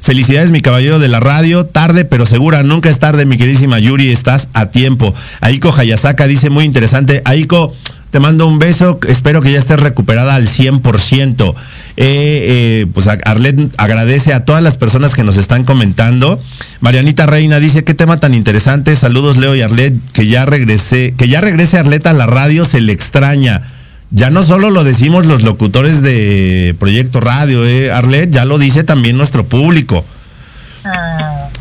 Felicidades, 0.01 0.51
mi 0.51 0.61
caballero 0.61 0.99
de 0.99 1.07
la 1.07 1.21
radio. 1.21 1.65
Tarde, 1.65 2.03
pero 2.03 2.25
segura. 2.25 2.61
Nunca 2.61 2.89
es 2.89 2.99
tarde, 2.99 3.25
mi 3.25 3.37
queridísima 3.37 3.79
Yuri. 3.79 4.11
Estás 4.11 4.49
a 4.51 4.65
tiempo. 4.65 5.15
Aiko 5.39 5.73
Hayasaka 5.73 6.27
dice 6.27 6.49
muy 6.49 6.65
interesante. 6.65 7.21
Aiko, 7.23 7.73
te 8.13 8.19
mando 8.19 8.45
un 8.45 8.59
beso, 8.59 8.99
espero 9.07 9.41
que 9.41 9.51
ya 9.51 9.57
estés 9.57 9.79
recuperada 9.79 10.35
al 10.35 10.47
100%. 10.47 11.55
Eh, 11.55 11.55
eh, 11.97 12.85
pues 12.93 13.07
Arlet 13.07 13.71
agradece 13.77 14.33
a 14.33 14.45
todas 14.45 14.61
las 14.61 14.77
personas 14.77 15.15
que 15.15 15.23
nos 15.23 15.37
están 15.37 15.63
comentando. 15.63 16.39
Marianita 16.79 17.25
Reina 17.25 17.59
dice, 17.59 17.83
qué 17.83 17.95
tema 17.95 18.19
tan 18.19 18.35
interesante. 18.35 18.95
Saludos 18.95 19.37
Leo 19.37 19.55
y 19.55 19.63
Arlet, 19.63 19.95
que 20.11 20.27
ya 20.27 20.45
regrese, 20.45 21.15
que 21.17 21.27
ya 21.27 21.41
regrese 21.41 21.79
Arlet 21.79 22.05
a 22.05 22.13
la 22.13 22.27
radio, 22.27 22.65
se 22.65 22.81
le 22.81 22.93
extraña. 22.93 23.63
Ya 24.11 24.29
no 24.29 24.43
solo 24.43 24.69
lo 24.69 24.83
decimos 24.83 25.25
los 25.25 25.41
locutores 25.41 26.03
de 26.03 26.75
Proyecto 26.77 27.19
Radio, 27.19 27.65
eh, 27.65 27.91
Arlet, 27.91 28.29
ya 28.29 28.45
lo 28.45 28.59
dice 28.59 28.83
también 28.83 29.17
nuestro 29.17 29.43
público. 29.43 30.05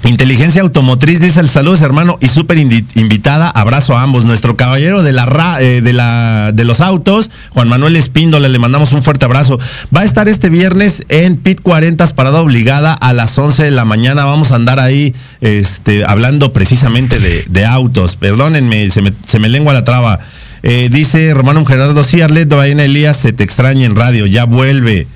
Inteligencia 0.05 0.62
Automotriz 0.62 1.20
dice 1.20 1.38
el 1.38 1.48
saludos 1.48 1.80
hermano 1.80 2.18
y 2.20 2.26
súper 2.26 2.59
invitada, 2.59 3.48
abrazo 3.48 3.96
a 3.96 4.03
ambos. 4.03 4.24
Nuestro 4.24 4.57
caballero 4.57 5.03
de 5.03 5.12
la, 5.12 5.59
eh, 5.61 5.80
de 5.80 5.92
la 5.92 6.50
de 6.53 6.64
los 6.64 6.80
autos, 6.80 7.30
Juan 7.50 7.68
Manuel 7.68 7.94
Espíndola, 7.94 8.48
le 8.48 8.59
mandamos 8.59 8.92
un 8.92 9.03
fuerte 9.03 9.24
abrazo. 9.24 9.61
Va 9.94 10.00
a 10.00 10.05
estar 10.05 10.28
este 10.28 10.48
viernes 10.48 11.05
en 11.09 11.36
PIT 11.36 11.61
40 11.62 12.03
parada 12.14 12.40
obligada 12.40 12.92
a 12.94 13.12
las 13.12 13.38
11 13.38 13.62
de 13.62 13.70
la 13.70 13.84
mañana. 13.84 14.24
Vamos 14.24 14.50
a 14.50 14.57
andar 14.57 14.80
ahí 14.80 15.14
este, 15.40 16.05
hablando 16.05 16.53
precisamente 16.53 17.18
de, 17.18 17.66
autos. 17.66 18.16
Perdónenme, 18.16 18.90
se 18.90 19.03
me, 19.38 19.48
lengua 19.48 19.72
la 19.72 19.84
traba. 19.84 20.18
Eh, 20.64 20.88
dice 20.90 21.32
Romano 21.32 21.64
Gerardo, 21.64 22.03
sí, 22.03 22.20
Arlet, 22.20 22.50
Elías, 22.53 23.16
se 23.16 23.32
te 23.32 23.44
extraña 23.44 23.86
en 23.86 23.94
radio, 23.94 24.26
ya 24.26 24.44
vuelve. 24.44 25.07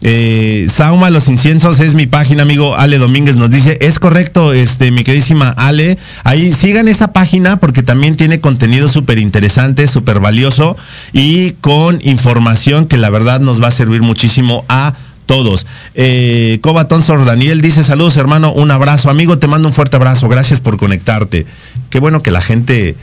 Eh, 0.00 0.68
Sauma 0.70 1.10
Los 1.10 1.28
Inciensos 1.28 1.80
es 1.80 1.94
mi 1.94 2.06
página, 2.06 2.42
amigo 2.42 2.76
Ale 2.76 2.98
Domínguez 2.98 3.34
nos 3.34 3.50
dice, 3.50 3.78
es 3.80 3.98
correcto, 3.98 4.52
este, 4.52 4.92
mi 4.92 5.02
queridísima 5.02 5.48
Ale, 5.50 5.98
ahí 6.22 6.52
sigan 6.52 6.86
esa 6.86 7.12
página 7.12 7.58
porque 7.58 7.82
también 7.82 8.16
tiene 8.16 8.40
contenido 8.40 8.88
súper 8.88 9.18
interesante, 9.18 9.88
súper 9.88 10.20
valioso 10.20 10.76
y 11.12 11.52
con 11.60 11.98
información 12.02 12.86
que 12.86 12.96
la 12.96 13.10
verdad 13.10 13.40
nos 13.40 13.60
va 13.60 13.68
a 13.68 13.72
servir 13.72 14.02
muchísimo 14.02 14.64
a 14.68 14.94
todos. 15.28 15.66
Eh, 15.94 16.60
Sor 17.06 17.24
Daniel 17.24 17.60
dice, 17.60 17.84
saludos 17.84 18.16
hermano, 18.16 18.52
un 18.52 18.72
abrazo, 18.72 19.10
amigo, 19.10 19.38
te 19.38 19.46
mando 19.46 19.68
un 19.68 19.74
fuerte 19.74 19.94
abrazo, 19.94 20.28
gracias 20.28 20.58
por 20.58 20.76
conectarte. 20.76 21.46
Qué 21.90 22.00
bueno 22.00 22.20
que 22.22 22.32
la 22.32 22.40
gente 22.40 22.96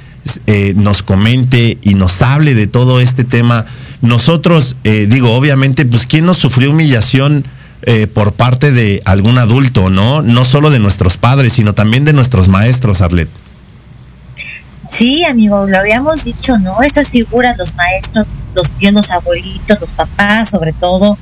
eh, 0.48 0.74
nos 0.76 1.04
comente 1.04 1.78
y 1.84 1.94
nos 1.94 2.22
hable 2.22 2.56
de 2.56 2.68
todo 2.68 3.00
este 3.00 3.24
tema. 3.24 3.64
Nosotros, 4.02 4.76
eh, 4.84 5.08
digo, 5.10 5.34
obviamente, 5.34 5.86
pues, 5.86 6.08
¿quién 6.08 6.26
nos 6.26 6.38
sufrió 6.38 6.72
humillación 6.72 7.46
eh, 7.84 8.08
por 8.08 8.34
parte 8.34 8.72
de 8.72 9.04
algún 9.06 9.38
adulto, 9.38 9.90
no? 9.92 10.24
No 10.24 10.44
solo 10.44 10.72
de 10.72 10.80
nuestros 10.80 11.18
padres, 11.18 11.54
sino 11.54 11.74
también 11.74 12.06
de 12.06 12.14
nuestros 12.14 12.48
maestros, 12.48 13.02
Arlet. 13.02 13.30
Sí, 14.92 15.24
amigo, 15.24 15.68
lo 15.68 15.78
habíamos 15.78 16.24
dicho, 16.24 16.58
¿no? 16.58 16.82
Estas 16.82 17.12
figuras, 17.12 17.58
los 17.58 17.76
maestros, 17.76 18.26
los 18.56 18.72
tíos, 18.72 18.94
los 18.94 19.12
abuelitos, 19.12 19.80
los 19.80 19.92
papás, 19.92 20.50
sobre 20.50 20.74
todo, 20.74 21.20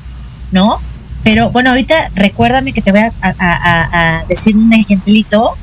¿no? 0.52 0.80
Pero 1.24 1.52
bueno, 1.52 1.70
ahorita 1.70 2.12
recuérdame 2.16 2.74
que 2.74 2.82
te 2.82 2.92
voy 2.92 3.02
a, 3.02 3.12
a, 3.22 4.24
decir 4.28 4.58
un 4.58 4.74
ejemplito 4.74 5.58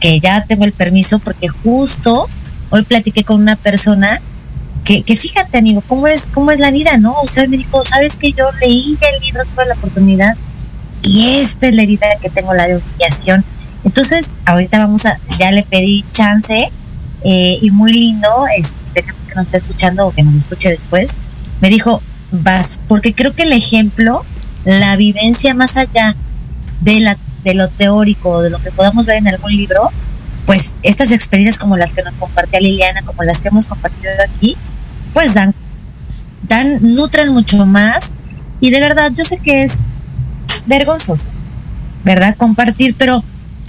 que 0.00 0.20
ya 0.20 0.44
tengo 0.44 0.64
el 0.64 0.72
permiso 0.72 1.18
porque 1.18 1.48
justo 1.48 2.28
hoy 2.70 2.82
platiqué 2.82 3.22
con 3.22 3.40
una 3.40 3.56
persona 3.56 4.20
que, 4.84 5.02
que 5.02 5.14
fíjate, 5.14 5.58
amigo, 5.58 5.82
cómo 5.86 6.08
es, 6.08 6.28
cómo 6.32 6.50
es 6.50 6.58
la 6.58 6.70
vida, 6.70 6.96
¿no? 6.96 7.14
O 7.22 7.26
sea, 7.26 7.46
me 7.46 7.56
dijo, 7.56 7.84
¿sabes 7.84 8.16
que 8.16 8.32
yo 8.32 8.50
leí 8.60 8.96
el 9.00 9.20
libro, 9.20 9.42
tuve 9.44 9.66
la 9.66 9.74
oportunidad 9.74 10.36
y 11.02 11.36
esta 11.40 11.68
es 11.68 11.74
la 11.74 11.82
herida 11.82 12.06
que 12.20 12.30
tengo, 12.30 12.54
la 12.54 12.68
de 12.68 12.76
humillación. 12.76 13.44
Entonces, 13.84 14.36
ahorita 14.44 14.78
vamos 14.78 15.04
a, 15.06 15.18
ya 15.38 15.50
le 15.50 15.64
pedí 15.64 16.04
chance 16.12 16.70
eh, 17.24 17.58
y 17.60 17.70
muy 17.70 17.92
lindo, 17.92 18.46
este, 18.56 19.02
que 19.02 19.34
nos 19.34 19.46
esté 19.46 19.56
escuchando 19.58 20.06
o 20.06 20.12
que 20.12 20.22
nos 20.22 20.34
escuche 20.34 20.70
después, 20.70 21.14
me 21.60 21.68
dijo, 21.68 22.00
vas, 22.30 22.78
porque 22.88 23.12
creo 23.12 23.32
que 23.34 23.42
el 23.42 23.52
ejemplo, 23.52 24.24
la 24.64 24.96
vivencia 24.96 25.54
más 25.54 25.76
allá 25.76 26.14
de, 26.80 27.00
la, 27.00 27.16
de 27.44 27.54
lo 27.54 27.68
teórico 27.68 28.42
de 28.42 28.50
lo 28.50 28.60
que 28.60 28.70
podamos 28.70 29.06
ver 29.06 29.18
en 29.18 29.28
algún 29.28 29.52
libro, 29.52 29.90
pues 30.46 30.74
estas 30.82 31.12
experiencias 31.12 31.58
como 31.58 31.76
las 31.76 31.92
que 31.92 32.02
nos 32.02 32.14
compartía 32.14 32.60
Liliana, 32.60 33.02
como 33.02 33.22
las 33.22 33.40
que 33.40 33.48
hemos 33.48 33.66
compartido 33.66 34.10
aquí, 34.28 34.56
pues 35.12 35.34
dan, 35.34 35.54
dan, 36.48 36.78
nutren 36.94 37.30
mucho 37.30 37.64
más. 37.66 38.12
Y 38.60 38.70
de 38.70 38.80
verdad, 38.80 39.12
yo 39.14 39.24
sé 39.24 39.38
que 39.38 39.64
es 39.64 39.80
vergonzoso, 40.66 41.28
¿verdad? 42.04 42.36
Compartir, 42.36 42.94
pero 42.96 43.22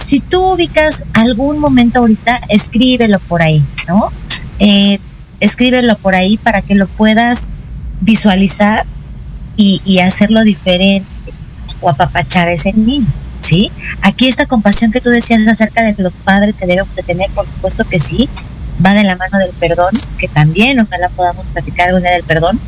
si 0.04 0.20
tú 0.20 0.52
ubicas 0.52 1.04
algún 1.12 1.58
momento 1.58 2.00
ahorita, 2.00 2.40
escríbelo 2.48 3.18
por 3.20 3.42
ahí, 3.42 3.62
¿no? 3.88 4.12
Eh, 4.58 4.98
escríbelo 5.40 5.96
por 5.96 6.14
ahí 6.14 6.36
para 6.36 6.62
que 6.62 6.74
lo 6.74 6.86
puedas 6.86 7.50
visualizar 8.00 8.84
y, 9.56 9.98
hacerlo 10.00 10.42
diferente 10.42 11.06
o 11.80 11.90
apapachar 11.90 12.48
a 12.48 12.52
ese 12.52 12.72
niño, 12.72 13.06
¿sí? 13.40 13.70
Aquí 14.02 14.28
esta 14.28 14.46
compasión 14.46 14.92
que 14.92 15.00
tú 15.00 15.10
decías 15.10 15.46
acerca 15.46 15.82
de 15.82 15.94
los 16.02 16.12
padres 16.12 16.56
que 16.56 16.66
debemos 16.66 16.94
de 16.94 17.02
tener, 17.02 17.30
por 17.30 17.46
supuesto 17.46 17.84
que 17.84 18.00
sí, 18.00 18.28
va 18.84 18.94
de 18.94 19.04
la 19.04 19.16
mano 19.16 19.38
del 19.38 19.50
perdón, 19.52 19.92
que 20.18 20.28
también 20.28 20.80
ojalá 20.80 21.08
podamos 21.10 21.46
platicar 21.52 21.88
algún 21.88 22.02
día 22.02 22.12
del 22.12 22.24
perdón, 22.24 22.60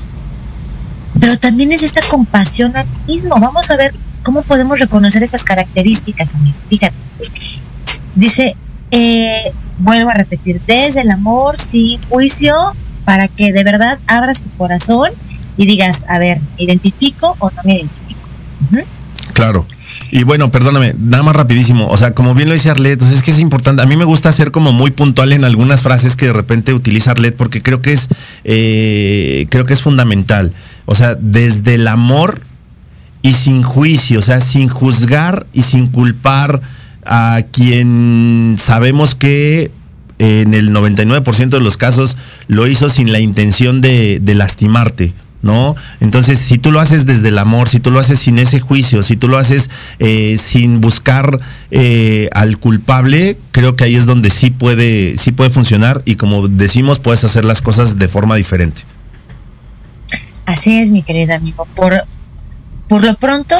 pero 1.18 1.36
también 1.38 1.72
es 1.72 1.82
esta 1.82 2.02
compasión 2.02 2.76
al 2.76 2.86
mismo. 3.06 3.36
Vamos 3.40 3.70
a 3.70 3.76
ver 3.76 3.94
¿Cómo 4.26 4.42
podemos 4.42 4.80
reconocer 4.80 5.22
estas 5.22 5.44
características, 5.44 6.34
amigo? 6.34 6.56
Fíjate. 6.68 6.96
Dice, 8.16 8.56
eh, 8.90 9.52
vuelvo 9.78 10.10
a 10.10 10.14
repetir, 10.14 10.60
desde 10.66 11.02
el 11.02 11.12
amor, 11.12 11.60
sin 11.60 12.02
juicio, 12.08 12.72
para 13.04 13.28
que 13.28 13.52
de 13.52 13.62
verdad 13.62 14.00
abras 14.08 14.40
tu 14.40 14.50
corazón 14.56 15.12
y 15.56 15.66
digas, 15.66 16.04
a 16.08 16.18
ver, 16.18 16.38
¿identifico 16.58 17.36
o 17.38 17.50
no 17.50 17.62
me 17.64 17.76
identifico? 17.76 18.20
Claro. 19.32 19.66
Y 20.10 20.22
bueno, 20.22 20.50
perdóname, 20.50 20.94
nada 20.98 21.22
más 21.22 21.36
rapidísimo. 21.36 21.88
O 21.88 21.96
sea, 21.96 22.12
como 22.12 22.34
bien 22.34 22.48
lo 22.48 22.54
dice 22.54 22.70
Arlet, 22.70 22.94
entonces 22.94 23.18
es 23.18 23.22
que 23.22 23.30
es 23.30 23.40
importante. 23.40 23.82
A 23.82 23.86
mí 23.86 23.96
me 23.96 24.04
gusta 24.04 24.30
ser 24.32 24.50
como 24.50 24.72
muy 24.72 24.90
puntual 24.90 25.32
en 25.32 25.44
algunas 25.44 25.82
frases 25.82 26.16
que 26.16 26.26
de 26.26 26.32
repente 26.32 26.74
utiliza 26.74 27.10
Arlet 27.10 27.34
porque 27.34 27.62
creo 27.62 27.82
que 27.82 27.92
es, 27.92 28.08
eh, 28.44 29.46
creo 29.50 29.66
que 29.66 29.74
es 29.74 29.82
fundamental. 29.82 30.52
O 30.84 30.94
sea, 30.94 31.16
desde 31.16 31.74
el 31.74 31.88
amor 31.88 32.40
y 33.22 33.32
sin 33.32 33.62
juicio, 33.62 34.20
o 34.20 34.22
sea, 34.22 34.40
sin 34.40 34.68
juzgar 34.68 35.46
y 35.52 35.62
sin 35.62 35.88
culpar 35.88 36.60
a 37.04 37.42
quien 37.50 38.56
sabemos 38.58 39.14
que 39.14 39.70
en 40.18 40.54
el 40.54 40.70
99% 40.72 41.48
de 41.50 41.60
los 41.60 41.76
casos 41.76 42.16
lo 42.48 42.66
hizo 42.66 42.88
sin 42.88 43.12
la 43.12 43.20
intención 43.20 43.80
de, 43.80 44.20
lastimarte, 44.24 45.12
¿no? 45.46 45.76
Entonces, 46.00 46.38
si 46.38 46.58
tú 46.58 46.72
lo 46.72 46.80
haces 46.80 47.06
desde 47.06 47.28
el 47.28 47.38
amor, 47.38 47.68
si 47.68 47.80
tú 47.80 47.90
lo 47.90 48.00
haces 48.00 48.18
sin 48.18 48.38
ese 48.38 48.60
juicio, 48.60 49.02
si 49.02 49.16
tú 49.16 49.28
lo 49.28 49.38
haces 49.38 49.70
eh, 49.98 50.36
sin 50.38 50.80
buscar 50.80 51.38
eh, 51.70 52.28
al 52.32 52.58
culpable, 52.58 53.38
creo 53.52 53.76
que 53.76 53.84
ahí 53.84 53.94
es 53.94 54.04
donde 54.04 54.28
sí 54.30 54.50
puede, 54.50 55.16
sí 55.16 55.32
puede 55.32 55.50
funcionar 55.50 56.02
y 56.04 56.16
como 56.16 56.48
decimos, 56.48 56.98
puedes 56.98 57.24
hacer 57.24 57.44
las 57.44 57.62
cosas 57.62 57.96
de 57.96 58.08
forma 58.08 58.36
diferente. 58.36 58.82
Así 60.44 60.78
es, 60.78 60.90
mi 60.90 61.02
querido 61.02 61.34
amigo. 61.34 61.66
Por, 61.74 62.04
por 62.88 63.04
lo 63.04 63.14
pronto, 63.14 63.56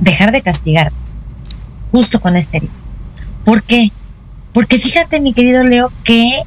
dejar 0.00 0.32
de 0.32 0.42
castigar, 0.42 0.92
justo 1.92 2.20
con 2.20 2.36
este 2.36 2.58
herida. 2.58 2.72
¿Por 3.44 3.62
qué? 3.62 3.90
Porque 4.52 4.78
fíjate, 4.78 5.20
mi 5.20 5.32
querido 5.32 5.62
Leo, 5.62 5.92
que 6.04 6.42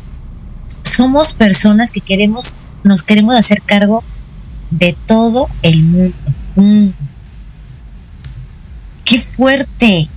somos 0.83 1.33
personas 1.33 1.91
que 1.91 2.01
queremos, 2.01 2.53
nos 2.83 3.01
queremos 3.01 3.35
hacer 3.35 3.61
cargo 3.61 4.03
de 4.77 4.95
todo 5.05 5.47
el 5.61 5.83
mundo. 5.83 6.15
Mm. 6.55 6.87
¡Qué 9.05 9.19
fuerte! 9.19 10.07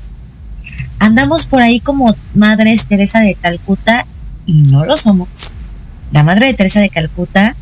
Andamos 0.98 1.46
por 1.46 1.60
ahí 1.60 1.80
como 1.80 2.14
Madres 2.34 2.86
Teresa 2.86 3.20
de 3.20 3.34
Calcuta 3.34 4.06
y 4.46 4.62
no 4.62 4.84
lo 4.84 4.96
somos. 4.96 5.56
La 6.12 6.22
Madre 6.22 6.46
de 6.46 6.54
Teresa 6.54 6.80
de 6.80 6.88
Calcuta, 6.88 7.54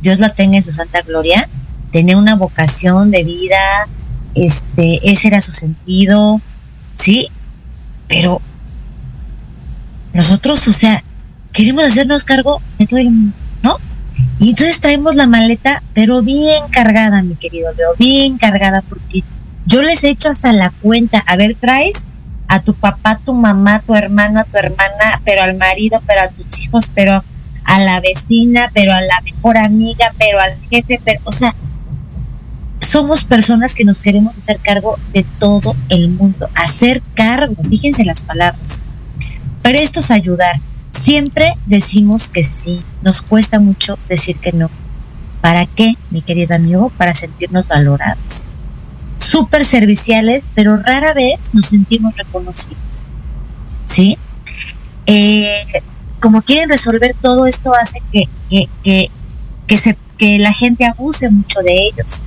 Dios 0.00 0.18
la 0.18 0.30
tenga 0.30 0.56
en 0.56 0.62
su 0.62 0.72
santa 0.72 1.02
gloria, 1.02 1.48
tenía 1.90 2.16
una 2.16 2.36
vocación 2.36 3.10
de 3.10 3.24
vida, 3.24 3.88
este, 4.34 5.00
ese 5.10 5.28
era 5.28 5.40
su 5.40 5.52
sentido, 5.52 6.40
sí, 6.98 7.28
pero 8.06 8.40
nosotros, 10.12 10.68
o 10.68 10.72
sea, 10.72 11.02
queremos 11.52 11.84
hacernos 11.84 12.24
cargo 12.24 12.60
de 12.78 12.86
todo 12.86 13.00
el 13.00 13.10
mundo. 13.10 13.45
Y 14.38 14.50
entonces 14.50 14.80
traemos 14.80 15.14
la 15.14 15.26
maleta, 15.26 15.82
pero 15.94 16.22
bien 16.22 16.62
cargada, 16.70 17.22
mi 17.22 17.36
querido 17.36 17.72
Leo, 17.72 17.94
bien 17.98 18.36
cargada, 18.36 18.82
porque 18.82 19.22
yo 19.66 19.82
les 19.82 20.04
he 20.04 20.10
hecho 20.10 20.28
hasta 20.28 20.52
la 20.52 20.70
cuenta, 20.82 21.22
a 21.26 21.36
ver, 21.36 21.54
traes 21.54 22.06
a 22.48 22.60
tu 22.60 22.74
papá, 22.74 23.18
tu 23.24 23.34
mamá, 23.34 23.80
tu 23.80 23.94
hermano, 23.94 24.40
a 24.40 24.44
tu 24.44 24.56
hermana, 24.58 25.20
pero 25.24 25.42
al 25.42 25.56
marido, 25.56 26.00
pero 26.06 26.20
a 26.22 26.28
tus 26.28 26.64
hijos, 26.64 26.90
pero 26.94 27.24
a 27.64 27.80
la 27.80 28.00
vecina, 28.00 28.70
pero 28.72 28.92
a 28.92 29.00
la 29.00 29.20
mejor 29.22 29.56
amiga, 29.56 30.12
pero 30.18 30.38
al 30.38 30.54
jefe, 30.70 31.00
pero, 31.04 31.20
o 31.24 31.32
sea, 31.32 31.54
somos 32.80 33.24
personas 33.24 33.74
que 33.74 33.84
nos 33.84 34.00
queremos 34.00 34.36
hacer 34.38 34.58
cargo 34.58 34.96
de 35.12 35.24
todo 35.38 35.74
el 35.88 36.08
mundo. 36.08 36.48
Hacer 36.54 37.02
cargo, 37.14 37.56
fíjense 37.68 38.04
las 38.04 38.22
palabras. 38.22 38.80
Prestos 39.62 40.10
a 40.10 40.14
ayudar. 40.14 40.60
Siempre 41.00 41.54
decimos 41.66 42.28
que 42.28 42.44
sí. 42.44 42.82
Nos 43.02 43.22
cuesta 43.22 43.60
mucho 43.60 43.98
decir 44.08 44.36
que 44.36 44.52
no. 44.52 44.70
¿Para 45.40 45.66
qué, 45.66 45.94
mi 46.10 46.22
querido 46.22 46.54
amigo? 46.54 46.90
Para 46.96 47.14
sentirnos 47.14 47.68
valorados. 47.68 48.44
Súper 49.18 49.64
serviciales, 49.64 50.50
pero 50.54 50.76
rara 50.76 51.14
vez 51.14 51.38
nos 51.52 51.66
sentimos 51.66 52.16
reconocidos. 52.16 53.02
¿Sí? 53.86 54.18
Eh, 55.06 55.64
como 56.20 56.42
quieren 56.42 56.68
resolver 56.68 57.14
todo 57.20 57.46
esto 57.46 57.74
hace 57.74 58.02
que, 58.10 58.28
que, 58.50 58.68
que, 58.82 59.10
que 60.18 60.38
la 60.38 60.52
gente 60.52 60.84
abuse 60.84 61.30
mucho 61.30 61.60
de 61.60 61.86
ellos 61.88 62.24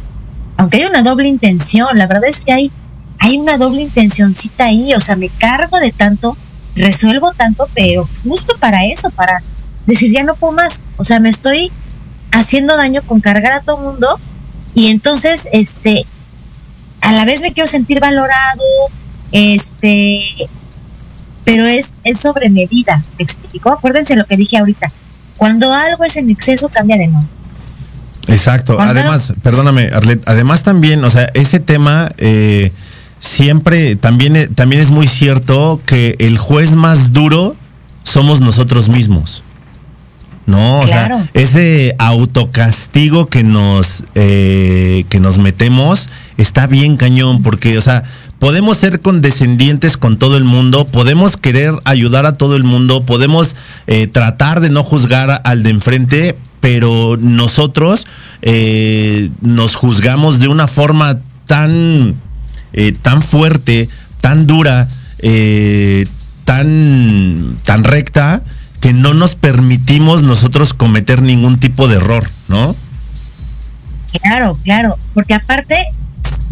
aunque 0.60 0.80
hay 0.80 0.84
una 0.84 1.04
doble 1.04 1.30
intención, 1.30 1.98
la 1.98 2.06
verdad 2.06 2.28
es 2.28 2.44
que 2.44 2.52
hay, 2.52 2.70
hay 3.18 3.38
una 3.38 3.58
doble 3.58 3.82
intencioncita 3.82 4.66
ahí, 4.66 4.94
o 4.94 5.00
sea, 5.00 5.16
me 5.16 5.30
cargo 5.30 5.80
de 5.80 5.94
tanto, 5.94 6.36
resuelvo 6.80 7.34
tanto, 7.34 7.68
pero 7.74 8.08
justo 8.24 8.56
para 8.60 8.86
eso, 8.86 9.10
para 9.12 9.42
decir 9.86 10.12
ya 10.12 10.24
no 10.24 10.36
puedo 10.36 10.54
más, 10.54 10.86
o 10.98 11.04
sea, 11.04 11.20
me 11.20 11.30
estoy 11.30 11.72
haciendo 12.32 12.78
daño 12.78 13.02
con 13.04 13.22
cargar 13.22 13.54
a 13.54 13.62
todo 13.62 13.78
mundo 13.78 14.20
y 14.74 14.88
entonces, 14.88 15.50
este, 15.52 16.06
a 17.02 17.12
la 17.12 17.26
vez 17.26 17.42
me 17.42 17.54
quiero 17.54 17.68
sentir 17.68 18.00
valorado, 18.00 18.64
este, 19.32 20.24
pero 21.44 21.66
es, 21.66 21.98
es 22.04 22.20
sobre 22.20 22.50
medida, 22.50 23.02
¿me 23.18 23.24
explico? 23.24 23.72
Acuérdense 23.72 24.16
lo 24.16 24.26
que 24.26 24.38
dije 24.38 24.58
ahorita, 24.58 24.88
cuando 25.38 25.74
algo 25.74 26.04
es 26.04 26.18
en 26.18 26.30
exceso 26.30 26.70
cambia 26.70 26.98
de 26.98 27.08
nombre. 27.08 27.30
Exacto. 28.28 28.80
Además, 28.80 29.34
perdóname, 29.42 29.90
Arlet, 29.92 30.22
además 30.28 30.64
también, 30.64 31.04
o 31.04 31.10
sea, 31.10 31.30
ese 31.34 31.60
tema 31.60 32.12
eh, 32.18 32.72
siempre 33.20 33.96
también, 33.96 34.36
eh, 34.36 34.48
también 34.48 34.82
es 34.82 34.92
muy 34.92 35.08
cierto 35.08 35.80
que 35.86 36.16
el 36.20 36.38
juez 36.38 36.74
más 36.74 37.14
duro 37.14 37.56
somos 38.04 38.40
nosotros 38.40 38.90
mismos. 38.90 39.44
¿no? 40.46 40.80
O 40.80 40.84
sea, 40.84 41.30
ese 41.36 41.94
autocastigo 42.00 43.28
que 43.28 43.44
nos, 43.44 44.04
eh, 44.16 45.06
que 45.08 45.20
nos 45.20 45.38
metemos 45.38 46.10
está 46.38 46.66
bien 46.66 46.98
cañón, 46.98 47.44
porque, 47.44 47.78
o 47.78 47.82
sea, 47.82 48.04
podemos 48.40 48.78
ser 48.78 49.00
condescendientes 49.00 49.96
con 49.96 50.18
todo 50.18 50.38
el 50.38 50.46
mundo, 50.46 50.88
podemos 50.88 51.38
querer 51.38 51.76
ayudar 51.86 52.26
a 52.26 52.36
todo 52.36 52.56
el 52.56 52.64
mundo, 52.64 53.04
podemos 53.04 53.56
tratar 54.12 54.60
de 54.60 54.72
no 54.72 54.82
juzgar 54.84 55.42
al 55.44 55.62
de 55.62 55.70
enfrente, 55.70 56.36
pero 56.60 57.18
nosotros 57.20 58.06
eh, 58.42 59.30
nos 59.42 59.76
juzgamos 59.76 60.40
de 60.40 60.48
una 60.48 60.68
forma 60.68 61.20
tan, 61.46 62.16
eh, 62.74 62.94
tan 63.02 63.22
fuerte, 63.22 63.90
tan 64.22 64.48
dura, 64.48 64.88
eh, 65.20 66.08
tan, 66.46 67.58
tan 67.64 67.84
recta, 67.84 68.42
que 68.80 68.94
no 68.94 69.14
nos 69.14 69.36
permitimos 69.36 70.24
nosotros 70.24 70.74
cometer 70.74 71.22
ningún 71.22 71.60
tipo 71.60 71.88
de 71.88 71.98
error, 71.98 72.30
¿no? 72.48 72.76
Claro, 74.22 74.58
claro, 74.64 74.98
porque 75.14 75.34
aparte 75.34 75.76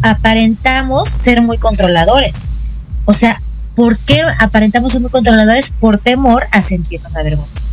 aparentamos 0.01 1.09
ser 1.09 1.41
muy 1.41 1.57
controladores. 1.57 2.47
O 3.05 3.13
sea, 3.13 3.41
¿por 3.75 3.97
qué 3.97 4.23
aparentamos 4.39 4.91
ser 4.91 5.01
muy 5.01 5.09
controladores? 5.09 5.71
Por 5.79 5.97
temor 5.97 6.47
a 6.51 6.61
sentirnos 6.61 7.15
avergonzados. 7.15 7.63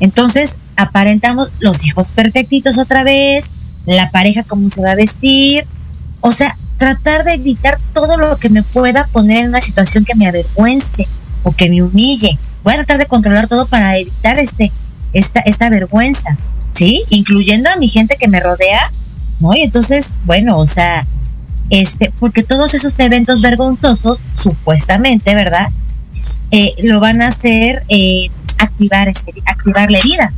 Entonces, 0.00 0.58
aparentamos 0.76 1.50
los 1.60 1.86
hijos 1.86 2.10
perfectitos 2.10 2.78
otra 2.78 3.04
vez, 3.04 3.50
la 3.86 4.10
pareja 4.10 4.42
cómo 4.42 4.68
se 4.70 4.82
va 4.82 4.92
a 4.92 4.96
vestir, 4.96 5.64
o 6.20 6.32
sea, 6.32 6.56
tratar 6.78 7.24
de 7.24 7.34
evitar 7.34 7.78
todo 7.92 8.16
lo 8.16 8.36
que 8.36 8.48
me 8.48 8.62
pueda 8.62 9.06
poner 9.06 9.44
en 9.44 9.48
una 9.48 9.60
situación 9.60 10.04
que 10.04 10.14
me 10.14 10.26
avergüence 10.26 11.06
o 11.42 11.52
que 11.52 11.68
me 11.68 11.82
humille. 11.82 12.38
Voy 12.62 12.74
a 12.74 12.76
tratar 12.76 12.98
de 12.98 13.06
controlar 13.06 13.48
todo 13.48 13.66
para 13.66 13.96
evitar 13.98 14.38
este, 14.38 14.72
esta, 15.12 15.40
esta 15.40 15.68
vergüenza, 15.68 16.36
¿sí? 16.72 17.04
Incluyendo 17.10 17.70
a 17.70 17.76
mi 17.76 17.88
gente 17.88 18.16
que 18.18 18.28
me 18.28 18.40
rodea, 18.40 18.90
¿no? 19.40 19.54
Y 19.54 19.62
entonces, 19.62 20.20
bueno, 20.24 20.58
o 20.58 20.66
sea, 20.66 21.06
este, 21.70 22.12
porque 22.18 22.42
todos 22.42 22.74
esos 22.74 22.98
eventos 23.00 23.40
vergonzosos, 23.40 24.18
supuestamente, 24.40 25.34
¿verdad? 25.34 25.68
Eh, 26.50 26.74
lo 26.82 27.00
van 27.00 27.22
a 27.22 27.28
hacer 27.28 27.82
eh, 27.88 28.28
activar, 28.58 29.12
activar 29.46 29.90
la 29.90 29.98
herida, 29.98 30.32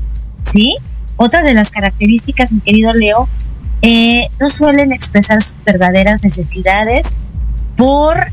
¿sí? 0.51 0.76
Otra 1.16 1.43
de 1.43 1.55
las 1.55 1.70
características, 1.70 2.53
mi 2.53 2.61
querido 2.61 2.93
Leo, 2.93 3.28
eh, 3.83 4.29
no 4.41 4.51
suelen 4.51 4.93
expresar 4.93 5.43
sus 5.43 5.57
verdaderas 5.64 6.22
necesidades 6.22 7.09
por, 7.77 8.27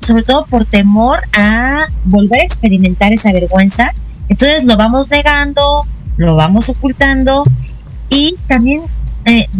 sobre 0.00 0.22
todo 0.24 0.46
por 0.46 0.64
temor 0.64 1.20
a 1.32 1.86
volver 2.04 2.40
a 2.40 2.44
experimentar 2.44 3.12
esa 3.12 3.32
vergüenza. 3.32 3.92
Entonces 4.28 4.64
lo 4.64 4.76
vamos 4.76 5.10
negando, 5.10 5.86
lo 6.16 6.36
vamos 6.36 6.68
ocultando 6.68 7.44
y 8.10 8.36
también 8.46 8.82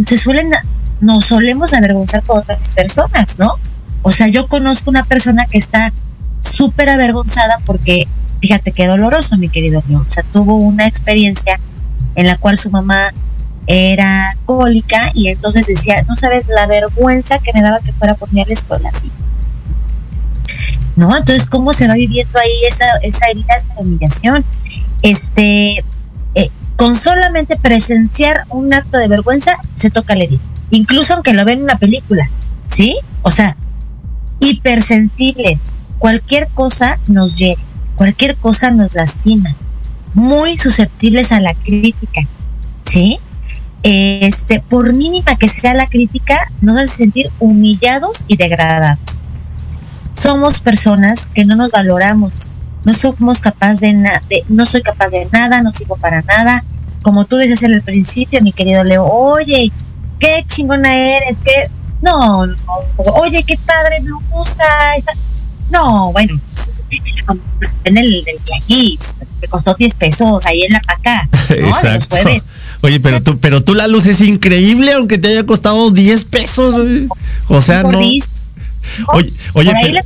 se 0.05 0.19
suelen 0.19 0.53
nos 1.01 1.27
solemos 1.27 1.75
avergonzar 1.75 2.23
por 2.23 2.39
otras 2.39 2.69
personas, 2.71 3.39
¿no? 3.39 3.55
O 4.03 4.13
sea, 4.13 4.29
yo 4.29 4.47
conozco 4.49 4.91
una 4.91 5.05
persona 5.05 5.47
que 5.47 5.59
está 5.59 5.93
súper 6.41 6.89
avergonzada 6.89 7.59
porque, 7.65 8.07
fíjate 8.41 8.73
qué 8.73 8.87
doloroso, 8.87 9.37
mi 9.37 9.49
querido 9.49 9.83
mío. 9.87 10.05
O 10.07 10.11
sea, 10.11 10.25
tuvo 10.33 10.57
una 10.57 10.87
experiencia 10.87 11.59
en 12.15 12.27
la 12.27 12.37
cual 12.37 12.59
su 12.59 12.71
mamá 12.71 13.11
era 13.69 14.31
alcohólica 14.31 15.13
y 15.15 15.29
entonces 15.29 15.67
decía, 15.67 16.03
no 16.09 16.17
sabes 16.17 16.49
la 16.49 16.67
vergüenza 16.67 17.39
que 17.39 17.53
me 17.53 17.63
daba 17.63 17.79
que 17.79 17.93
fuera 17.93 18.15
por 18.15 18.33
mí 18.33 18.41
a 18.41 18.47
la 18.47 18.53
escuela 18.53 18.89
así. 18.93 19.11
¿No? 20.97 21.17
Entonces, 21.17 21.49
¿cómo 21.49 21.73
se 21.73 21.87
va 21.87 21.95
viviendo 21.95 22.39
ahí 22.41 22.65
esa, 22.67 22.87
esa 23.03 23.27
herida 23.29 23.55
de 23.59 23.83
humillación? 23.83 24.45
Este, 25.03 25.85
eh, 26.35 26.51
con 26.75 26.97
solamente 26.97 27.57
presenciar 27.57 28.45
un 28.49 28.75
acto 28.75 28.99
de 28.99 29.07
vergüenza, 29.07 29.57
se 29.77 29.91
toca 29.91 30.17
la 30.17 30.25
herida 30.25 30.41
incluso 30.71 31.15
aunque 31.15 31.33
lo 31.33 31.45
ven 31.45 31.59
en 31.59 31.65
una 31.65 31.77
película, 31.77 32.29
¿sí? 32.69 32.99
O 33.23 33.31
sea, 33.31 33.57
hipersensibles, 34.41 35.59
cualquier 35.99 36.49
cosa 36.49 36.99
nos 37.07 37.37
llega, 37.37 37.61
cualquier 37.97 38.37
cosa 38.37 38.71
nos 38.71 38.95
lastima, 38.95 39.55
muy 40.15 40.59
susceptibles 40.59 41.33
a 41.33 41.41
la 41.41 41.55
crítica, 41.55 42.23
¿sí? 42.85 43.19
Este, 43.91 44.61
por 44.61 44.93
mínima 44.93 45.37
que 45.37 45.49
sea 45.49 45.73
la 45.73 45.87
crítica, 45.87 46.53
nos 46.61 46.77
hace 46.77 46.95
sentir 46.99 47.31
humillados 47.39 48.23
y 48.27 48.37
degradados. 48.37 49.23
Somos 50.13 50.61
personas 50.61 51.27
que 51.27 51.47
no 51.47 51.57
nos 51.57 51.71
valoramos, 51.71 52.51
no 52.85 52.93
somos 52.93 53.41
capaces 53.41 53.81
de, 53.81 53.95
nada, 53.95 54.21
no 54.51 54.67
soy 54.67 54.83
capaz 54.83 55.09
de 55.09 55.27
nada, 55.33 55.63
no 55.63 55.71
sirvo 55.71 55.97
para 55.97 56.21
nada. 56.21 56.65
Como 57.01 57.25
tú 57.25 57.37
decías 57.37 57.63
en 57.63 57.73
el 57.73 57.81
principio, 57.81 58.43
mi 58.43 58.53
querido 58.53 58.85
Leo, 58.85 59.07
oye, 59.07 59.73
qué 60.19 60.45
chingona 60.47 60.95
eres, 61.17 61.39
que 61.39 61.71
no, 62.03 62.45
no, 62.45 62.57
oye, 63.15 63.43
qué 63.43 63.57
padre 63.65 64.01
blusa. 64.03 64.65
No, 65.71 66.13
bueno, 66.13 66.39
en 67.85 67.97
el 67.97 68.23
del 68.23 68.39
tianguis, 68.45 69.17
me 69.41 69.49
costó 69.49 69.75
10 69.75 69.95
pesos 69.95 70.45
ahí 70.45 70.65
en 70.65 70.75
la 70.75 70.81
paca. 70.81 71.27
Exacto. 71.49 72.17
Oye, 72.83 73.01
pero 73.01 73.23
tú, 73.23 73.39
pero 73.39 73.63
tú 73.63 73.75
la 73.75 73.87
luz 73.87 74.07
es 74.07 74.21
increíble, 74.21 74.93
aunque 74.93 75.19
te 75.19 75.29
haya 75.29 75.45
costado 75.45 75.91
10 75.91 76.25
pesos. 76.25 76.75
O 77.49 77.61
sea, 77.61 77.83
no. 77.83 77.99
Oye, 77.99 78.23
oye, 79.55 79.71
Por 79.71 79.77
ahí 79.77 79.93
le 79.93 80.03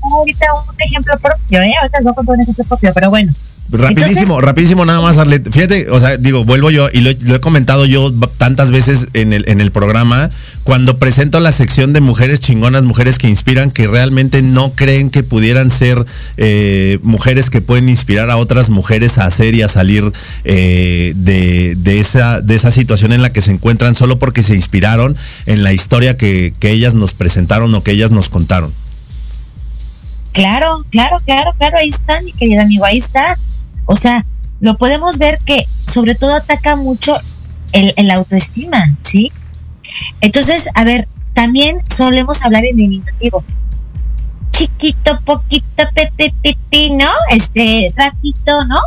pongo 0.00 0.18
ahorita 0.18 0.46
un 0.54 0.80
ejemplo 0.80 1.18
propio, 1.18 1.62
¿eh? 1.62 1.72
Ahorita 1.80 1.98
os 1.98 2.04
voy 2.26 2.36
un 2.36 2.40
ejemplo 2.42 2.64
propio, 2.64 2.92
pero 2.94 3.10
bueno. 3.10 3.32
Rapidísimo, 3.72 4.40
rapidísimo 4.40 4.84
nada 4.84 5.00
más, 5.00 5.18
Arlet. 5.18 5.48
Fíjate, 5.50 5.90
o 5.90 6.00
sea, 6.00 6.16
digo, 6.16 6.44
vuelvo 6.44 6.70
yo 6.70 6.88
y 6.92 7.00
lo, 7.00 7.10
he 7.10 7.40
comentado 7.40 7.84
yo 7.86 8.12
tantas 8.36 8.70
veces 8.70 9.08
en 9.12 9.32
el, 9.32 9.48
en 9.48 9.60
el 9.60 9.70
programa, 9.70 10.28
cuando 10.64 10.98
presento 10.98 11.38
la 11.38 11.52
sección 11.52 11.92
de 11.92 12.00
mujeres 12.00 12.40
chingonas, 12.40 12.82
mujeres 12.82 13.18
que 13.18 13.28
inspiran, 13.28 13.70
que 13.70 13.86
realmente 13.86 14.42
no 14.42 14.72
creen 14.72 15.10
que 15.10 15.22
pudieran 15.22 15.70
ser 15.70 16.04
eh, 16.36 16.98
mujeres 17.02 17.48
que 17.48 17.60
pueden 17.60 17.88
inspirar 17.88 18.30
a 18.30 18.36
otras 18.38 18.70
mujeres 18.70 19.18
a 19.18 19.26
hacer 19.26 19.54
y 19.54 19.62
a 19.62 19.68
salir 19.68 20.12
eh, 20.44 21.12
de, 21.16 21.76
de, 21.76 22.00
esa, 22.00 22.40
de 22.40 22.56
esa 22.56 22.70
situación 22.70 23.12
en 23.12 23.22
la 23.22 23.32
que 23.32 23.40
se 23.40 23.52
encuentran 23.52 23.94
solo 23.94 24.18
porque 24.18 24.42
se 24.42 24.56
inspiraron 24.56 25.16
en 25.46 25.62
la 25.62 25.72
historia 25.72 26.16
que, 26.16 26.52
que 26.58 26.72
ellas 26.72 26.94
nos 26.94 27.12
presentaron 27.12 27.74
o 27.74 27.82
que 27.84 27.92
ellas 27.92 28.10
nos 28.10 28.28
contaron. 28.28 28.72
Claro, 30.32 30.84
claro, 30.90 31.16
claro, 31.24 31.52
claro, 31.58 31.78
ahí 31.78 31.88
está, 31.88 32.20
mi 32.22 32.32
querido 32.32 32.62
amigo, 32.62 32.84
ahí 32.84 32.98
está. 32.98 33.36
O 33.86 33.96
sea, 33.96 34.24
lo 34.60 34.76
podemos 34.76 35.18
ver 35.18 35.38
que 35.44 35.64
sobre 35.92 36.14
todo 36.14 36.34
ataca 36.34 36.76
mucho 36.76 37.18
el, 37.72 38.10
autoestima, 38.10 38.96
¿sí? 39.02 39.32
Entonces, 40.20 40.68
a 40.74 40.84
ver, 40.84 41.08
también 41.34 41.78
solemos 41.94 42.44
hablar 42.44 42.64
en 42.64 42.76
diminutivo. 42.76 43.44
Chiquito, 44.52 45.20
poquito, 45.24 45.84
pepe, 45.94 46.34
pepe, 46.42 46.90
¿no? 46.90 47.10
Este, 47.30 47.92
ratito, 47.96 48.64
¿no? 48.64 48.80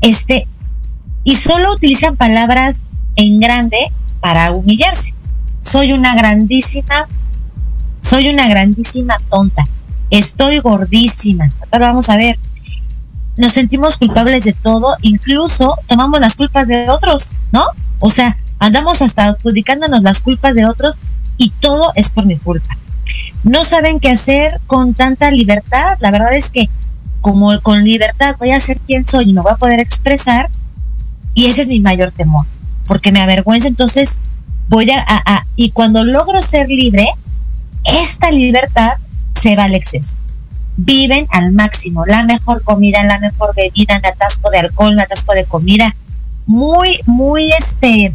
Este, 0.00 0.46
y 1.24 1.36
solo 1.36 1.72
utilizan 1.72 2.16
palabras 2.16 2.82
en 3.16 3.40
grande 3.40 3.78
para 4.20 4.52
humillarse. 4.52 5.14
Soy 5.62 5.92
una 5.92 6.14
grandísima, 6.14 7.08
soy 8.02 8.28
una 8.28 8.48
grandísima 8.48 9.16
tonta. 9.30 9.64
Estoy 10.10 10.60
gordísima. 10.60 11.50
Ahora 11.72 11.88
vamos 11.88 12.08
a 12.08 12.16
ver 12.16 12.38
nos 13.36 13.52
sentimos 13.52 13.98
culpables 13.98 14.44
de 14.44 14.52
todo, 14.52 14.96
incluso 15.02 15.76
tomamos 15.86 16.20
las 16.20 16.36
culpas 16.36 16.68
de 16.68 16.88
otros, 16.88 17.32
¿no? 17.52 17.64
O 18.00 18.10
sea, 18.10 18.36
andamos 18.58 19.02
hasta 19.02 19.26
adjudicándonos 19.26 20.02
las 20.02 20.20
culpas 20.20 20.54
de 20.54 20.66
otros 20.66 20.98
y 21.36 21.50
todo 21.50 21.92
es 21.94 22.10
por 22.10 22.24
mi 22.24 22.36
culpa. 22.36 22.76
No 23.44 23.64
saben 23.64 24.00
qué 24.00 24.10
hacer 24.10 24.58
con 24.66 24.94
tanta 24.94 25.30
libertad. 25.30 25.96
La 26.00 26.10
verdad 26.10 26.34
es 26.34 26.50
que 26.50 26.68
como 27.20 27.60
con 27.60 27.84
libertad 27.84 28.36
voy 28.38 28.52
a 28.52 28.60
ser 28.60 28.78
quien 28.80 29.04
soy 29.04 29.30
y 29.30 29.32
me 29.32 29.42
voy 29.42 29.52
a 29.52 29.56
poder 29.56 29.80
expresar 29.80 30.48
y 31.34 31.46
ese 31.46 31.62
es 31.62 31.68
mi 31.68 31.80
mayor 31.80 32.12
temor, 32.12 32.46
porque 32.86 33.12
me 33.12 33.20
avergüenza, 33.20 33.68
entonces 33.68 34.20
voy 34.68 34.90
a, 34.90 35.04
a 35.06 35.44
y 35.54 35.70
cuando 35.70 36.02
logro 36.04 36.40
ser 36.40 36.68
libre, 36.68 37.08
esta 37.84 38.30
libertad 38.30 38.92
se 39.34 39.54
va 39.54 39.64
al 39.64 39.74
exceso 39.74 40.16
viven 40.76 41.26
al 41.30 41.52
máximo, 41.52 42.04
la 42.06 42.22
mejor 42.22 42.62
comida, 42.62 43.02
la 43.04 43.18
mejor 43.18 43.54
bebida, 43.54 43.98
un 43.98 44.06
atasco 44.06 44.50
de 44.50 44.58
alcohol, 44.58 44.92
un 44.92 45.00
atasco 45.00 45.32
de 45.32 45.44
comida. 45.44 45.94
Muy, 46.46 47.00
muy, 47.06 47.52
este, 47.52 48.12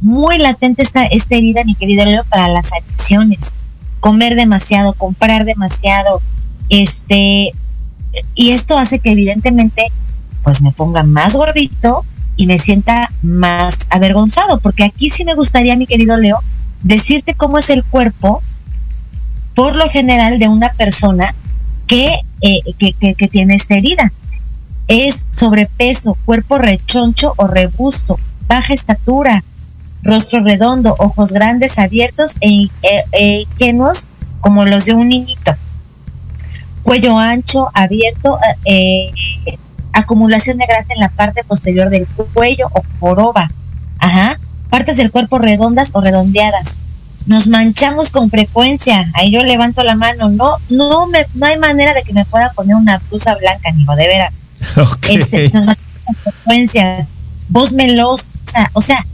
muy 0.00 0.38
latente 0.38 0.82
esta, 0.82 1.06
esta 1.06 1.36
herida, 1.36 1.64
mi 1.64 1.74
querido 1.74 2.04
Leo, 2.04 2.24
para 2.24 2.48
las 2.48 2.72
adicciones. 2.72 3.54
Comer 4.00 4.34
demasiado, 4.34 4.94
comprar 4.94 5.44
demasiado, 5.44 6.22
este, 6.70 7.52
y 8.34 8.50
esto 8.50 8.78
hace 8.78 8.98
que 8.98 9.12
evidentemente, 9.12 9.92
pues 10.42 10.62
me 10.62 10.72
ponga 10.72 11.02
más 11.02 11.34
gordito 11.34 12.04
y 12.36 12.46
me 12.46 12.58
sienta 12.58 13.10
más 13.22 13.86
avergonzado, 13.90 14.58
porque 14.60 14.84
aquí 14.84 15.10
sí 15.10 15.24
me 15.24 15.34
gustaría, 15.34 15.76
mi 15.76 15.86
querido 15.86 16.16
Leo, 16.16 16.38
decirte 16.82 17.34
cómo 17.34 17.58
es 17.58 17.68
el 17.68 17.84
cuerpo, 17.84 18.42
por 19.54 19.76
lo 19.76 19.88
general, 19.90 20.38
de 20.38 20.48
una 20.48 20.70
persona 20.70 21.34
eh, 21.90 22.60
que, 22.78 23.14
que, 23.14 23.28
tiene 23.28 23.54
esta 23.54 23.74
herida. 23.74 24.12
Es 24.88 25.26
sobrepeso, 25.30 26.16
cuerpo 26.24 26.58
rechoncho 26.58 27.34
o 27.36 27.46
rebusto, 27.46 28.18
baja 28.46 28.74
estatura, 28.74 29.44
rostro 30.02 30.40
redondo, 30.40 30.94
ojos 30.98 31.32
grandes, 31.32 31.78
abiertos 31.78 32.34
e, 32.40 32.68
e, 32.82 33.02
e 33.12 33.40
ingenuos 33.40 34.08
como 34.40 34.64
los 34.64 34.86
de 34.86 34.94
un 34.94 35.08
niñito. 35.08 35.54
Cuello 36.82 37.18
ancho, 37.18 37.68
abierto, 37.74 38.38
eh, 38.64 39.10
acumulación 39.92 40.58
de 40.58 40.66
grasa 40.66 40.94
en 40.94 41.00
la 41.00 41.08
parte 41.08 41.44
posterior 41.44 41.90
del 41.90 42.06
cuello 42.32 42.68
o 42.72 42.82
joroba. 42.98 43.50
Ajá. 43.98 44.38
Partes 44.70 44.96
del 44.96 45.10
cuerpo 45.10 45.38
redondas 45.38 45.90
o 45.94 46.00
redondeadas 46.00 46.78
nos 47.26 47.48
manchamos 47.48 48.10
con 48.10 48.30
frecuencia. 48.30 49.10
Ahí 49.14 49.30
yo 49.30 49.42
levanto 49.42 49.82
la 49.84 49.94
mano. 49.94 50.30
No, 50.30 50.56
no 50.68 51.06
me, 51.06 51.26
no 51.34 51.46
hay 51.46 51.58
manera 51.58 51.94
de 51.94 52.02
que 52.02 52.12
me 52.12 52.24
pueda 52.24 52.50
poner 52.52 52.76
una 52.76 53.00
blusa 53.08 53.34
blanca, 53.36 53.70
ni 53.72 53.84
de 53.84 54.06
veras. 54.06 54.42
Este, 55.08 55.50
nos 55.52 55.66
manchamos 55.66 55.76
con 56.04 56.14
frecuencias. 56.16 57.08
Voz 57.48 57.72
melosa. 57.72 58.26
O 58.72 58.82
sea, 58.82 59.04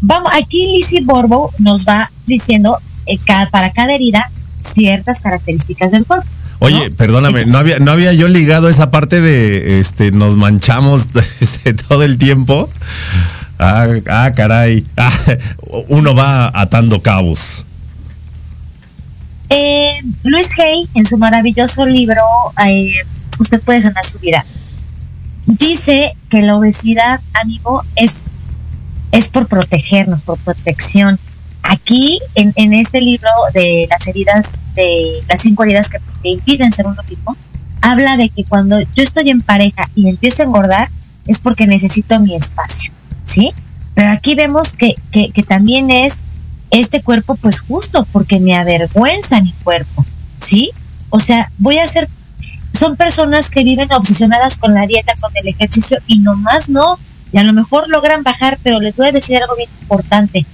vamos, 0.00 0.32
aquí 0.34 0.66
Lizzie 0.66 1.02
Borbo 1.02 1.52
nos 1.58 1.86
va 1.86 2.10
diciendo 2.26 2.78
eh, 3.06 3.18
para 3.50 3.72
cada 3.72 3.94
herida 3.94 4.30
ciertas 4.62 5.20
características 5.20 5.92
del 5.92 6.06
cuerpo. 6.06 6.26
Oye, 6.62 6.92
perdóname, 6.92 7.44
no 7.44 7.58
había, 7.58 7.80
no 7.80 7.90
había 7.90 8.12
yo 8.12 8.28
ligado 8.28 8.68
esa 8.68 8.92
parte 8.92 9.20
de 9.20 9.80
este 9.80 10.12
nos 10.12 10.36
manchamos 10.36 11.02
este, 11.40 11.74
todo 11.74 12.04
el 12.04 12.18
tiempo. 12.18 12.68
Ah, 13.62 13.86
ah 14.08 14.32
caray. 14.34 14.84
Ah, 14.96 15.10
uno 15.88 16.14
va 16.14 16.50
atando 16.52 17.00
cabos. 17.00 17.64
Eh, 19.48 20.00
Luis 20.24 20.58
Hay, 20.58 20.88
en 20.94 21.04
su 21.04 21.18
maravilloso 21.18 21.86
libro, 21.86 22.22
eh, 22.66 22.92
Usted 23.38 23.62
puede 23.62 23.80
sanar 23.80 24.04
su 24.04 24.18
vida, 24.18 24.44
dice 25.46 26.12
que 26.30 26.42
la 26.42 26.56
obesidad, 26.56 27.20
amigo, 27.34 27.82
es, 27.96 28.30
es 29.10 29.28
por 29.28 29.46
protegernos, 29.48 30.22
por 30.22 30.38
protección. 30.38 31.18
Aquí, 31.62 32.20
en, 32.34 32.52
en 32.56 32.72
este 32.72 33.00
libro 33.00 33.30
de 33.54 33.86
las 33.88 34.06
heridas, 34.06 34.60
de 34.74 35.20
las 35.28 35.40
cinco 35.40 35.64
heridas 35.64 35.88
que 35.88 35.98
te 36.22 36.28
impiden 36.28 36.72
ser 36.72 36.86
uno 36.86 37.02
mismo, 37.08 37.36
habla 37.80 38.16
de 38.16 38.28
que 38.28 38.44
cuando 38.44 38.80
yo 38.80 39.02
estoy 39.02 39.30
en 39.30 39.40
pareja 39.40 39.88
y 39.94 40.08
empiezo 40.08 40.42
a 40.42 40.46
engordar, 40.46 40.88
es 41.26 41.40
porque 41.40 41.66
necesito 41.66 42.18
mi 42.20 42.34
espacio, 42.36 42.92
¿sí? 43.24 43.52
Pero 43.94 44.10
aquí 44.10 44.34
vemos 44.34 44.74
que, 44.74 44.94
que, 45.10 45.30
que 45.30 45.42
también 45.42 45.90
es 45.90 46.24
este 46.70 47.02
cuerpo 47.02 47.36
pues 47.36 47.60
justo 47.60 48.06
porque 48.12 48.40
me 48.40 48.56
avergüenza 48.56 49.40
mi 49.40 49.52
cuerpo, 49.62 50.04
¿sí? 50.40 50.70
O 51.10 51.18
sea, 51.18 51.50
voy 51.58 51.78
a 51.78 51.86
ser, 51.86 52.08
son 52.72 52.96
personas 52.96 53.50
que 53.50 53.62
viven 53.62 53.92
obsesionadas 53.92 54.56
con 54.56 54.72
la 54.72 54.86
dieta, 54.86 55.12
con 55.20 55.30
el 55.36 55.48
ejercicio 55.48 55.98
y 56.06 56.18
nomás 56.18 56.70
no, 56.70 56.98
y 57.30 57.38
a 57.38 57.42
lo 57.42 57.52
mejor 57.52 57.88
logran 57.88 58.22
bajar, 58.22 58.58
pero 58.62 58.80
les 58.80 58.96
voy 58.96 59.08
a 59.08 59.12
decir 59.12 59.36
algo 59.36 59.54
bien 59.56 59.68
importante, 59.82 60.46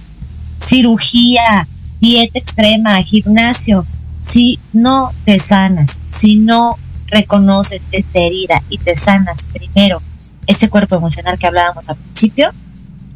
cirugía, 0.61 1.65
dieta 2.01 2.37
extrema, 2.37 3.01
gimnasio, 3.01 3.85
si 4.21 4.59
no 4.73 5.11
te 5.23 5.39
sanas, 5.39 6.01
si 6.09 6.35
no 6.35 6.77
reconoces 7.07 7.87
esta 7.93 8.19
herida 8.19 8.61
y 8.69 8.77
te 8.77 8.95
sanas 8.97 9.45
primero 9.45 10.01
este 10.49 10.69
cuerpo 10.69 10.95
emocional 10.95 11.39
que 11.39 11.47
hablábamos 11.47 11.87
al 11.87 11.95
principio, 11.95 12.49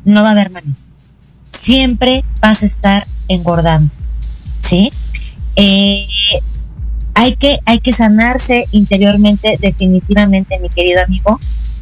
no 0.06 0.24
va 0.24 0.30
a 0.30 0.32
haber 0.32 0.52
manera 0.52 0.76
siempre 1.64 2.26
vas 2.42 2.62
a 2.62 2.66
estar 2.66 3.08
engordando, 3.30 3.90
¿sí? 4.60 4.92
Eh, 5.56 6.06
hay, 7.14 7.38
que, 7.38 7.60
hay 7.66 7.80
que 7.80 7.94
sanarse 7.94 8.66
interiormente, 8.72 9.58
definitivamente, 9.62 10.60
mi 10.60 10.68
querido 10.68 11.02
amigo, 11.02 11.40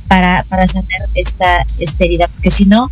para, 0.07 0.45
para 0.49 0.67
sanar 0.67 1.01
esta, 1.15 1.65
herida, 1.97 2.27
porque 2.27 2.51
si 2.51 2.65
no, 2.65 2.91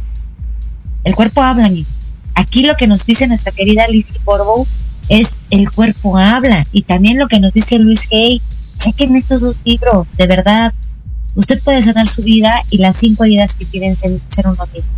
el 1.04 1.14
cuerpo 1.14 1.42
habla, 1.44 1.66
amigo. 1.66 1.88
Aquí 2.34 2.64
lo 2.64 2.76
que 2.76 2.88
nos 2.88 3.06
dice 3.06 3.28
nuestra 3.28 3.52
querida 3.52 3.88
Lizzie 3.88 4.20
Borbo 4.24 4.66
es 5.10 5.42
el 5.52 5.70
cuerpo 5.70 6.18
habla, 6.18 6.66
y 6.72 6.84
también 6.84 7.20
lo 7.20 7.28
que 7.28 7.40
nos 7.40 7.54
dice 7.54 7.78
Luis 7.78 8.08
Hay, 8.12 8.42
chequen 8.80 9.16
estos 9.16 9.42
dos 9.42 9.56
libros, 9.64 10.18
de 10.18 10.26
verdad, 10.26 10.74
usted 11.36 11.62
puede 11.64 11.82
sanar 11.82 12.08
su 12.08 12.22
vida 12.22 12.64
y 12.70 12.78
las 12.78 12.98
cinco 12.98 13.24
heridas 13.24 13.54
que 13.54 13.66
quieren 13.66 13.96
ser, 13.98 14.20
ser 14.28 14.48
uno 14.48 14.66
mismo. 14.74 14.90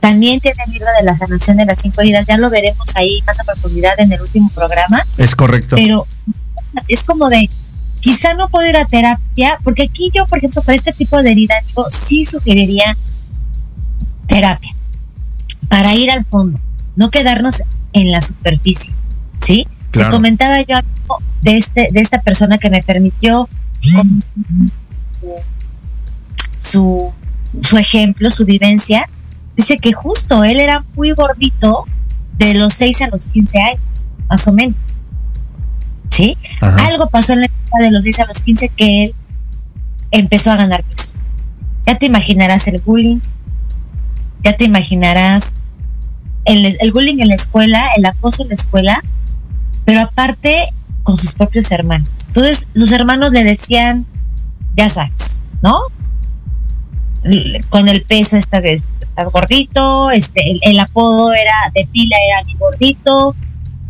También 0.00 0.40
tiene 0.40 0.62
el 0.66 0.72
libro 0.72 0.88
de 0.98 1.04
la 1.04 1.16
sanación 1.16 1.56
de 1.56 1.64
las 1.64 1.80
cinco 1.80 2.02
heridas, 2.02 2.26
ya 2.26 2.36
lo 2.36 2.50
veremos 2.50 2.88
ahí 2.94 3.22
más 3.26 3.40
a 3.40 3.44
profundidad 3.44 3.98
en 3.98 4.12
el 4.12 4.20
último 4.20 4.50
programa. 4.54 5.02
Es 5.16 5.34
correcto. 5.34 5.76
Pero 5.76 6.06
es 6.88 7.04
como 7.04 7.28
de, 7.30 7.48
quizá 8.00 8.34
no 8.34 8.48
puedo 8.48 8.68
ir 8.68 8.76
a 8.76 8.84
terapia, 8.84 9.58
porque 9.64 9.84
aquí 9.84 10.10
yo, 10.14 10.26
por 10.26 10.38
ejemplo, 10.38 10.62
para 10.62 10.76
este 10.76 10.92
tipo 10.92 11.22
de 11.22 11.32
herida, 11.32 11.54
yo 11.74 11.86
sí 11.90 12.24
sugeriría 12.24 12.96
terapia, 14.26 14.72
para 15.68 15.94
ir 15.94 16.10
al 16.10 16.24
fondo, 16.24 16.58
no 16.96 17.10
quedarnos 17.10 17.62
en 17.94 18.10
la 18.10 18.20
superficie, 18.20 18.92
¿sí? 19.40 19.66
Claro. 19.90 20.10
comentaba 20.10 20.60
yo 20.62 20.80
de 21.42 21.56
este 21.56 21.88
de 21.92 22.00
esta 22.00 22.20
persona 22.20 22.58
que 22.58 22.68
me 22.68 22.82
permitió 22.82 23.48
su, 26.58 27.12
su 27.62 27.78
ejemplo, 27.78 28.30
su 28.30 28.44
vivencia, 28.44 29.06
dice 29.56 29.78
que 29.78 29.92
justo 29.92 30.44
él 30.44 30.58
era 30.58 30.84
muy 30.94 31.12
gordito 31.12 31.84
de 32.38 32.54
los 32.54 32.74
6 32.74 33.02
a 33.02 33.08
los 33.08 33.26
15 33.26 33.58
años, 33.60 33.80
más 34.28 34.46
o 34.48 34.52
menos. 34.52 34.76
¿Sí? 36.10 36.36
Algo 36.60 37.08
pasó 37.08 37.32
en 37.32 37.40
la 37.40 37.46
época 37.46 37.82
de 37.82 37.90
los 37.90 38.04
6 38.04 38.20
a 38.20 38.26
los 38.26 38.40
15 38.40 38.68
que 38.70 39.04
él 39.04 39.14
empezó 40.10 40.50
a 40.52 40.56
ganar 40.56 40.84
peso. 40.84 41.14
Ya 41.86 41.98
te 41.98 42.06
imaginarás 42.06 42.68
el 42.68 42.80
bullying, 42.80 43.20
ya 44.42 44.56
te 44.56 44.64
imaginarás 44.64 45.54
el, 46.44 46.76
el 46.78 46.92
bullying 46.92 47.18
en 47.20 47.28
la 47.28 47.34
escuela, 47.34 47.88
el 47.96 48.06
acoso 48.06 48.42
en 48.42 48.50
la 48.50 48.54
escuela, 48.54 49.02
pero 49.84 50.00
aparte 50.00 50.70
con 51.02 51.16
sus 51.16 51.34
propios 51.34 51.70
hermanos. 51.70 52.08
Entonces, 52.26 52.66
sus 52.74 52.92
hermanos 52.92 53.32
le 53.32 53.44
decían, 53.44 54.06
ya 54.76 54.88
sabes, 54.88 55.44
¿no? 55.62 55.78
Con 57.70 57.88
el 57.88 58.02
peso 58.02 58.36
esta 58.36 58.60
vez, 58.60 58.84
estás 59.00 59.30
gordito, 59.30 60.10
este, 60.10 60.58
el, 60.62 60.78
apodo 60.78 61.32
era 61.32 61.54
de 61.74 61.86
pila 61.90 62.16
era 62.28 62.44
mi 62.44 62.54
gordito. 62.54 63.34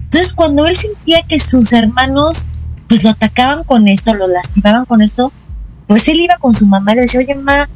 Entonces 0.04 0.32
cuando 0.32 0.66
él 0.66 0.76
sentía 0.76 1.22
que 1.22 1.38
sus 1.38 1.72
hermanos 1.72 2.46
pues 2.88 3.02
lo 3.02 3.10
atacaban 3.10 3.64
con 3.64 3.88
esto, 3.88 4.14
lo 4.14 4.28
lastimaban 4.28 4.84
con 4.84 5.02
esto, 5.02 5.32
pues 5.86 6.06
él 6.08 6.20
iba 6.20 6.36
con 6.38 6.52
su 6.52 6.66
mamá 6.66 6.92
y 6.92 6.96
le 6.96 7.00
decía, 7.02 7.20
oye 7.20 7.34
mamá, 7.34 7.68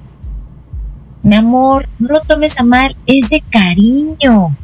mi 1.23 1.35
amor, 1.35 1.89
no 1.99 2.09
lo 2.09 2.21
tomes 2.21 2.59
a 2.59 2.63
mal, 2.63 2.95
es 3.07 3.31
de 3.31 3.41
cariño. 3.41 4.57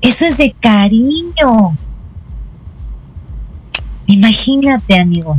Eso 0.00 0.26
es 0.26 0.36
de 0.36 0.54
cariño. 0.60 1.76
Imagínate, 4.06 5.00
amigo. 5.00 5.38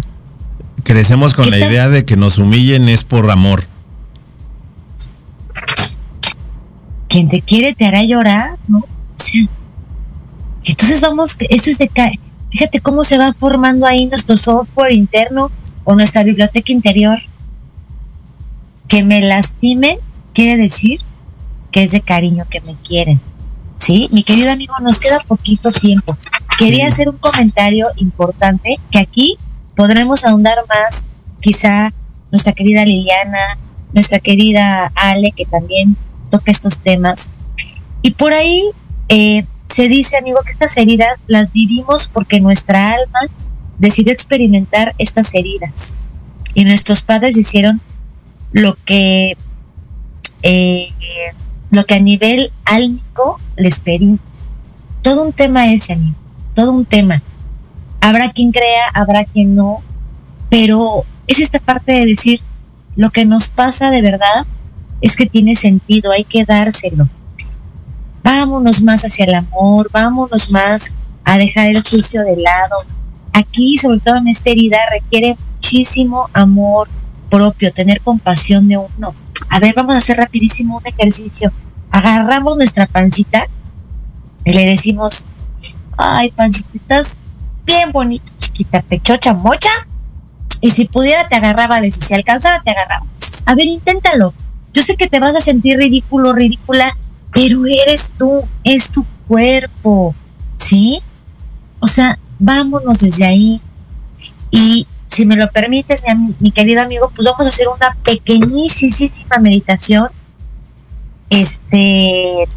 Crecemos 0.85 1.33
con 1.33 1.49
la 1.49 1.57
idea 1.57 1.89
de 1.89 2.05
que 2.05 2.15
nos 2.15 2.37
humillen 2.37 2.87
es 2.87 3.03
por 3.03 3.29
amor. 3.29 3.65
quien 7.15 7.29
te 7.29 7.39
quiere 7.39 7.73
te 7.73 7.85
hará 7.85 8.03
llorar, 8.03 8.57
¿no? 8.67 8.83
Sea, 9.15 9.47
entonces 10.65 10.99
vamos, 10.99 11.37
eso 11.49 11.69
es 11.69 11.77
de 11.77 11.89
fíjate 12.51 12.81
cómo 12.81 13.05
se 13.05 13.17
va 13.17 13.31
formando 13.31 13.85
ahí 13.85 14.05
nuestro 14.05 14.35
software 14.35 14.91
interno 14.91 15.49
o 15.85 15.95
nuestra 15.95 16.23
biblioteca 16.23 16.73
interior. 16.73 17.17
Que 18.89 19.01
me 19.03 19.21
lastimen 19.21 19.97
quiere 20.33 20.61
decir 20.61 20.99
que 21.71 21.83
es 21.83 21.91
de 21.91 22.01
cariño 22.01 22.45
que 22.49 22.59
me 22.59 22.75
quieren. 22.75 23.21
¿Sí? 23.77 24.09
Mi 24.11 24.23
querido 24.23 24.51
amigo, 24.51 24.73
nos 24.81 24.99
queda 24.99 25.19
poquito 25.25 25.71
tiempo. 25.71 26.17
Quería 26.59 26.87
hacer 26.87 27.07
un 27.07 27.17
comentario 27.17 27.87
importante 27.95 28.75
que 28.91 28.99
aquí 28.99 29.37
podremos 29.75 30.25
ahondar 30.25 30.57
más, 30.69 31.07
quizá 31.41 31.91
nuestra 32.31 32.53
querida 32.53 32.85
Liliana, 32.85 33.57
nuestra 33.93 34.19
querida 34.19 34.91
Ale, 34.95 35.31
que 35.31 35.45
también 35.45 35.95
toca 36.29 36.51
estos 36.51 36.79
temas. 36.79 37.29
Y 38.01 38.11
por 38.11 38.33
ahí 38.33 38.63
eh, 39.09 39.45
se 39.67 39.87
dice, 39.87 40.17
amigo, 40.17 40.39
que 40.43 40.51
estas 40.51 40.75
heridas 40.77 41.19
las 41.27 41.51
vivimos 41.51 42.07
porque 42.07 42.39
nuestra 42.39 42.93
alma 42.93 43.19
decidió 43.77 44.13
experimentar 44.13 44.95
estas 44.97 45.33
heridas. 45.33 45.95
Y 46.53 46.63
nuestros 46.65 47.01
padres 47.01 47.37
hicieron 47.37 47.81
lo 48.51 48.75
que, 48.85 49.35
eh, 50.43 50.87
lo 51.71 51.85
que 51.85 51.95
a 51.95 51.99
nivel 51.99 52.51
álmico 52.63 53.37
les 53.57 53.81
pedimos. 53.81 54.19
Todo 55.01 55.23
un 55.23 55.33
tema 55.33 55.71
ese, 55.73 55.93
amigo, 55.93 56.17
todo 56.53 56.71
un 56.71 56.85
tema. 56.85 57.21
Habrá 58.05 58.29
quien 58.29 58.51
crea, 58.51 58.85
habrá 58.93 59.25
quien 59.25 59.55
no, 59.55 59.77
pero 60.51 61.05
es 61.25 61.39
esta 61.39 61.57
parte 61.57 61.91
de 61.91 62.05
decir 62.05 62.39
lo 62.95 63.09
que 63.09 63.25
nos 63.25 63.49
pasa 63.49 63.89
de 63.89 64.03
verdad 64.03 64.45
es 65.01 65.15
que 65.15 65.25
tiene 65.25 65.55
sentido, 65.55 66.11
hay 66.11 66.23
que 66.23 66.45
dárselo. 66.45 67.09
Vámonos 68.21 68.83
más 68.83 69.01
hacia 69.05 69.25
el 69.25 69.33
amor, 69.33 69.89
vámonos 69.91 70.51
más 70.51 70.93
a 71.23 71.39
dejar 71.39 71.69
el 71.69 71.81
juicio 71.81 72.21
de 72.21 72.37
lado. 72.37 72.75
Aquí, 73.33 73.75
sobre 73.79 73.99
todo 74.01 74.17
en 74.17 74.27
esta 74.27 74.51
herida, 74.51 74.77
requiere 74.91 75.35
muchísimo 75.55 76.29
amor 76.31 76.87
propio, 77.31 77.73
tener 77.73 78.01
compasión 78.01 78.67
de 78.67 78.77
uno. 78.77 79.15
A 79.49 79.59
ver, 79.59 79.73
vamos 79.73 79.95
a 79.95 79.97
hacer 79.97 80.17
rapidísimo 80.17 80.77
un 80.77 80.85
ejercicio. 80.85 81.51
Agarramos 81.89 82.55
nuestra 82.55 82.85
pancita 82.85 83.47
y 84.43 84.53
le 84.53 84.63
decimos, 84.67 85.25
ay, 85.97 86.29
pancita, 86.29 86.69
estás 86.71 87.17
bien 87.65 87.91
bonita, 87.91 88.31
chiquita, 88.37 88.81
pechocha, 88.81 89.33
mocha. 89.33 89.69
Y 90.61 90.71
si 90.71 90.85
pudiera 90.85 91.27
te 91.27 91.35
agarraba 91.35 91.77
a 91.77 91.81
veces, 91.81 92.05
si 92.05 92.13
alcanzaba 92.13 92.61
te 92.61 92.71
agarraba. 92.71 93.05
A 93.45 93.55
ver, 93.55 93.65
inténtalo. 93.65 94.33
Yo 94.73 94.81
sé 94.81 94.95
que 94.95 95.07
te 95.07 95.19
vas 95.19 95.35
a 95.35 95.41
sentir 95.41 95.77
ridículo, 95.77 96.33
ridícula, 96.33 96.95
pero 97.31 97.65
eres 97.65 98.13
tú, 98.17 98.41
es 98.63 98.91
tu 98.91 99.05
cuerpo, 99.27 100.13
¿sí? 100.57 101.01
O 101.79 101.87
sea, 101.87 102.19
vámonos 102.39 102.99
desde 102.99 103.25
ahí. 103.25 103.61
Y 104.51 104.87
si 105.07 105.25
me 105.25 105.35
lo 105.35 105.49
permites, 105.51 106.03
mi, 106.39 106.51
querido 106.51 106.81
amigo, 106.81 107.11
pues 107.15 107.25
vamos 107.25 107.45
a 107.45 107.49
hacer 107.49 107.67
una 107.67 107.95
pequeñísima 108.03 109.37
meditación. 109.37 110.09
Este 111.29 112.47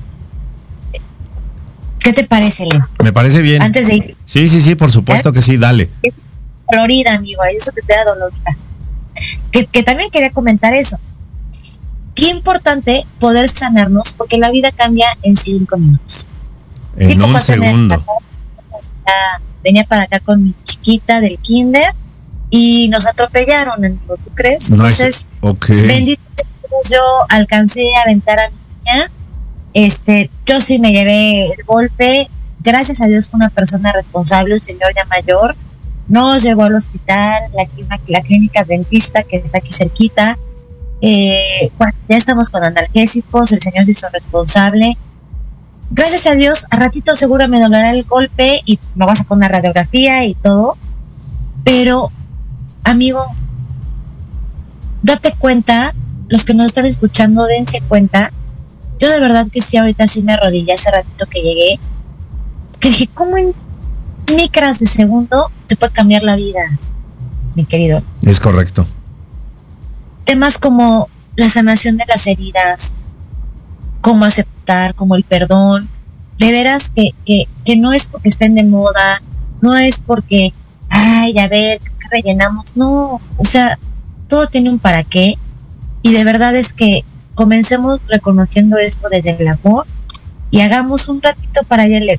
¿Qué 2.09 2.15
te 2.15 2.25
parece, 2.25 2.65
Leo? 2.65 2.89
Me 3.05 3.13
parece 3.13 3.43
bien. 3.43 3.61
Antes 3.61 3.87
de 3.87 3.97
ir. 3.97 4.17
Sí, 4.25 4.49
sí, 4.49 4.63
sí, 4.63 4.75
por 4.75 4.91
supuesto 4.91 5.31
que 5.31 5.43
sí, 5.43 5.59
dale. 5.59 5.91
Florida, 6.71 7.13
amigo, 7.13 7.43
eso 7.45 7.71
que 7.73 7.83
te 7.83 7.93
da 7.95 8.05
dolor. 8.07 8.33
Que, 9.51 9.67
que 9.67 9.83
también 9.83 10.09
quería 10.11 10.31
comentar 10.31 10.73
eso. 10.73 10.99
Qué 12.15 12.29
importante 12.31 13.05
poder 13.21 13.51
sanarnos 13.51 14.15
porque 14.15 14.39
la 14.39 14.51
vida 14.51 14.73
cambia 14.73 15.09
en 15.23 15.37
cinco 15.37 15.77
minutos. 15.77 16.27
En 16.97 17.09
Tipo 17.09 17.27
un 17.27 17.39
segundo. 17.43 18.03
para 18.03 18.19
acá, 19.37 19.43
venía 19.63 19.85
para 19.85 20.03
acá 20.05 20.19
con 20.21 20.43
mi 20.45 20.55
chiquita 20.65 21.21
del 21.21 21.37
kinder 21.39 21.93
y 22.49 22.89
nos 22.89 23.07
atropellaron, 23.07 23.85
amigo, 23.85 24.17
¿tú 24.17 24.31
crees? 24.35 24.71
No 24.71 24.87
es- 24.89 24.99
Entonces, 24.99 25.27
ok. 25.43 25.67
bendito 25.69 26.23
yo 26.91 27.01
alcancé 27.29 27.83
a 27.97 28.03
aventar 28.05 28.39
a 28.41 28.49
mi 28.49 28.57
niña. 28.87 29.11
Este, 29.75 30.31
yo 30.47 30.61
sí 30.61 30.79
me 30.79 30.93
llevé 30.93 31.47
el 31.53 31.65
golpe. 31.65 32.29
Gracias 32.61 33.01
a 33.01 33.07
Dios 33.07 33.29
fue 33.29 33.39
una 33.39 33.51
persona 33.51 33.93
responsable, 33.93 34.55
un 34.55 34.61
señor 34.61 34.95
ya 34.95 35.05
mayor. 35.07 35.55
Nos 36.09 36.43
llevó 36.43 36.65
al 36.65 36.75
hospital, 36.75 37.43
la, 37.55 37.67
clínica- 37.67 38.01
la 38.09 38.21
clínica 38.23 38.65
dentista 38.65 39.23
que 39.23 39.37
está 39.37 39.59
aquí 39.59 39.71
cerquita. 39.71 40.39
Eh, 41.01 41.71
ya 42.09 42.17
estamos 42.17 42.51
con 42.51 42.65
analgésicos, 42.65 43.53
el 43.53 43.61
señor 43.61 43.85
se 43.85 43.93
hizo 43.93 44.09
responsable. 44.09 44.97
Gracias 45.91 46.27
a 46.27 46.33
Dios, 46.33 46.67
a 46.71 46.77
ratito 46.77 47.15
seguro 47.15 47.47
me 47.49 47.61
dolerá 47.61 47.91
el 47.93 48.05
golpe 48.05 48.61
y 48.65 48.79
me 48.95 49.07
vas 49.07 49.21
a 49.21 49.25
poner 49.25 49.49
una 49.51 49.59
radiografía 49.59 50.25
y 50.25 50.35
todo. 50.35 50.77
Pero, 51.65 52.11
amigo, 52.85 53.27
date 55.03 55.35
cuenta, 55.39 55.95
los 56.29 56.45
que 56.45 56.55
nos 56.55 56.67
están 56.67 56.87
escuchando, 56.87 57.45
dense 57.45 57.81
cuenta. 57.81 58.31
Yo 58.99 59.11
de 59.11 59.21
verdad 59.21 59.47
que 59.53 59.61
sí, 59.61 59.77
ahorita 59.77 60.07
sí 60.07 60.23
me 60.23 60.33
arrodillé 60.33 60.73
hace 60.73 60.91
ratito 60.91 61.27
que 61.27 61.41
llegué. 61.43 61.79
Que 62.81 62.89
dije, 62.89 63.09
¿cómo 63.15 63.37
en 63.37 63.55
micras 64.35 64.79
de 64.79 64.87
segundo 64.87 65.51
te 65.67 65.77
puede 65.77 65.93
cambiar 65.93 66.23
la 66.23 66.37
vida, 66.37 66.79
mi 67.55 67.65
querido? 67.65 68.03
Es 68.23 68.41
correcto. 68.41 68.87
temas 70.25 70.59
como 70.59 71.09
la 71.37 71.49
sanación 71.49 71.97
de 71.97 72.05
las 72.07 72.27
heridas, 72.27 72.93
cómo 74.01 74.25
aceptar, 74.25 74.95
como 74.95 75.17
el 75.17 75.25
perdón. 75.25 75.89
De 76.39 76.53
veras 76.53 76.91
que, 76.91 77.11
que, 77.25 77.49
que 77.65 77.77
no 77.77 77.93
es 77.93 78.07
porque 78.07 78.29
estén 78.29 78.55
de 78.55 78.63
moda, 78.63 79.21
no 79.61 79.77
es 79.77 80.03
porque, 80.03 80.53
ay, 80.89 81.37
a 81.39 81.49
ver, 81.49 81.81
¿qué 81.81 82.09
rellenamos? 82.11 82.77
No, 82.77 83.19
o 83.37 83.45
sea, 83.45 83.79
todo 84.29 84.47
tiene 84.47 84.71
un 84.71 84.79
para 84.79 85.03
qué. 85.03 85.37
Y 86.03 86.13
de 86.13 86.25
verdad 86.25 86.55
es 86.55 86.75
que 86.75 87.05
comencemos 87.39 88.01
reconociendo 88.09 88.79
esto 88.79 89.09
desde 89.09 89.31
el 89.31 89.47
amor 89.47 89.87
y 90.51 90.61
hagamos 90.61 91.09
un 91.09 91.23
ratito 91.23 91.61
para 91.69 91.85
allá 91.85 91.99
el 91.99 92.19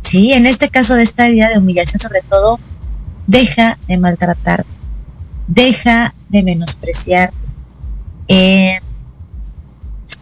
Sí, 0.00 0.32
en 0.32 0.46
este 0.46 0.70
caso 0.70 0.94
de 0.94 1.02
esta 1.02 1.28
vida 1.28 1.50
de 1.50 1.58
humillación, 1.58 2.00
sobre 2.00 2.22
todo, 2.22 2.58
deja 3.26 3.76
de 3.88 3.98
maltratar, 3.98 4.64
deja 5.48 6.14
de 6.30 6.42
menospreciar, 6.42 7.30
eh, 8.26 8.78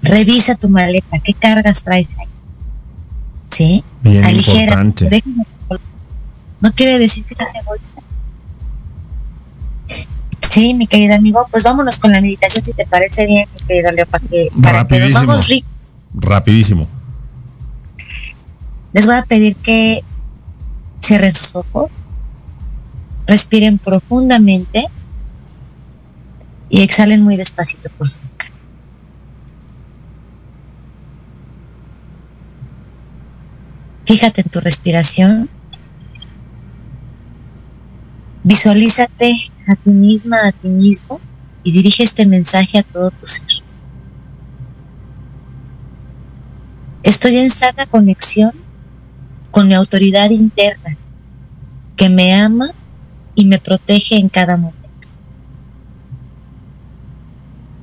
revisa 0.03 0.57
tu 0.57 0.69
maleta, 0.69 1.21
qué 1.21 1.33
cargas 1.33 1.85
traes 1.85 2.19
ahí. 2.19 2.27
¿Sí? 3.49 3.85
Bien 4.03 4.25
Aligera. 4.25 4.83
importante. 4.83 5.23
No 6.61 6.73
quiere 6.73 6.99
decir 6.99 7.25
que 7.27 7.37
seas 7.37 7.55
egoísta. 7.55 8.03
Sí, 10.51 10.75
mi 10.75 10.89
querido 10.89 11.15
amigo, 11.15 11.47
pues 11.49 11.63
vámonos 11.63 12.01
con 12.01 12.11
la 12.11 12.21
meditación 12.21 12.65
si 12.65 12.73
te 12.73 12.85
parece 12.85 13.25
bien, 13.25 13.49
mi 13.55 13.67
querido 13.69 13.93
Leo, 13.93 14.05
para 14.07 14.27
que, 14.27 14.49
para 14.61 14.85
que 14.85 14.99
nos 14.99 15.13
Rapidísimo. 15.13 15.27
vamos 15.27 15.49
rico. 15.49 15.69
Rapidísimo. 16.15 16.89
Les 18.93 19.07
voy 19.07 19.15
a 19.15 19.23
pedir 19.23 19.55
que 19.55 20.03
cierren 21.01 21.31
sus 21.31 21.55
ojos, 21.55 21.93
respiren 23.29 23.79
profundamente 23.79 24.89
y 26.69 26.83
exhalen 26.83 27.23
muy 27.23 27.37
despacito 27.37 27.89
por 27.91 28.09
su 28.09 28.19
boca. 28.19 28.47
Fíjate 34.05 34.41
en 34.41 34.49
tu 34.49 34.59
respiración. 34.61 35.49
Visualízate 38.43 39.53
a 39.71 39.77
ti 39.77 39.91
misma, 39.91 40.49
a 40.49 40.53
ti 40.53 40.67
mismo 40.67 41.21
y 41.63 41.71
dirige 41.71 42.03
este 42.03 42.27
mensaje 42.27 42.79
a 42.79 42.83
todo 42.83 43.13
tu 43.13 43.27
ser. 43.27 43.63
Estoy 47.05 47.37
en 47.37 47.51
sana 47.51 47.87
conexión 47.87 48.53
con 49.53 49.69
mi 49.69 49.75
autoridad 49.75 50.31
interna, 50.31 50.97
que 51.97 52.09
me 52.09 52.35
ama 52.35 52.73
y 53.37 53.45
me 53.45 53.59
protege 53.59 54.17
en 54.17 54.29
cada 54.29 54.57
momento. 54.57 54.81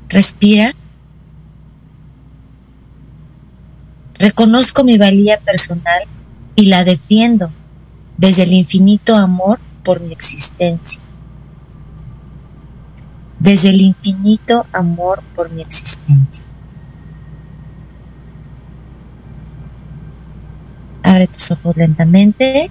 Respira. 0.10 0.74
Reconozco 4.16 4.84
mi 4.84 4.98
valía 4.98 5.40
personal 5.40 6.04
y 6.56 6.66
la 6.66 6.84
defiendo 6.84 7.52
desde 8.18 8.44
el 8.44 8.54
infinito 8.54 9.16
amor 9.16 9.60
por 9.84 10.02
mi 10.02 10.12
existencia. 10.12 11.00
Desde 13.40 13.70
el 13.70 13.82
infinito 13.82 14.66
amor 14.74 15.24
por 15.36 15.52
mi 15.52 15.62
existencia. 15.62 16.44
Abre 21.04 21.28
tus 21.28 21.52
ojos 21.52 21.78
lentamente. 21.78 22.70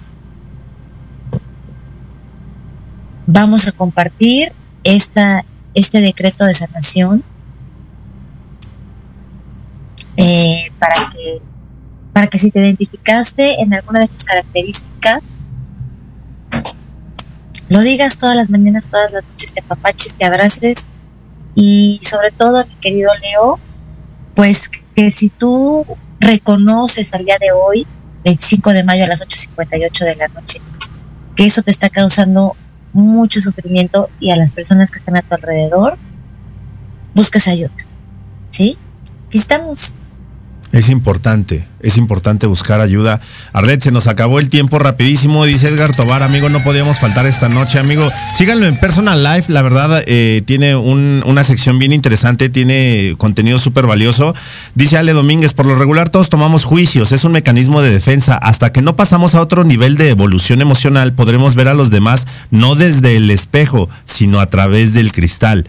Vamos 3.25 3.67
a 3.67 3.71
compartir 3.71 4.51
esta, 4.83 5.43
este 5.73 5.99
decreto 6.01 6.45
de 6.45 6.53
sanación 6.53 7.23
eh, 10.15 10.71
para 10.79 10.95
que 11.11 11.41
para 12.17 12.25
que 12.25 12.39
si 12.39 12.49
te 12.49 12.59
identificaste 12.59 13.61
en 13.61 13.75
alguna 13.75 13.99
de 13.99 14.05
estas 14.05 14.23
características 14.23 15.31
lo 17.69 17.81
digas 17.81 18.17
todas 18.17 18.35
las 18.35 18.49
mañanas, 18.49 18.87
todas 18.87 19.11
las 19.11 19.23
noches, 19.23 19.53
te 19.53 19.59
apapaches, 19.59 20.13
te 20.15 20.25
abraces 20.25 20.87
y 21.55 21.99
sobre 22.03 22.31
todo, 22.31 22.65
mi 22.65 22.75
querido 22.75 23.11
Leo, 23.21 23.59
pues 24.35 24.69
que 24.95 25.11
si 25.11 25.29
tú 25.29 25.85
reconoces 26.19 27.13
al 27.13 27.25
día 27.25 27.37
de 27.39 27.51
hoy 27.51 27.87
25 28.23 28.71
de 28.71 28.83
mayo 28.83 29.03
a 29.03 29.07
las 29.07 29.25
8.58 29.25 30.05
de 30.05 30.15
la 30.15 30.27
noche, 30.27 30.61
que 31.35 31.45
eso 31.45 31.61
te 31.61 31.71
está 31.71 31.89
causando 31.89 32.55
mucho 32.93 33.41
sufrimiento 33.41 34.09
y 34.19 34.31
a 34.31 34.35
las 34.35 34.51
personas 34.51 34.91
que 34.91 34.99
están 34.99 35.17
a 35.17 35.21
tu 35.21 35.35
alrededor, 35.35 35.97
buscas 37.13 37.47
ayuda. 37.47 37.71
¿Sí? 38.49 38.77
Aquí 39.27 39.37
estamos. 39.37 39.95
Es 40.77 40.89
importante, 40.89 41.65
es 41.81 41.97
importante 41.97 42.45
buscar 42.45 42.81
ayuda. 42.81 43.19
Arlet, 43.51 43.81
se 43.81 43.91
nos 43.91 44.05
acabó 44.05 44.37
el 44.37 44.47
tiempo 44.49 44.77
rapidísimo, 44.77 45.43
dice 45.45 45.69
Edgar 45.69 45.95
Tobar, 45.95 46.21
amigo, 46.21 46.49
no 46.49 46.59
podíamos 46.59 46.99
faltar 46.99 47.25
esta 47.25 47.49
noche, 47.49 47.79
amigo. 47.79 48.07
Síganlo 48.37 48.67
en 48.67 48.79
Personal 48.79 49.23
Life, 49.23 49.51
la 49.51 49.63
verdad, 49.63 50.03
eh, 50.05 50.43
tiene 50.45 50.75
un- 50.75 51.23
una 51.25 51.43
sección 51.43 51.79
bien 51.79 51.93
interesante, 51.93 52.49
tiene 52.49 53.15
contenido 53.17 53.57
súper 53.57 53.87
valioso. 53.87 54.35
Dice 54.75 54.99
Ale 54.99 55.13
Domínguez, 55.13 55.53
por 55.55 55.65
lo 55.65 55.75
regular 55.79 56.09
todos 56.09 56.29
tomamos 56.29 56.63
juicios, 56.63 57.11
es 57.11 57.23
un 57.23 57.31
mecanismo 57.31 57.81
de 57.81 57.91
defensa. 57.91 58.35
Hasta 58.35 58.71
que 58.71 58.83
no 58.83 58.95
pasamos 58.95 59.33
a 59.33 59.41
otro 59.41 59.63
nivel 59.63 59.97
de 59.97 60.09
evolución 60.09 60.61
emocional, 60.61 61.11
podremos 61.13 61.55
ver 61.55 61.69
a 61.69 61.73
los 61.73 61.89
demás 61.89 62.27
no 62.51 62.75
desde 62.75 63.17
el 63.17 63.31
espejo, 63.31 63.89
sino 64.05 64.39
a 64.39 64.51
través 64.51 64.93
del 64.93 65.11
cristal. 65.11 65.65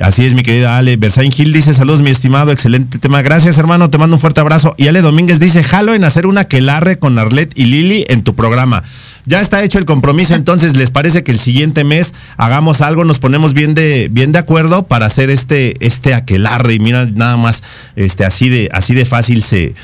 Así 0.00 0.24
es, 0.24 0.34
mi 0.34 0.42
querida 0.42 0.78
Ale. 0.78 0.96
Versailles 0.96 1.34
Gil 1.34 1.52
dice, 1.52 1.74
saludos, 1.74 2.00
mi 2.02 2.10
estimado, 2.10 2.50
excelente 2.50 2.98
tema. 2.98 3.20
Gracias, 3.22 3.58
hermano, 3.58 3.90
te 3.90 3.98
mando 3.98 4.16
un 4.16 4.20
fuerte 4.20 4.40
abrazo. 4.40 4.74
Y 4.78 4.88
Ale 4.88 5.02
Domínguez 5.02 5.38
dice, 5.38 5.62
jalo 5.62 5.94
en 5.94 6.04
hacer 6.04 6.26
una 6.26 6.44
quelarre 6.44 6.98
con 6.98 7.18
Arlet 7.18 7.52
y 7.54 7.66
Lili 7.66 8.04
en 8.08 8.22
tu 8.22 8.34
programa. 8.34 8.82
Ya 9.24 9.40
está 9.40 9.62
hecho 9.62 9.78
el 9.78 9.84
compromiso, 9.84 10.34
entonces, 10.34 10.76
¿les 10.76 10.90
parece 10.90 11.22
que 11.22 11.30
el 11.30 11.38
siguiente 11.38 11.84
mes 11.84 12.12
hagamos 12.36 12.80
algo, 12.80 13.04
nos 13.04 13.20
ponemos 13.20 13.54
bien 13.54 13.74
de, 13.74 14.08
bien 14.10 14.32
de 14.32 14.40
acuerdo 14.40 14.88
para 14.88 15.06
hacer 15.06 15.30
este, 15.30 15.74
este 15.84 16.14
aquelarre? 16.14 16.74
Y 16.74 16.78
mira, 16.80 17.06
nada 17.06 17.36
más, 17.36 17.62
este, 17.94 18.24
así 18.24 18.48
de, 18.48 18.68
así 18.72 18.94
de 18.94 19.04
fácil 19.04 19.44
se, 19.44 19.74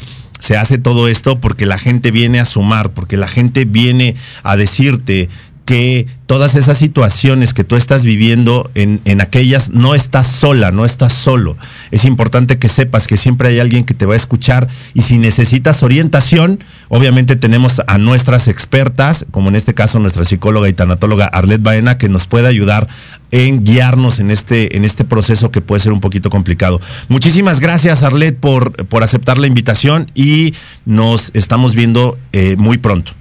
se 0.40 0.56
hace 0.56 0.78
todo 0.78 1.08
esto 1.08 1.38
porque 1.38 1.66
la 1.66 1.78
gente 1.78 2.10
viene 2.10 2.40
a 2.40 2.44
sumar, 2.44 2.90
porque 2.90 3.16
la 3.16 3.28
gente 3.28 3.64
viene 3.64 4.16
a 4.42 4.56
decirte, 4.56 5.28
que 5.68 6.06
todas 6.24 6.54
esas 6.54 6.78
situaciones 6.78 7.52
que 7.52 7.62
tú 7.62 7.76
estás 7.76 8.02
viviendo 8.02 8.70
en, 8.74 9.02
en, 9.04 9.20
aquellas 9.20 9.68
no 9.68 9.94
estás 9.94 10.26
sola, 10.26 10.70
no 10.70 10.86
estás 10.86 11.12
solo. 11.12 11.58
Es 11.90 12.06
importante 12.06 12.58
que 12.58 12.70
sepas 12.70 13.06
que 13.06 13.18
siempre 13.18 13.50
hay 13.50 13.58
alguien 13.58 13.84
que 13.84 13.92
te 13.92 14.06
va 14.06 14.14
a 14.14 14.16
escuchar 14.16 14.66
y 14.94 15.02
si 15.02 15.18
necesitas 15.18 15.82
orientación, 15.82 16.64
obviamente 16.88 17.36
tenemos 17.36 17.82
a 17.86 17.98
nuestras 17.98 18.48
expertas, 18.48 19.26
como 19.30 19.50
en 19.50 19.56
este 19.56 19.74
caso 19.74 19.98
nuestra 19.98 20.24
psicóloga 20.24 20.70
y 20.70 20.72
tanatóloga 20.72 21.26
Arlet 21.26 21.60
Baena, 21.60 21.98
que 21.98 22.08
nos 22.08 22.26
puede 22.26 22.48
ayudar 22.48 22.88
en 23.30 23.62
guiarnos 23.62 24.20
en 24.20 24.30
este, 24.30 24.74
en 24.74 24.86
este 24.86 25.04
proceso 25.04 25.50
que 25.50 25.60
puede 25.60 25.80
ser 25.80 25.92
un 25.92 26.00
poquito 26.00 26.30
complicado. 26.30 26.80
Muchísimas 27.08 27.60
gracias 27.60 28.02
Arlet 28.02 28.40
por, 28.40 28.86
por 28.86 29.02
aceptar 29.02 29.36
la 29.36 29.48
invitación 29.48 30.10
y 30.14 30.54
nos 30.86 31.30
estamos 31.34 31.74
viendo 31.74 32.16
eh, 32.32 32.56
muy 32.56 32.78
pronto. 32.78 33.12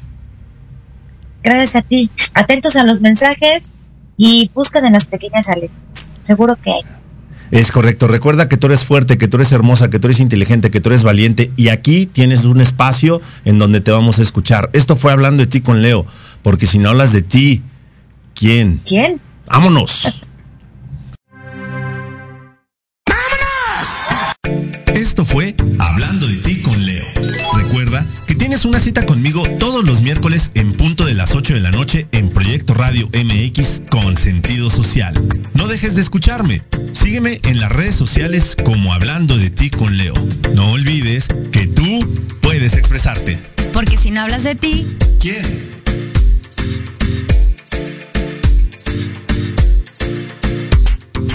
Gracias 1.47 1.77
a 1.77 1.81
ti. 1.81 2.09
Atentos 2.33 2.75
a 2.75 2.83
los 2.83 2.99
mensajes 2.99 3.69
y 4.17 4.51
buscan 4.53 4.85
en 4.85 4.91
las 4.91 5.05
pequeñas 5.05 5.47
alegrías. 5.47 6.11
Seguro 6.21 6.57
que 6.61 6.71
hay. 6.71 6.81
Es 7.51 7.71
correcto. 7.71 8.09
Recuerda 8.09 8.49
que 8.49 8.57
tú 8.57 8.67
eres 8.67 8.83
fuerte, 8.83 9.17
que 9.17 9.29
tú 9.29 9.37
eres 9.37 9.53
hermosa, 9.53 9.89
que 9.89 9.97
tú 9.97 10.07
eres 10.07 10.19
inteligente, 10.19 10.69
que 10.71 10.81
tú 10.81 10.89
eres 10.89 11.03
valiente. 11.03 11.49
Y 11.55 11.69
aquí 11.69 12.05
tienes 12.05 12.43
un 12.43 12.59
espacio 12.59 13.21
en 13.45 13.59
donde 13.59 13.79
te 13.79 13.91
vamos 13.91 14.19
a 14.19 14.23
escuchar. 14.23 14.69
Esto 14.73 14.97
fue 14.97 15.13
hablando 15.13 15.41
de 15.41 15.47
ti 15.47 15.61
con 15.61 15.81
Leo. 15.81 16.05
Porque 16.41 16.67
si 16.67 16.79
no 16.79 16.89
hablas 16.89 17.13
de 17.13 17.21
ti, 17.21 17.61
¿quién? 18.35 18.81
¿Quién? 18.85 19.21
Vámonos. 19.45 20.21
Esto 24.93 25.23
fue 25.23 25.55
Hablando 25.79 26.27
de 26.27 26.35
ti 26.37 26.61
con 26.61 26.85
Leo. 26.85 26.86
Tienes 28.57 28.75
una 28.75 28.79
cita 28.83 29.05
conmigo 29.05 29.43
todos 29.59 29.85
los 29.85 30.01
miércoles 30.01 30.49
en 30.55 30.73
punto 30.73 31.05
de 31.05 31.13
las 31.13 31.35
8 31.35 31.53
de 31.53 31.59
la 31.59 31.69
noche 31.69 32.07
en 32.11 32.27
Proyecto 32.29 32.73
Radio 32.73 33.07
MX 33.09 33.83
con 33.87 34.17
sentido 34.17 34.71
social. 34.71 35.13
No 35.53 35.67
dejes 35.67 35.93
de 35.93 36.01
escucharme. 36.01 36.63
Sígueme 36.91 37.39
en 37.43 37.59
las 37.59 37.71
redes 37.71 37.93
sociales 37.93 38.55
como 38.65 38.95
Hablando 38.95 39.37
de 39.37 39.51
ti 39.51 39.69
con 39.69 39.95
Leo. 39.95 40.15
No 40.55 40.71
olvides 40.71 41.27
que 41.51 41.67
tú 41.67 42.39
puedes 42.41 42.73
expresarte. 42.73 43.37
Porque 43.73 43.95
si 43.95 44.09
no 44.09 44.21
hablas 44.21 44.41
de 44.41 44.55
ti, 44.55 44.87
¿quién? 45.19 45.67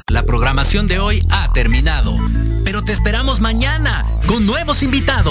La 0.09 0.25
programación 0.25 0.89
de 0.89 0.99
hoy 0.99 1.21
ha 1.31 1.53
terminado, 1.53 2.17
pero 2.65 2.83
te 2.83 2.93
esperamos 2.93 3.39
mañana 3.41 4.05
con 4.27 4.45
nuevos 4.45 4.83
invitados. 4.83 5.31